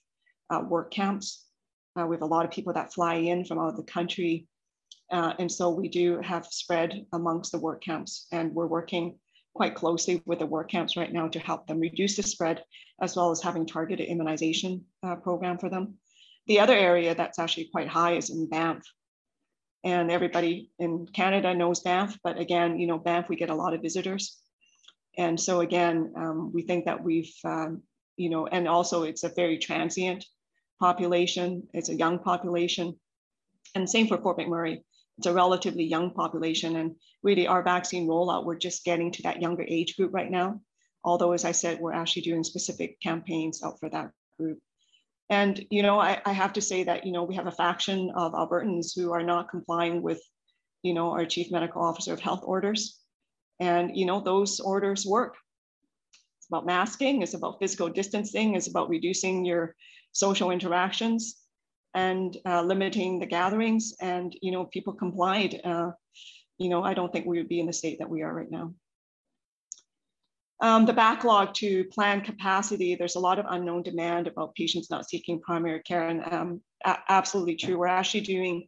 uh, 0.50 0.62
work 0.62 0.92
camps. 0.92 1.46
Uh, 2.00 2.06
we 2.06 2.16
have 2.16 2.22
a 2.22 2.26
lot 2.26 2.46
of 2.46 2.52
people 2.52 2.74
that 2.74 2.94
fly 2.94 3.16
in 3.16 3.44
from 3.44 3.58
out 3.58 3.70
of 3.70 3.76
the 3.76 3.84
country. 3.84 4.48
Uh, 5.12 5.34
and 5.40 5.52
so 5.52 5.70
we 5.70 5.90
do 5.90 6.22
have 6.22 6.46
spread 6.46 7.06
amongst 7.12 7.52
the 7.52 7.60
work 7.60 7.84
camps, 7.84 8.28
and 8.32 8.54
we're 8.54 8.68
working 8.68 9.18
quite 9.56 9.74
closely 9.74 10.22
with 10.28 10.38
the 10.38 10.46
work 10.46 10.70
camps 10.70 10.96
right 10.96 11.12
now 11.12 11.28
to 11.28 11.40
help 11.40 11.66
them 11.66 11.80
reduce 11.80 12.16
the 12.16 12.24
spread, 12.24 12.64
as 13.02 13.16
well 13.16 13.32
as 13.32 13.42
having 13.42 13.66
targeted 13.66 14.08
immunization 14.08 14.86
program 15.24 15.58
for 15.58 15.70
them. 15.70 15.96
The 16.46 16.60
other 16.60 16.76
area 16.76 17.16
that's 17.16 17.40
actually 17.40 17.70
quite 17.74 17.88
high 17.88 18.14
is 18.14 18.30
in 18.30 18.48
Banff. 18.48 18.84
And 19.84 20.12
everybody 20.12 20.72
in 20.80 21.08
Canada 21.08 21.54
knows 21.54 21.82
Banff, 21.82 22.18
but 22.24 22.40
again, 22.40 22.80
you 22.80 22.88
know, 22.88 22.98
Banff, 22.98 23.30
we 23.30 23.36
get 23.36 23.50
a 23.50 23.56
lot 23.56 23.74
of 23.74 23.82
visitors. 23.82 24.38
And 25.18 25.40
so 25.40 25.62
again, 25.62 26.14
um, 26.16 26.52
we 26.54 26.62
think 26.62 26.86
that 26.86 27.04
we've, 27.04 27.34
um, 27.46 27.84
you 28.18 28.30
know, 28.30 28.48
and 28.48 28.68
also 28.68 29.04
it's 29.04 29.24
a 29.24 29.30
very 29.30 29.58
transient 29.58 30.26
population. 30.80 31.68
It's 31.74 31.90
a 31.90 31.96
young 31.96 32.20
population. 32.20 33.00
And 33.76 33.90
same 33.90 34.08
for 34.08 34.18
Fort 34.18 34.38
McMurray. 34.38 34.82
It's 35.18 35.28
a 35.28 35.34
relatively 35.34 35.84
young 35.84 36.12
population. 36.12 36.76
And 36.76 36.96
really, 37.24 37.48
our 37.48 37.64
vaccine 37.64 38.08
rollout, 38.08 38.46
we're 38.46 38.58
just 38.58 38.86
getting 38.86 39.12
to 39.14 39.24
that 39.24 39.42
younger 39.42 39.66
age 39.68 39.96
group 39.96 40.14
right 40.14 40.30
now. 40.30 40.62
Although, 41.04 41.32
as 41.32 41.46
I 41.46 41.52
said, 41.52 41.80
we're 41.80 41.94
actually 41.94 42.24
doing 42.24 42.44
specific 42.44 43.00
campaigns 43.02 43.64
out 43.64 43.80
for 43.80 43.90
that 43.90 44.12
group. 44.40 44.60
And, 45.30 45.66
you 45.70 45.82
know, 45.82 46.00
I, 46.00 46.22
I 46.26 46.32
have 46.32 46.54
to 46.54 46.62
say 46.62 46.84
that, 46.84 47.06
you 47.06 47.12
know, 47.12 47.24
we 47.24 47.36
have 47.36 47.48
a 47.48 47.52
faction 47.52 48.12
of 48.16 48.34
Albertans 48.34 48.96
who 48.96 49.12
are 49.12 49.24
not 49.24 49.50
complying 49.50 50.02
with, 50.02 50.22
you 50.84 50.94
know, 50.94 51.12
our 51.12 51.26
chief 51.26 51.52
medical 51.52 51.84
officer 51.84 52.14
of 52.14 52.20
health 52.20 52.42
orders. 52.44 53.00
And, 53.60 53.96
you 53.98 54.06
know, 54.06 54.22
those 54.22 54.60
orders 54.60 55.06
work. 55.06 55.36
It's 56.38 56.48
about 56.48 56.66
masking, 56.66 57.22
it's 57.24 57.34
about 57.34 57.60
physical 57.60 57.90
distancing, 57.90 58.56
it's 58.56 58.68
about 58.68 58.90
reducing 58.90 59.44
your 59.44 59.76
social 60.14 60.52
interactions 60.52 61.36
and 61.94 62.38
uh, 62.46 62.62
limiting 62.62 63.20
the 63.20 63.26
gatherings. 63.26 63.94
And, 64.00 64.34
you 64.42 64.52
know, 64.52 64.66
people 64.66 64.94
complied. 64.94 65.60
Uh, 65.64 65.92
you 66.58 66.70
know, 66.70 66.84
I 66.84 66.94
don't 66.94 67.12
think 67.12 67.26
we 67.26 67.38
would 67.38 67.50
be 67.50 67.60
in 67.60 67.68
the 67.68 67.74
state 67.74 68.00
that 68.00 68.10
we 68.10 68.22
are 68.22 68.34
right 68.34 68.50
now. 68.50 68.74
Um, 70.60 70.86
the 70.86 70.94
backlog 70.94 71.54
to 71.56 71.84
plan 71.86 72.22
capacity, 72.22 72.96
there's 72.96 73.16
a 73.16 73.20
lot 73.20 73.38
of 73.38 73.46
unknown 73.50 73.84
demand 73.84 74.26
about 74.26 74.56
patients 74.56 74.90
not 74.90 75.08
seeking 75.08 75.40
primary 75.40 75.82
care 75.84 76.08
and 76.08 76.34
um, 76.34 76.62
absolutely 77.10 77.56
true. 77.56 77.78
We're 77.78 77.88
actually 77.88 78.22
doing, 78.22 78.68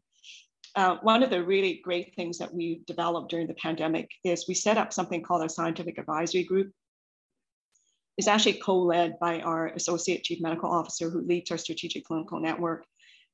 uh, 0.75 0.97
one 1.01 1.23
of 1.23 1.31
the 1.31 1.43
really 1.43 1.81
great 1.83 2.13
things 2.15 2.37
that 2.37 2.53
we 2.53 2.83
developed 2.85 3.31
during 3.31 3.47
the 3.47 3.55
pandemic 3.55 4.07
is 4.23 4.47
we 4.47 4.53
set 4.53 4.77
up 4.77 4.93
something 4.93 5.23
called 5.23 5.43
a 5.43 5.49
scientific 5.49 5.97
advisory 5.97 6.43
group. 6.43 6.71
It's 8.19 8.27
actually 8.27 8.59
co-led 8.59 9.17
by 9.19 9.39
our 9.39 9.67
associate 9.67 10.23
chief 10.23 10.41
medical 10.41 10.69
officer 10.69 11.09
who 11.09 11.21
leads 11.21 11.49
our 11.49 11.57
strategic 11.57 12.05
clinical 12.05 12.39
network, 12.39 12.85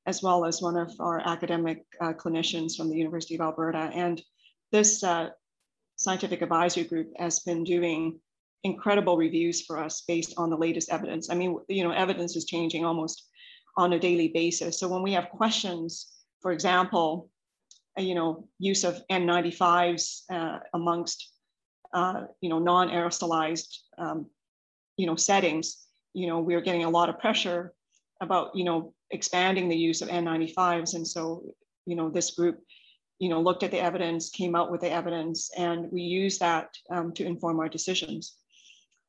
as 0.06 0.24
well 0.24 0.45
as 0.45 0.62
one 0.62 0.78
of 0.78 0.93
our 0.99 1.20
academic 1.28 1.84
uh, 1.99 2.14
clinicians 2.14 2.78
from 2.78 2.89
the 2.89 2.95
University 2.95 3.36
of 3.36 3.41
Alberta. 3.41 3.89
And 3.93 4.22
this 4.72 5.03
uh, 5.03 5.32
scientific 5.97 6.41
advisory 6.41 6.84
group 6.86 7.12
has 7.18 7.39
been 7.39 7.64
doing 7.64 8.20
incredible 8.66 9.16
reviews 9.16 9.61
for 9.61 9.78
us 9.78 10.03
based 10.07 10.34
on 10.38 10.49
the 10.49 10.57
latest 10.57 10.91
evidence. 10.91 11.30
I 11.30 11.36
mean, 11.36 11.57
you 11.70 11.84
know, 11.84 11.91
evidence 11.91 12.36
is 12.36 12.45
changing 12.45 12.84
almost 12.84 13.30
on 13.78 13.93
a 13.93 13.99
daily 13.99 14.30
basis. 14.30 14.80
So 14.80 14.88
when 14.88 15.03
we 15.03 15.13
have 15.13 15.30
questions, 15.30 16.11
for 16.41 16.51
example, 16.51 17.30
you 17.97 18.16
know, 18.16 18.47
use 18.57 18.84
of 18.84 19.01
N95s 19.11 20.24
uh, 20.32 20.59
amongst, 20.74 21.32
uh, 21.93 22.24
you 22.41 22.49
know, 22.49 22.59
non-aerosolized, 22.59 23.72
um, 23.99 24.26
you 24.97 25.05
know, 25.05 25.16
settings, 25.16 25.86
you 26.13 26.28
know, 26.28 26.39
we're 26.39 26.61
getting 26.61 26.86
a 26.86 26.89
lot 26.89 27.09
of 27.09 27.20
pressure 27.20 27.74
about, 28.20 28.55
you 28.55 28.63
know, 28.63 28.93
expanding 29.11 29.70
the 29.70 29.78
use 29.78 30.01
of 30.01 30.09
N95s. 30.09 30.95
And 30.95 31.07
so, 31.07 31.43
you 31.86 31.95
know, 31.95 32.09
this 32.09 32.32
group, 32.32 32.59
you 33.20 33.30
know, 33.30 33.41
looked 33.41 33.63
at 33.63 33.72
the 33.72 33.80
evidence, 33.80 34.30
came 34.30 34.55
out 34.55 34.72
with 34.72 34.82
the 34.82 34.91
evidence, 34.91 35.51
and 35.55 35.91
we 35.91 36.01
use 36.01 36.39
that 36.39 36.70
um, 36.89 37.13
to 37.13 37.26
inform 37.26 37.59
our 37.59 37.70
decisions. 37.70 38.38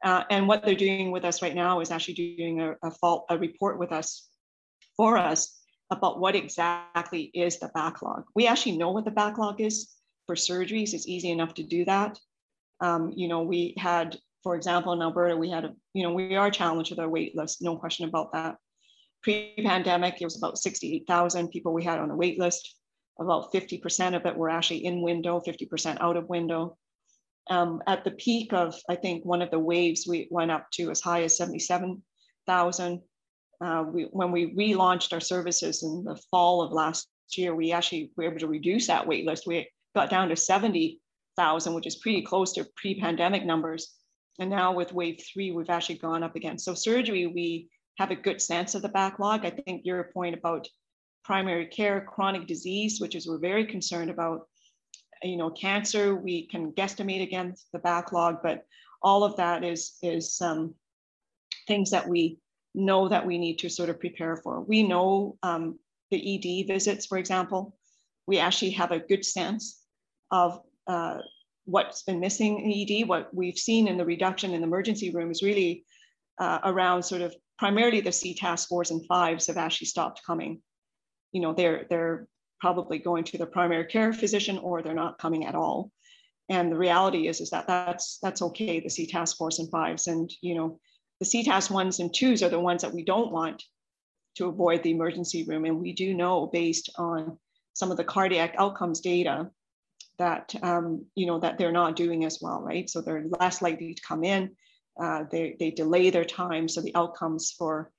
Uh, 0.04 0.24
and 0.30 0.46
what 0.46 0.64
they're 0.64 0.74
doing 0.74 1.10
with 1.10 1.24
us 1.24 1.42
right 1.42 1.54
now 1.54 1.80
is 1.80 1.90
actually 1.90 2.14
doing 2.14 2.60
a, 2.60 2.74
a, 2.82 2.90
fault, 2.90 3.26
a 3.30 3.38
report 3.38 3.78
with 3.78 3.92
us 3.92 4.28
for 4.96 5.16
us 5.16 5.58
about 5.90 6.20
what 6.20 6.34
exactly 6.34 7.30
is 7.34 7.58
the 7.58 7.70
backlog. 7.74 8.24
We 8.34 8.46
actually 8.46 8.76
know 8.76 8.90
what 8.90 9.04
the 9.04 9.10
backlog 9.10 9.60
is 9.60 9.94
for 10.26 10.34
surgeries. 10.34 10.92
It's 10.92 11.08
easy 11.08 11.30
enough 11.30 11.54
to 11.54 11.62
do 11.62 11.84
that. 11.84 12.18
Um, 12.80 13.12
you 13.16 13.28
know, 13.28 13.42
we 13.42 13.74
had, 13.78 14.16
for 14.42 14.56
example, 14.56 14.92
in 14.92 15.00
Alberta, 15.00 15.36
we 15.36 15.50
had 15.50 15.64
a, 15.64 15.74
you 15.94 16.02
know, 16.02 16.12
we 16.12 16.34
are 16.36 16.50
challenged 16.50 16.90
with 16.90 16.98
our 16.98 17.08
wait 17.08 17.36
list, 17.36 17.62
no 17.62 17.76
question 17.76 18.08
about 18.08 18.32
that. 18.32 18.56
Pre-pandemic, 19.22 20.20
it 20.20 20.24
was 20.24 20.36
about 20.36 20.58
68,000 20.58 21.48
people 21.48 21.72
we 21.72 21.84
had 21.84 21.98
on 21.98 22.08
the 22.08 22.14
wait 22.14 22.38
list. 22.38 22.76
About 23.18 23.52
50% 23.52 24.14
of 24.14 24.26
it 24.26 24.36
were 24.36 24.50
actually 24.50 24.84
in 24.84 25.00
window, 25.00 25.40
50% 25.40 25.98
out 26.00 26.16
of 26.16 26.28
window 26.28 26.76
um, 27.48 27.82
at 27.86 28.04
the 28.04 28.10
peak 28.12 28.52
of, 28.52 28.74
I 28.88 28.96
think, 28.96 29.24
one 29.24 29.42
of 29.42 29.50
the 29.50 29.58
waves, 29.58 30.06
we 30.08 30.28
went 30.30 30.50
up 30.50 30.70
to 30.72 30.90
as 30.90 31.00
high 31.00 31.22
as 31.22 31.36
77,000. 31.36 33.02
Uh, 33.60 33.84
we, 33.90 34.04
when 34.04 34.32
we 34.32 34.54
relaunched 34.54 35.12
our 35.12 35.20
services 35.20 35.82
in 35.82 36.04
the 36.04 36.20
fall 36.30 36.62
of 36.62 36.72
last 36.72 37.08
year, 37.36 37.54
we 37.54 37.72
actually 37.72 38.12
were 38.16 38.24
able 38.24 38.38
to 38.38 38.48
reduce 38.48 38.86
that 38.88 39.06
wait 39.06 39.24
list. 39.24 39.46
We 39.46 39.68
got 39.94 40.10
down 40.10 40.28
to 40.28 40.36
70,000, 40.36 41.74
which 41.74 41.86
is 41.86 41.96
pretty 41.96 42.22
close 42.22 42.52
to 42.54 42.66
pre-pandemic 42.76 43.44
numbers. 43.44 43.94
And 44.38 44.50
now 44.50 44.72
with 44.72 44.92
wave 44.92 45.22
three, 45.32 45.50
we've 45.50 45.70
actually 45.70 45.98
gone 45.98 46.22
up 46.22 46.36
again. 46.36 46.58
So 46.58 46.74
surgery, 46.74 47.26
we 47.26 47.68
have 47.98 48.10
a 48.10 48.16
good 48.16 48.42
sense 48.42 48.74
of 48.74 48.82
the 48.82 48.88
backlog. 48.88 49.46
I 49.46 49.50
think 49.50 49.82
your 49.84 50.10
point 50.12 50.34
about 50.34 50.68
primary 51.24 51.66
care, 51.66 52.02
chronic 52.02 52.46
disease, 52.46 53.00
which 53.00 53.14
is 53.14 53.26
we're 53.26 53.38
very 53.38 53.66
concerned 53.66 54.10
about, 54.10 54.46
you 55.22 55.36
know, 55.36 55.50
cancer, 55.50 56.14
we 56.14 56.46
can 56.46 56.72
guesstimate 56.72 57.22
against 57.22 57.70
the 57.72 57.78
backlog, 57.78 58.38
but 58.42 58.64
all 59.02 59.24
of 59.24 59.36
that 59.36 59.64
is, 59.64 59.96
is 60.02 60.40
um, 60.40 60.74
things 61.66 61.90
that 61.90 62.08
we 62.08 62.38
know 62.74 63.08
that 63.08 63.26
we 63.26 63.38
need 63.38 63.58
to 63.60 63.68
sort 63.68 63.88
of 63.88 64.00
prepare 64.00 64.36
for. 64.36 64.60
We 64.60 64.82
know 64.82 65.38
um, 65.42 65.78
the 66.10 66.18
ED 66.62 66.68
visits, 66.68 67.06
for 67.06 67.18
example, 67.18 67.76
we 68.26 68.38
actually 68.38 68.72
have 68.72 68.90
a 68.90 68.98
good 68.98 69.24
sense 69.24 69.82
of 70.30 70.60
uh, 70.86 71.18
what's 71.64 72.02
been 72.02 72.20
missing 72.20 72.60
in 72.60 73.00
ED. 73.00 73.08
What 73.08 73.32
we've 73.34 73.58
seen 73.58 73.88
in 73.88 73.96
the 73.96 74.04
reduction 74.04 74.52
in 74.52 74.60
the 74.60 74.66
emergency 74.66 75.10
room 75.10 75.30
is 75.30 75.42
really 75.42 75.84
uh, 76.38 76.58
around 76.64 77.02
sort 77.02 77.22
of 77.22 77.34
primarily 77.58 78.00
the 78.00 78.10
CTAS 78.10 78.68
fours 78.68 78.90
and 78.90 79.04
fives 79.06 79.46
have 79.46 79.56
actually 79.56 79.86
stopped 79.86 80.22
coming. 80.26 80.60
You 81.32 81.40
know, 81.40 81.54
they're 81.54 81.86
they're 81.88 82.28
probably 82.60 82.98
going 82.98 83.24
to 83.24 83.38
the 83.38 83.46
primary 83.46 83.84
care 83.84 84.12
physician 84.12 84.58
or 84.58 84.82
they're 84.82 84.94
not 84.94 85.18
coming 85.18 85.46
at 85.46 85.54
all. 85.54 85.90
And 86.48 86.70
the 86.70 86.76
reality 86.76 87.26
is, 87.26 87.40
is 87.40 87.50
that 87.50 87.66
that's, 87.66 88.18
that's 88.22 88.42
okay, 88.42 88.80
the 88.80 88.88
CTAS 88.88 89.36
fours 89.36 89.58
and 89.58 89.70
fives. 89.70 90.06
And, 90.06 90.30
you 90.40 90.54
know, 90.54 90.78
the 91.18 91.26
CTAS 91.26 91.70
ones 91.70 91.98
and 91.98 92.14
twos 92.14 92.42
are 92.42 92.48
the 92.48 92.60
ones 92.60 92.82
that 92.82 92.94
we 92.94 93.04
don't 93.04 93.32
want 93.32 93.62
to 94.36 94.46
avoid 94.46 94.82
the 94.82 94.90
emergency 94.90 95.44
room. 95.44 95.64
And 95.64 95.80
we 95.80 95.92
do 95.92 96.14
know 96.14 96.46
based 96.46 96.90
on 96.96 97.38
some 97.72 97.90
of 97.90 97.96
the 97.96 98.04
cardiac 98.04 98.54
outcomes 98.58 99.00
data 99.00 99.50
that, 100.18 100.54
um, 100.62 101.04
you 101.14 101.26
know, 101.26 101.40
that 101.40 101.58
they're 101.58 101.72
not 101.72 101.96
doing 101.96 102.24
as 102.24 102.38
well, 102.40 102.62
right? 102.62 102.88
So 102.88 103.00
they're 103.00 103.24
less 103.40 103.60
likely 103.60 103.94
to 103.94 104.02
come 104.02 104.24
in. 104.24 104.54
Uh, 104.98 105.24
they, 105.30 105.56
they 105.58 105.70
delay 105.70 106.10
their 106.10 106.24
time. 106.24 106.68
So 106.68 106.80
the 106.80 106.94
outcomes 106.94 107.50
for 107.50 107.90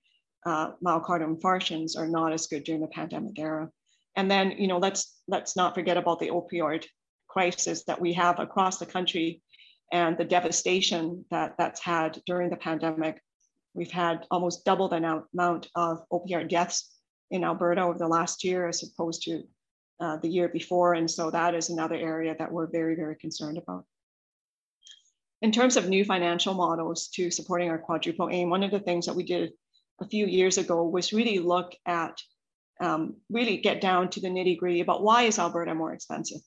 uh, 0.45 0.71
myocardial 0.83 1.35
infarctions 1.35 1.97
are 1.97 2.07
not 2.07 2.33
as 2.33 2.47
good 2.47 2.63
during 2.63 2.81
the 2.81 2.87
pandemic 2.87 3.37
era. 3.37 3.69
And 4.17 4.29
then, 4.29 4.51
you 4.57 4.67
know, 4.67 4.79
let's 4.79 5.15
let's 5.27 5.55
not 5.55 5.75
forget 5.75 5.95
about 5.95 6.19
the 6.19 6.29
opioid 6.29 6.85
crisis 7.29 7.83
that 7.85 8.01
we 8.01 8.13
have 8.13 8.39
across 8.39 8.79
the 8.79 8.85
country 8.85 9.41
and 9.93 10.17
the 10.17 10.25
devastation 10.25 11.23
that 11.29 11.53
that's 11.57 11.81
had 11.81 12.19
during 12.25 12.49
the 12.49 12.57
pandemic. 12.57 13.21
We've 13.75 13.91
had 13.91 14.25
almost 14.31 14.65
double 14.65 14.89
the 14.89 15.21
amount 15.33 15.67
of 15.75 16.03
opioid 16.11 16.49
deaths 16.49 16.95
in 17.29 17.43
Alberta 17.43 17.81
over 17.81 17.99
the 17.99 18.07
last 18.07 18.43
year 18.43 18.67
as 18.67 18.83
opposed 18.83 19.21
to 19.23 19.43
uh, 19.99 20.17
the 20.17 20.29
year 20.29 20.49
before. 20.49 20.95
And 20.95 21.09
so 21.09 21.29
that 21.29 21.53
is 21.53 21.69
another 21.69 21.95
area 21.95 22.35
that 22.39 22.51
we're 22.51 22.67
very, 22.67 22.95
very 22.95 23.15
concerned 23.15 23.57
about. 23.59 23.85
In 25.43 25.51
terms 25.51 25.77
of 25.77 25.87
new 25.87 26.03
financial 26.03 26.55
models 26.55 27.09
to 27.09 27.29
supporting 27.29 27.69
our 27.69 27.77
quadruple 27.77 28.29
aim, 28.31 28.49
one 28.49 28.63
of 28.63 28.71
the 28.71 28.79
things 28.79 29.05
that 29.05 29.15
we 29.15 29.23
did 29.23 29.51
a 30.01 30.07
few 30.07 30.25
years 30.25 30.57
ago 30.57 30.83
was 30.83 31.13
really 31.13 31.37
look 31.37 31.75
at 31.85 32.19
um, 32.79 33.15
really 33.29 33.57
get 33.57 33.81
down 33.81 34.09
to 34.11 34.21
the 34.21 34.27
nitty 34.27 34.57
gritty 34.57 34.81
about 34.81 35.03
why 35.03 35.23
is 35.23 35.39
Alberta 35.39 35.73
more 35.73 35.93
expensive? 35.93 36.41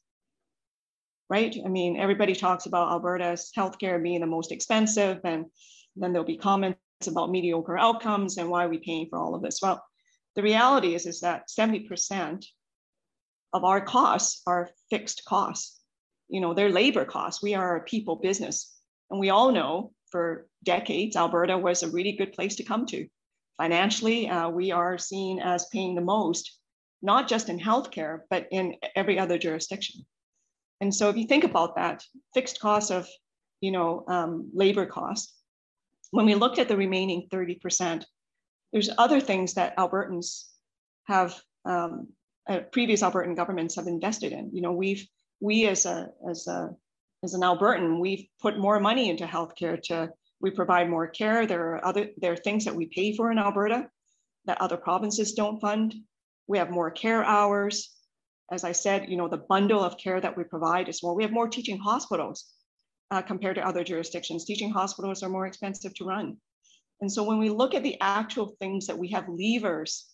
Right? 1.29 1.57
I 1.65 1.69
mean, 1.69 1.97
everybody 1.97 2.35
talks 2.35 2.67
about 2.67 2.91
Alberta's 2.91 3.53
healthcare 3.57 4.03
being 4.03 4.21
the 4.21 4.27
most 4.27 4.53
expensive, 4.53 5.21
and 5.25 5.47
then 5.97 6.13
there'll 6.13 6.27
be 6.27 6.37
comments 6.37 6.79
about 7.07 7.31
mediocre 7.31 7.79
outcomes 7.79 8.37
and 8.37 8.49
why 8.49 8.65
are 8.65 8.69
we 8.69 8.79
paying 8.79 9.07
for 9.09 9.19
all 9.19 9.35
of 9.35 9.43
this? 9.43 9.61
Well, 9.63 9.83
the 10.37 10.43
reality 10.43 10.95
is, 10.95 11.07
is 11.07 11.21
that 11.21 11.49
70% 11.49 12.45
of 13.53 13.65
our 13.65 13.81
costs 13.81 14.43
are 14.47 14.71
fixed 14.91 15.25
costs. 15.27 15.81
You 16.29 16.41
know, 16.41 16.55
they're 16.55 16.71
labor 16.71 17.05
costs. 17.05 17.43
We 17.43 17.55
are 17.55 17.77
a 17.77 17.85
people 17.85 18.17
business. 18.17 18.77
And 19.11 19.19
we 19.19 19.31
all 19.31 19.51
know 19.51 19.93
for 20.11 20.47
decades, 20.65 21.17
Alberta 21.17 21.59
was 21.59 21.83
a 21.83 21.91
really 21.91 22.13
good 22.13 22.33
place 22.33 22.57
to 22.57 22.65
come 22.65 22.87
to 22.87 23.09
financially, 23.61 24.27
uh, 24.27 24.49
we 24.49 24.73
are 24.73 24.97
seen 24.97 25.39
as 25.39 25.67
paying 25.67 25.95
the 25.95 26.01
most, 26.01 26.59
not 27.03 27.29
just 27.29 27.51
in 27.51 27.61
healthcare, 27.61 28.21
but 28.31 28.49
in 28.51 28.75
every 28.97 29.19
other 29.19 29.37
jurisdiction. 29.37 30.01
And 30.81 30.95
so 30.95 31.11
if 31.11 31.17
you 31.19 31.27
think 31.27 31.45
about 31.45 31.77
that, 31.77 32.03
fixed 32.33 32.59
cost 32.59 32.91
of, 32.91 33.07
you 33.61 33.71
know, 33.71 34.05
um, 34.09 34.49
labor 34.55 34.87
cost, 34.87 35.35
when 36.11 36.25
we 36.25 36.35
looked 36.35 36.59
at 36.59 36.69
the 36.69 36.77
remaining 36.77 37.29
30%, 37.31 38.03
there's 38.73 38.89
other 38.97 39.21
things 39.21 39.53
that 39.55 39.77
Albertans 39.77 40.45
have, 41.05 41.39
um, 41.67 42.09
uh, 42.49 42.61
previous 42.73 43.03
Albertan 43.03 43.37
governments 43.37 43.77
have 43.77 43.87
invested 43.87 44.33
in. 44.33 44.49
You 44.55 44.63
know, 44.63 44.73
we've, 44.73 45.07
we 45.41 45.67
as 45.67 45.85
a, 45.85 46.09
as 46.27 46.47
a, 46.47 46.71
as 47.23 47.35
an 47.35 47.43
Albertan, 47.43 48.01
we've 48.01 48.27
put 48.41 48.59
more 48.59 48.81
money 48.81 49.11
into 49.11 49.27
healthcare 49.27 49.83
to 49.83 50.11
we 50.41 50.51
provide 50.51 50.89
more 50.89 51.07
care. 51.07 51.47
There 51.47 51.75
are 51.75 51.85
other 51.85 52.09
there 52.17 52.33
are 52.33 52.37
things 52.37 52.65
that 52.65 52.75
we 52.75 52.87
pay 52.87 53.15
for 53.15 53.31
in 53.31 53.39
Alberta 53.39 53.89
that 54.47 54.61
other 54.61 54.77
provinces 54.77 55.35
don't 55.35 55.61
fund. 55.61 55.95
We 56.47 56.59
have 56.59 56.71
more 56.71 56.91
care 56.91 57.25
hours. 57.25 57.97
as 58.51 58.65
I 58.65 58.73
said, 58.73 59.09
you 59.09 59.17
know, 59.17 59.29
the 59.29 59.47
bundle 59.49 59.85
of 59.85 59.97
care 59.97 60.21
that 60.21 60.37
we 60.37 60.43
provide 60.45 60.89
is 60.89 61.03
more. 61.03 61.15
we 61.15 61.23
have 61.23 61.33
more 61.33 61.49
teaching 61.49 61.79
hospitals 61.79 62.47
uh, 63.13 63.23
compared 63.23 63.57
to 63.57 63.67
other 63.67 63.85
jurisdictions. 63.85 64.45
Teaching 64.45 64.71
hospitals 64.71 65.23
are 65.23 65.29
more 65.29 65.47
expensive 65.47 65.95
to 65.95 66.05
run. 66.05 66.37
And 67.01 67.11
so 67.13 67.23
when 67.23 67.39
we 67.39 67.49
look 67.49 67.75
at 67.75 67.85
the 67.85 67.97
actual 68.01 68.57
things 68.59 68.87
that 68.87 68.99
we 68.99 69.09
have 69.11 69.27
levers 69.29 70.07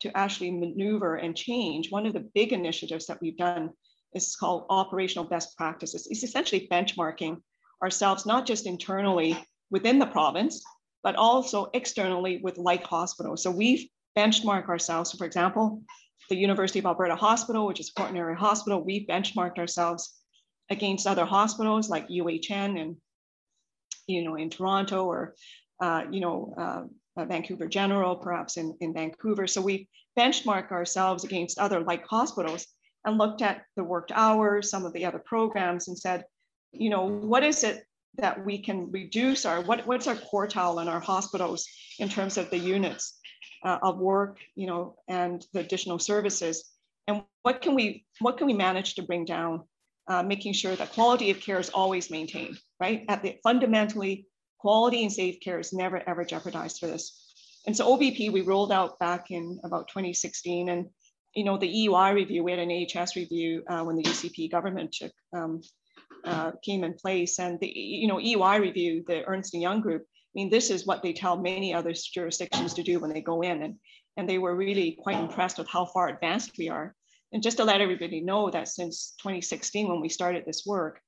to 0.00 0.16
actually 0.16 0.52
maneuver 0.52 1.16
and 1.16 1.36
change, 1.36 1.90
one 1.90 2.06
of 2.06 2.12
the 2.12 2.28
big 2.34 2.52
initiatives 2.52 3.06
that 3.06 3.20
we've 3.20 3.36
done 3.36 3.70
is 4.14 4.36
called 4.36 4.66
operational 4.70 5.24
best 5.24 5.56
practices. 5.56 6.06
It's 6.10 6.22
essentially 6.22 6.68
benchmarking 6.70 7.38
ourselves, 7.82 8.26
not 8.26 8.46
just 8.46 8.66
internally 8.66 9.36
within 9.72 9.98
the 9.98 10.06
province, 10.06 10.62
but 11.02 11.16
also 11.16 11.70
externally 11.74 12.40
with 12.44 12.58
like 12.58 12.84
hospitals. 12.84 13.42
So 13.42 13.50
we've 13.50 13.88
benchmarked 14.16 14.68
ourselves. 14.68 15.10
So 15.10 15.18
for 15.18 15.24
example, 15.24 15.82
the 16.28 16.36
University 16.36 16.78
of 16.78 16.86
Alberta 16.86 17.16
Hospital, 17.16 17.66
which 17.66 17.80
is 17.80 17.88
a 17.90 17.94
quaternary 17.94 18.36
hospital, 18.36 18.84
we've 18.84 19.08
benchmarked 19.08 19.58
ourselves 19.58 20.20
against 20.70 21.06
other 21.06 21.24
hospitals 21.24 21.90
like 21.90 22.08
UHN 22.08 22.80
and, 22.80 22.96
you 24.06 24.22
know, 24.22 24.36
in 24.36 24.48
Toronto 24.48 25.04
or, 25.04 25.34
uh, 25.80 26.04
you 26.10 26.20
know, 26.20 26.54
uh, 26.56 27.24
Vancouver 27.24 27.66
General, 27.66 28.14
perhaps 28.16 28.56
in, 28.56 28.76
in 28.80 28.94
Vancouver. 28.94 29.46
So 29.46 29.60
we 29.60 29.88
benchmark 30.18 30.70
ourselves 30.70 31.24
against 31.24 31.58
other 31.58 31.80
like 31.80 32.06
hospitals 32.06 32.66
and 33.04 33.18
looked 33.18 33.42
at 33.42 33.64
the 33.76 33.84
worked 33.84 34.12
hours, 34.14 34.70
some 34.70 34.84
of 34.84 34.92
the 34.92 35.04
other 35.04 35.18
programs 35.18 35.88
and 35.88 35.98
said, 35.98 36.24
you 36.72 36.88
know, 36.88 37.04
what 37.04 37.42
is 37.42 37.64
it 37.64 37.84
that 38.16 38.44
we 38.44 38.58
can 38.58 38.90
reduce 38.90 39.46
our, 39.46 39.62
what, 39.62 39.86
what's 39.86 40.06
our 40.06 40.16
quartile 40.16 40.80
in 40.82 40.88
our 40.88 41.00
hospitals 41.00 41.66
in 41.98 42.08
terms 42.08 42.36
of 42.36 42.50
the 42.50 42.58
units 42.58 43.18
uh, 43.64 43.78
of 43.82 43.98
work, 43.98 44.38
you 44.54 44.66
know, 44.66 44.96
and 45.08 45.44
the 45.52 45.60
additional 45.60 45.98
services. 45.98 46.70
And 47.08 47.22
what 47.42 47.62
can 47.62 47.74
we, 47.74 48.04
what 48.20 48.38
can 48.38 48.46
we 48.46 48.54
manage 48.54 48.94
to 48.96 49.02
bring 49.02 49.24
down, 49.24 49.62
uh, 50.08 50.22
making 50.22 50.52
sure 50.52 50.76
that 50.76 50.92
quality 50.92 51.30
of 51.30 51.40
care 51.40 51.58
is 51.58 51.70
always 51.70 52.10
maintained, 52.10 52.58
right? 52.80 53.04
At 53.08 53.22
the 53.22 53.38
fundamentally, 53.42 54.26
quality 54.58 55.02
and 55.02 55.12
safe 55.12 55.40
care 55.40 55.58
is 55.58 55.72
never 55.72 56.08
ever 56.08 56.24
jeopardized 56.24 56.78
for 56.78 56.86
this. 56.86 57.18
And 57.66 57.76
so 57.76 57.96
OBP 57.96 58.32
we 58.32 58.40
rolled 58.40 58.72
out 58.72 58.98
back 58.98 59.30
in 59.30 59.60
about 59.64 59.88
2016, 59.88 60.68
and 60.68 60.86
you 61.34 61.44
know 61.44 61.58
the 61.58 61.84
EY 61.84 62.12
review, 62.12 62.44
we 62.44 62.52
had 62.52 62.60
an 62.60 62.70
AHS 62.70 63.16
review 63.16 63.62
uh, 63.68 63.82
when 63.82 63.96
the 63.96 64.02
UCP 64.02 64.50
government 64.50 64.92
took, 64.92 65.12
um, 65.36 65.60
uh, 66.24 66.52
came 66.64 66.84
in 66.84 66.94
place, 66.94 67.38
and 67.38 67.58
the 67.60 67.68
you 67.68 68.08
know 68.08 68.20
EY 68.20 68.60
review, 68.60 69.04
the 69.06 69.24
Ernst 69.24 69.54
and 69.54 69.62
Young 69.62 69.80
group, 69.80 70.06
I 70.34 70.38
mean, 70.38 70.48
this 70.48 70.70
is 70.70 70.86
what 70.86 71.02
they 71.02 71.12
tell 71.12 71.36
many 71.36 71.74
other 71.74 71.92
jurisdictions 71.92 72.72
to 72.74 72.82
do 72.82 72.98
when 72.98 73.12
they 73.12 73.20
go 73.20 73.42
in. 73.42 73.62
And, 73.62 73.74
and 74.16 74.26
they 74.26 74.38
were 74.38 74.56
really 74.56 74.92
quite 75.02 75.18
impressed 75.18 75.58
with 75.58 75.68
how 75.68 75.84
far 75.84 76.08
advanced 76.08 76.56
we 76.56 76.70
are. 76.70 76.94
And 77.32 77.42
just 77.42 77.58
to 77.58 77.64
let 77.64 77.82
everybody 77.82 78.22
know 78.22 78.50
that 78.50 78.68
since 78.68 79.14
2016, 79.18 79.88
when 79.88 80.00
we 80.00 80.08
started 80.08 80.44
this 80.46 80.64
work, 80.64 81.00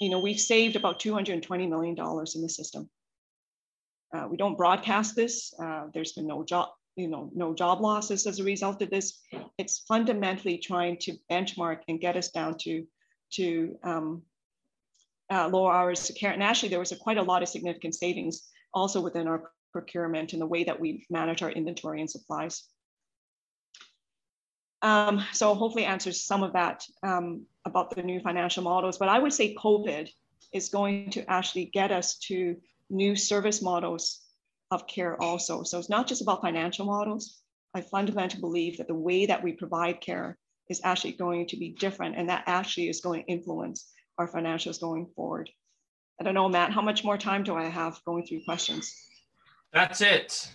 you 0.00 0.10
know, 0.10 0.18
we've 0.18 0.40
saved 0.40 0.74
about 0.74 1.00
$220 1.00 1.68
million 1.68 1.96
in 1.96 2.42
the 2.42 2.48
system. 2.48 2.90
Uh, 4.12 4.26
we 4.28 4.36
don't 4.36 4.58
broadcast 4.58 5.14
this. 5.14 5.54
Uh, 5.62 5.84
there's 5.94 6.12
been 6.12 6.26
no 6.26 6.44
job, 6.44 6.70
you 6.96 7.06
know, 7.06 7.30
no 7.34 7.54
job 7.54 7.80
losses 7.80 8.26
as 8.26 8.40
a 8.40 8.44
result 8.44 8.82
of 8.82 8.90
this. 8.90 9.20
It's 9.58 9.84
fundamentally 9.86 10.58
trying 10.58 10.98
to 11.02 11.16
benchmark 11.30 11.78
and 11.86 12.00
get 12.00 12.16
us 12.16 12.30
down 12.32 12.56
to, 12.62 12.84
to 13.34 13.78
um, 13.84 14.22
uh, 15.32 15.48
lower 15.48 15.72
hours 15.72 16.06
to 16.06 16.12
care. 16.12 16.32
And 16.32 16.42
actually, 16.42 16.68
there 16.68 16.78
was 16.78 16.92
a, 16.92 16.96
quite 16.96 17.18
a 17.18 17.22
lot 17.22 17.42
of 17.42 17.48
significant 17.48 17.94
savings 17.94 18.48
also 18.74 19.00
within 19.00 19.26
our 19.26 19.50
procurement 19.72 20.32
and 20.32 20.42
the 20.42 20.46
way 20.46 20.64
that 20.64 20.78
we 20.78 21.06
manage 21.10 21.42
our 21.42 21.50
inventory 21.50 22.00
and 22.00 22.10
supplies. 22.10 22.64
Um, 24.82 25.24
so 25.32 25.54
hopefully 25.54 25.84
answers 25.84 26.24
some 26.24 26.42
of 26.42 26.52
that 26.52 26.84
um, 27.02 27.46
about 27.64 27.94
the 27.94 28.02
new 28.02 28.20
financial 28.20 28.62
models, 28.62 28.98
but 28.98 29.08
I 29.08 29.18
would 29.18 29.32
say 29.32 29.54
COVID 29.54 30.08
is 30.52 30.68
going 30.68 31.10
to 31.10 31.30
actually 31.30 31.66
get 31.66 31.92
us 31.92 32.18
to 32.26 32.56
new 32.90 33.14
service 33.16 33.62
models 33.62 34.20
of 34.70 34.86
care 34.86 35.20
also. 35.22 35.62
So 35.62 35.78
it's 35.78 35.88
not 35.88 36.08
just 36.08 36.20
about 36.20 36.42
financial 36.42 36.84
models. 36.84 37.42
I 37.74 37.80
fundamentally 37.80 38.40
believe 38.40 38.78
that 38.78 38.88
the 38.88 38.94
way 38.94 39.24
that 39.26 39.42
we 39.42 39.52
provide 39.52 40.00
care 40.00 40.36
is 40.68 40.80
actually 40.84 41.12
going 41.12 41.46
to 41.46 41.56
be 41.56 41.70
different 41.70 42.16
and 42.16 42.28
that 42.28 42.44
actually 42.46 42.88
is 42.88 43.00
going 43.00 43.22
to 43.22 43.30
influence 43.30 43.92
our 44.18 44.28
financials 44.28 44.80
going 44.80 45.06
forward. 45.16 45.50
I 46.20 46.24
don't 46.24 46.34
know, 46.34 46.48
Matt, 46.48 46.72
how 46.72 46.82
much 46.82 47.04
more 47.04 47.18
time 47.18 47.42
do 47.42 47.54
I 47.54 47.64
have 47.64 48.00
going 48.04 48.26
through 48.26 48.44
questions? 48.44 48.94
That's 49.72 50.00
it. 50.00 50.52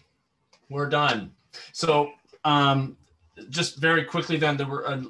We're 0.69 0.89
done. 0.89 1.31
So 1.71 2.11
um, 2.43 2.97
just 3.49 3.77
very 3.77 4.03
quickly 4.03 4.37
then, 4.37 4.57
there 4.57 4.67
were 4.67 4.83
a, 4.83 5.03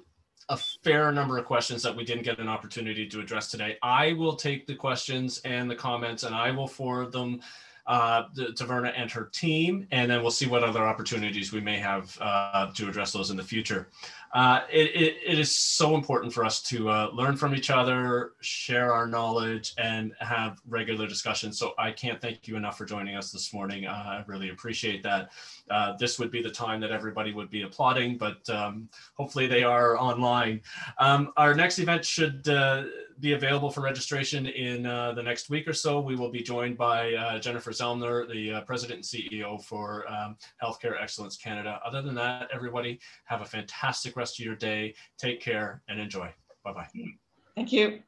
a 0.50 0.58
fair 0.84 1.12
number 1.12 1.38
of 1.38 1.46
questions 1.46 1.84
that 1.84 1.96
we 1.96 2.06
didn't 2.06 2.24
get 2.24 2.40
an 2.40 2.48
opportunity 2.48 3.08
to 3.08 3.20
address 3.20 3.52
today. 3.52 3.78
I 3.84 4.14
will 4.14 4.36
take 4.36 4.66
the 4.66 4.76
questions 4.76 5.42
and 5.46 5.70
the 5.70 5.76
comments 5.76 6.24
and 6.24 6.34
I 6.34 6.52
will 6.52 6.68
forward 6.68 7.12
them 7.12 7.42
uh, 7.88 8.24
to 8.36 8.66
Verna 8.66 8.90
and 8.90 9.10
her 9.10 9.30
team, 9.32 9.88
and 9.92 10.12
then 10.12 10.22
we'll 10.22 10.30
see 10.30 10.46
what 10.46 10.62
other 10.62 10.86
opportunities 10.86 11.54
we 11.54 11.62
may 11.62 11.78
have 11.78 12.18
uh, 12.20 12.70
to 12.74 12.90
address 12.90 13.14
those 13.14 13.32
in 13.32 13.38
the 13.38 13.44
future. 13.44 13.88
Uh, 14.34 14.62
it, 14.72 14.90
it, 14.96 15.18
it 15.26 15.40
is 15.40 15.52
so 15.52 15.96
important 15.96 16.34
for 16.34 16.44
us 16.44 16.62
to 16.62 16.90
uh, 16.90 17.10
learn 17.14 17.36
from 17.36 17.56
each 17.56 17.70
other, 17.70 18.34
share 18.42 18.94
our 18.94 19.08
knowledge, 19.08 19.74
and 19.78 20.14
have 20.20 20.60
regular 20.68 21.08
discussions. 21.08 21.58
So 21.58 21.74
I 21.78 21.92
can't 21.92 22.22
thank 22.22 22.48
you 22.48 22.56
enough 22.56 22.78
for 22.78 22.86
joining 22.86 23.16
us 23.16 23.32
this 23.32 23.54
morning. 23.54 23.86
Uh, 23.86 23.92
I 23.92 24.24
really 24.28 24.50
appreciate 24.50 25.04
that. 25.04 25.32
Uh, 25.70 25.96
this 25.98 26.20
would 26.20 26.32
be 26.32 26.42
the 26.42 26.50
time 26.50 26.80
that 26.82 26.92
everybody 26.92 27.34
would 27.34 27.50
be 27.50 27.64
applauding, 27.64 28.18
but 28.18 28.48
um, 28.50 28.90
hopefully 29.16 29.48
they 29.48 29.64
are 29.64 29.98
online. 29.98 30.62
Um, 30.98 31.32
our 31.38 31.54
next 31.54 31.80
event 31.80 32.06
should 32.06 32.48
uh, 32.48 32.84
be 33.20 33.34
available 33.34 33.72
for 33.72 33.82
registration 33.82 34.46
in 34.46 34.86
uh, 34.86 35.14
the 35.14 35.24
next 35.24 35.50
week 35.50 35.68
or 35.68 35.74
so. 35.74 36.00
We 36.00 36.16
will 36.16 36.30
be 36.30 36.42
joined 36.42 36.78
by 36.78 37.14
uh, 37.14 37.40
Jennifer 37.40 37.72
Zelmer, 37.72 38.30
the 38.30 38.54
uh, 38.54 38.62
president 38.62 38.98
and 38.98 39.06
CEO 39.06 39.62
for 39.64 40.06
um, 40.12 40.38
Healthcare 40.62 41.02
Excellence 41.02 41.38
Canada. 41.38 41.80
Other 41.86 42.02
than 42.02 42.16
that, 42.16 42.50
everybody 42.54 43.00
have 43.26 43.42
a 43.42 43.46
fantastic 43.46 44.16
rest 44.18 44.40
of 44.40 44.46
your 44.46 44.56
day. 44.56 44.94
Take 45.18 45.42
care 45.42 45.82
and 45.88 46.00
enjoy. 46.00 46.34
Bye 46.64 46.74
bye. 46.74 46.88
Thank 47.56 47.72
you. 47.72 48.04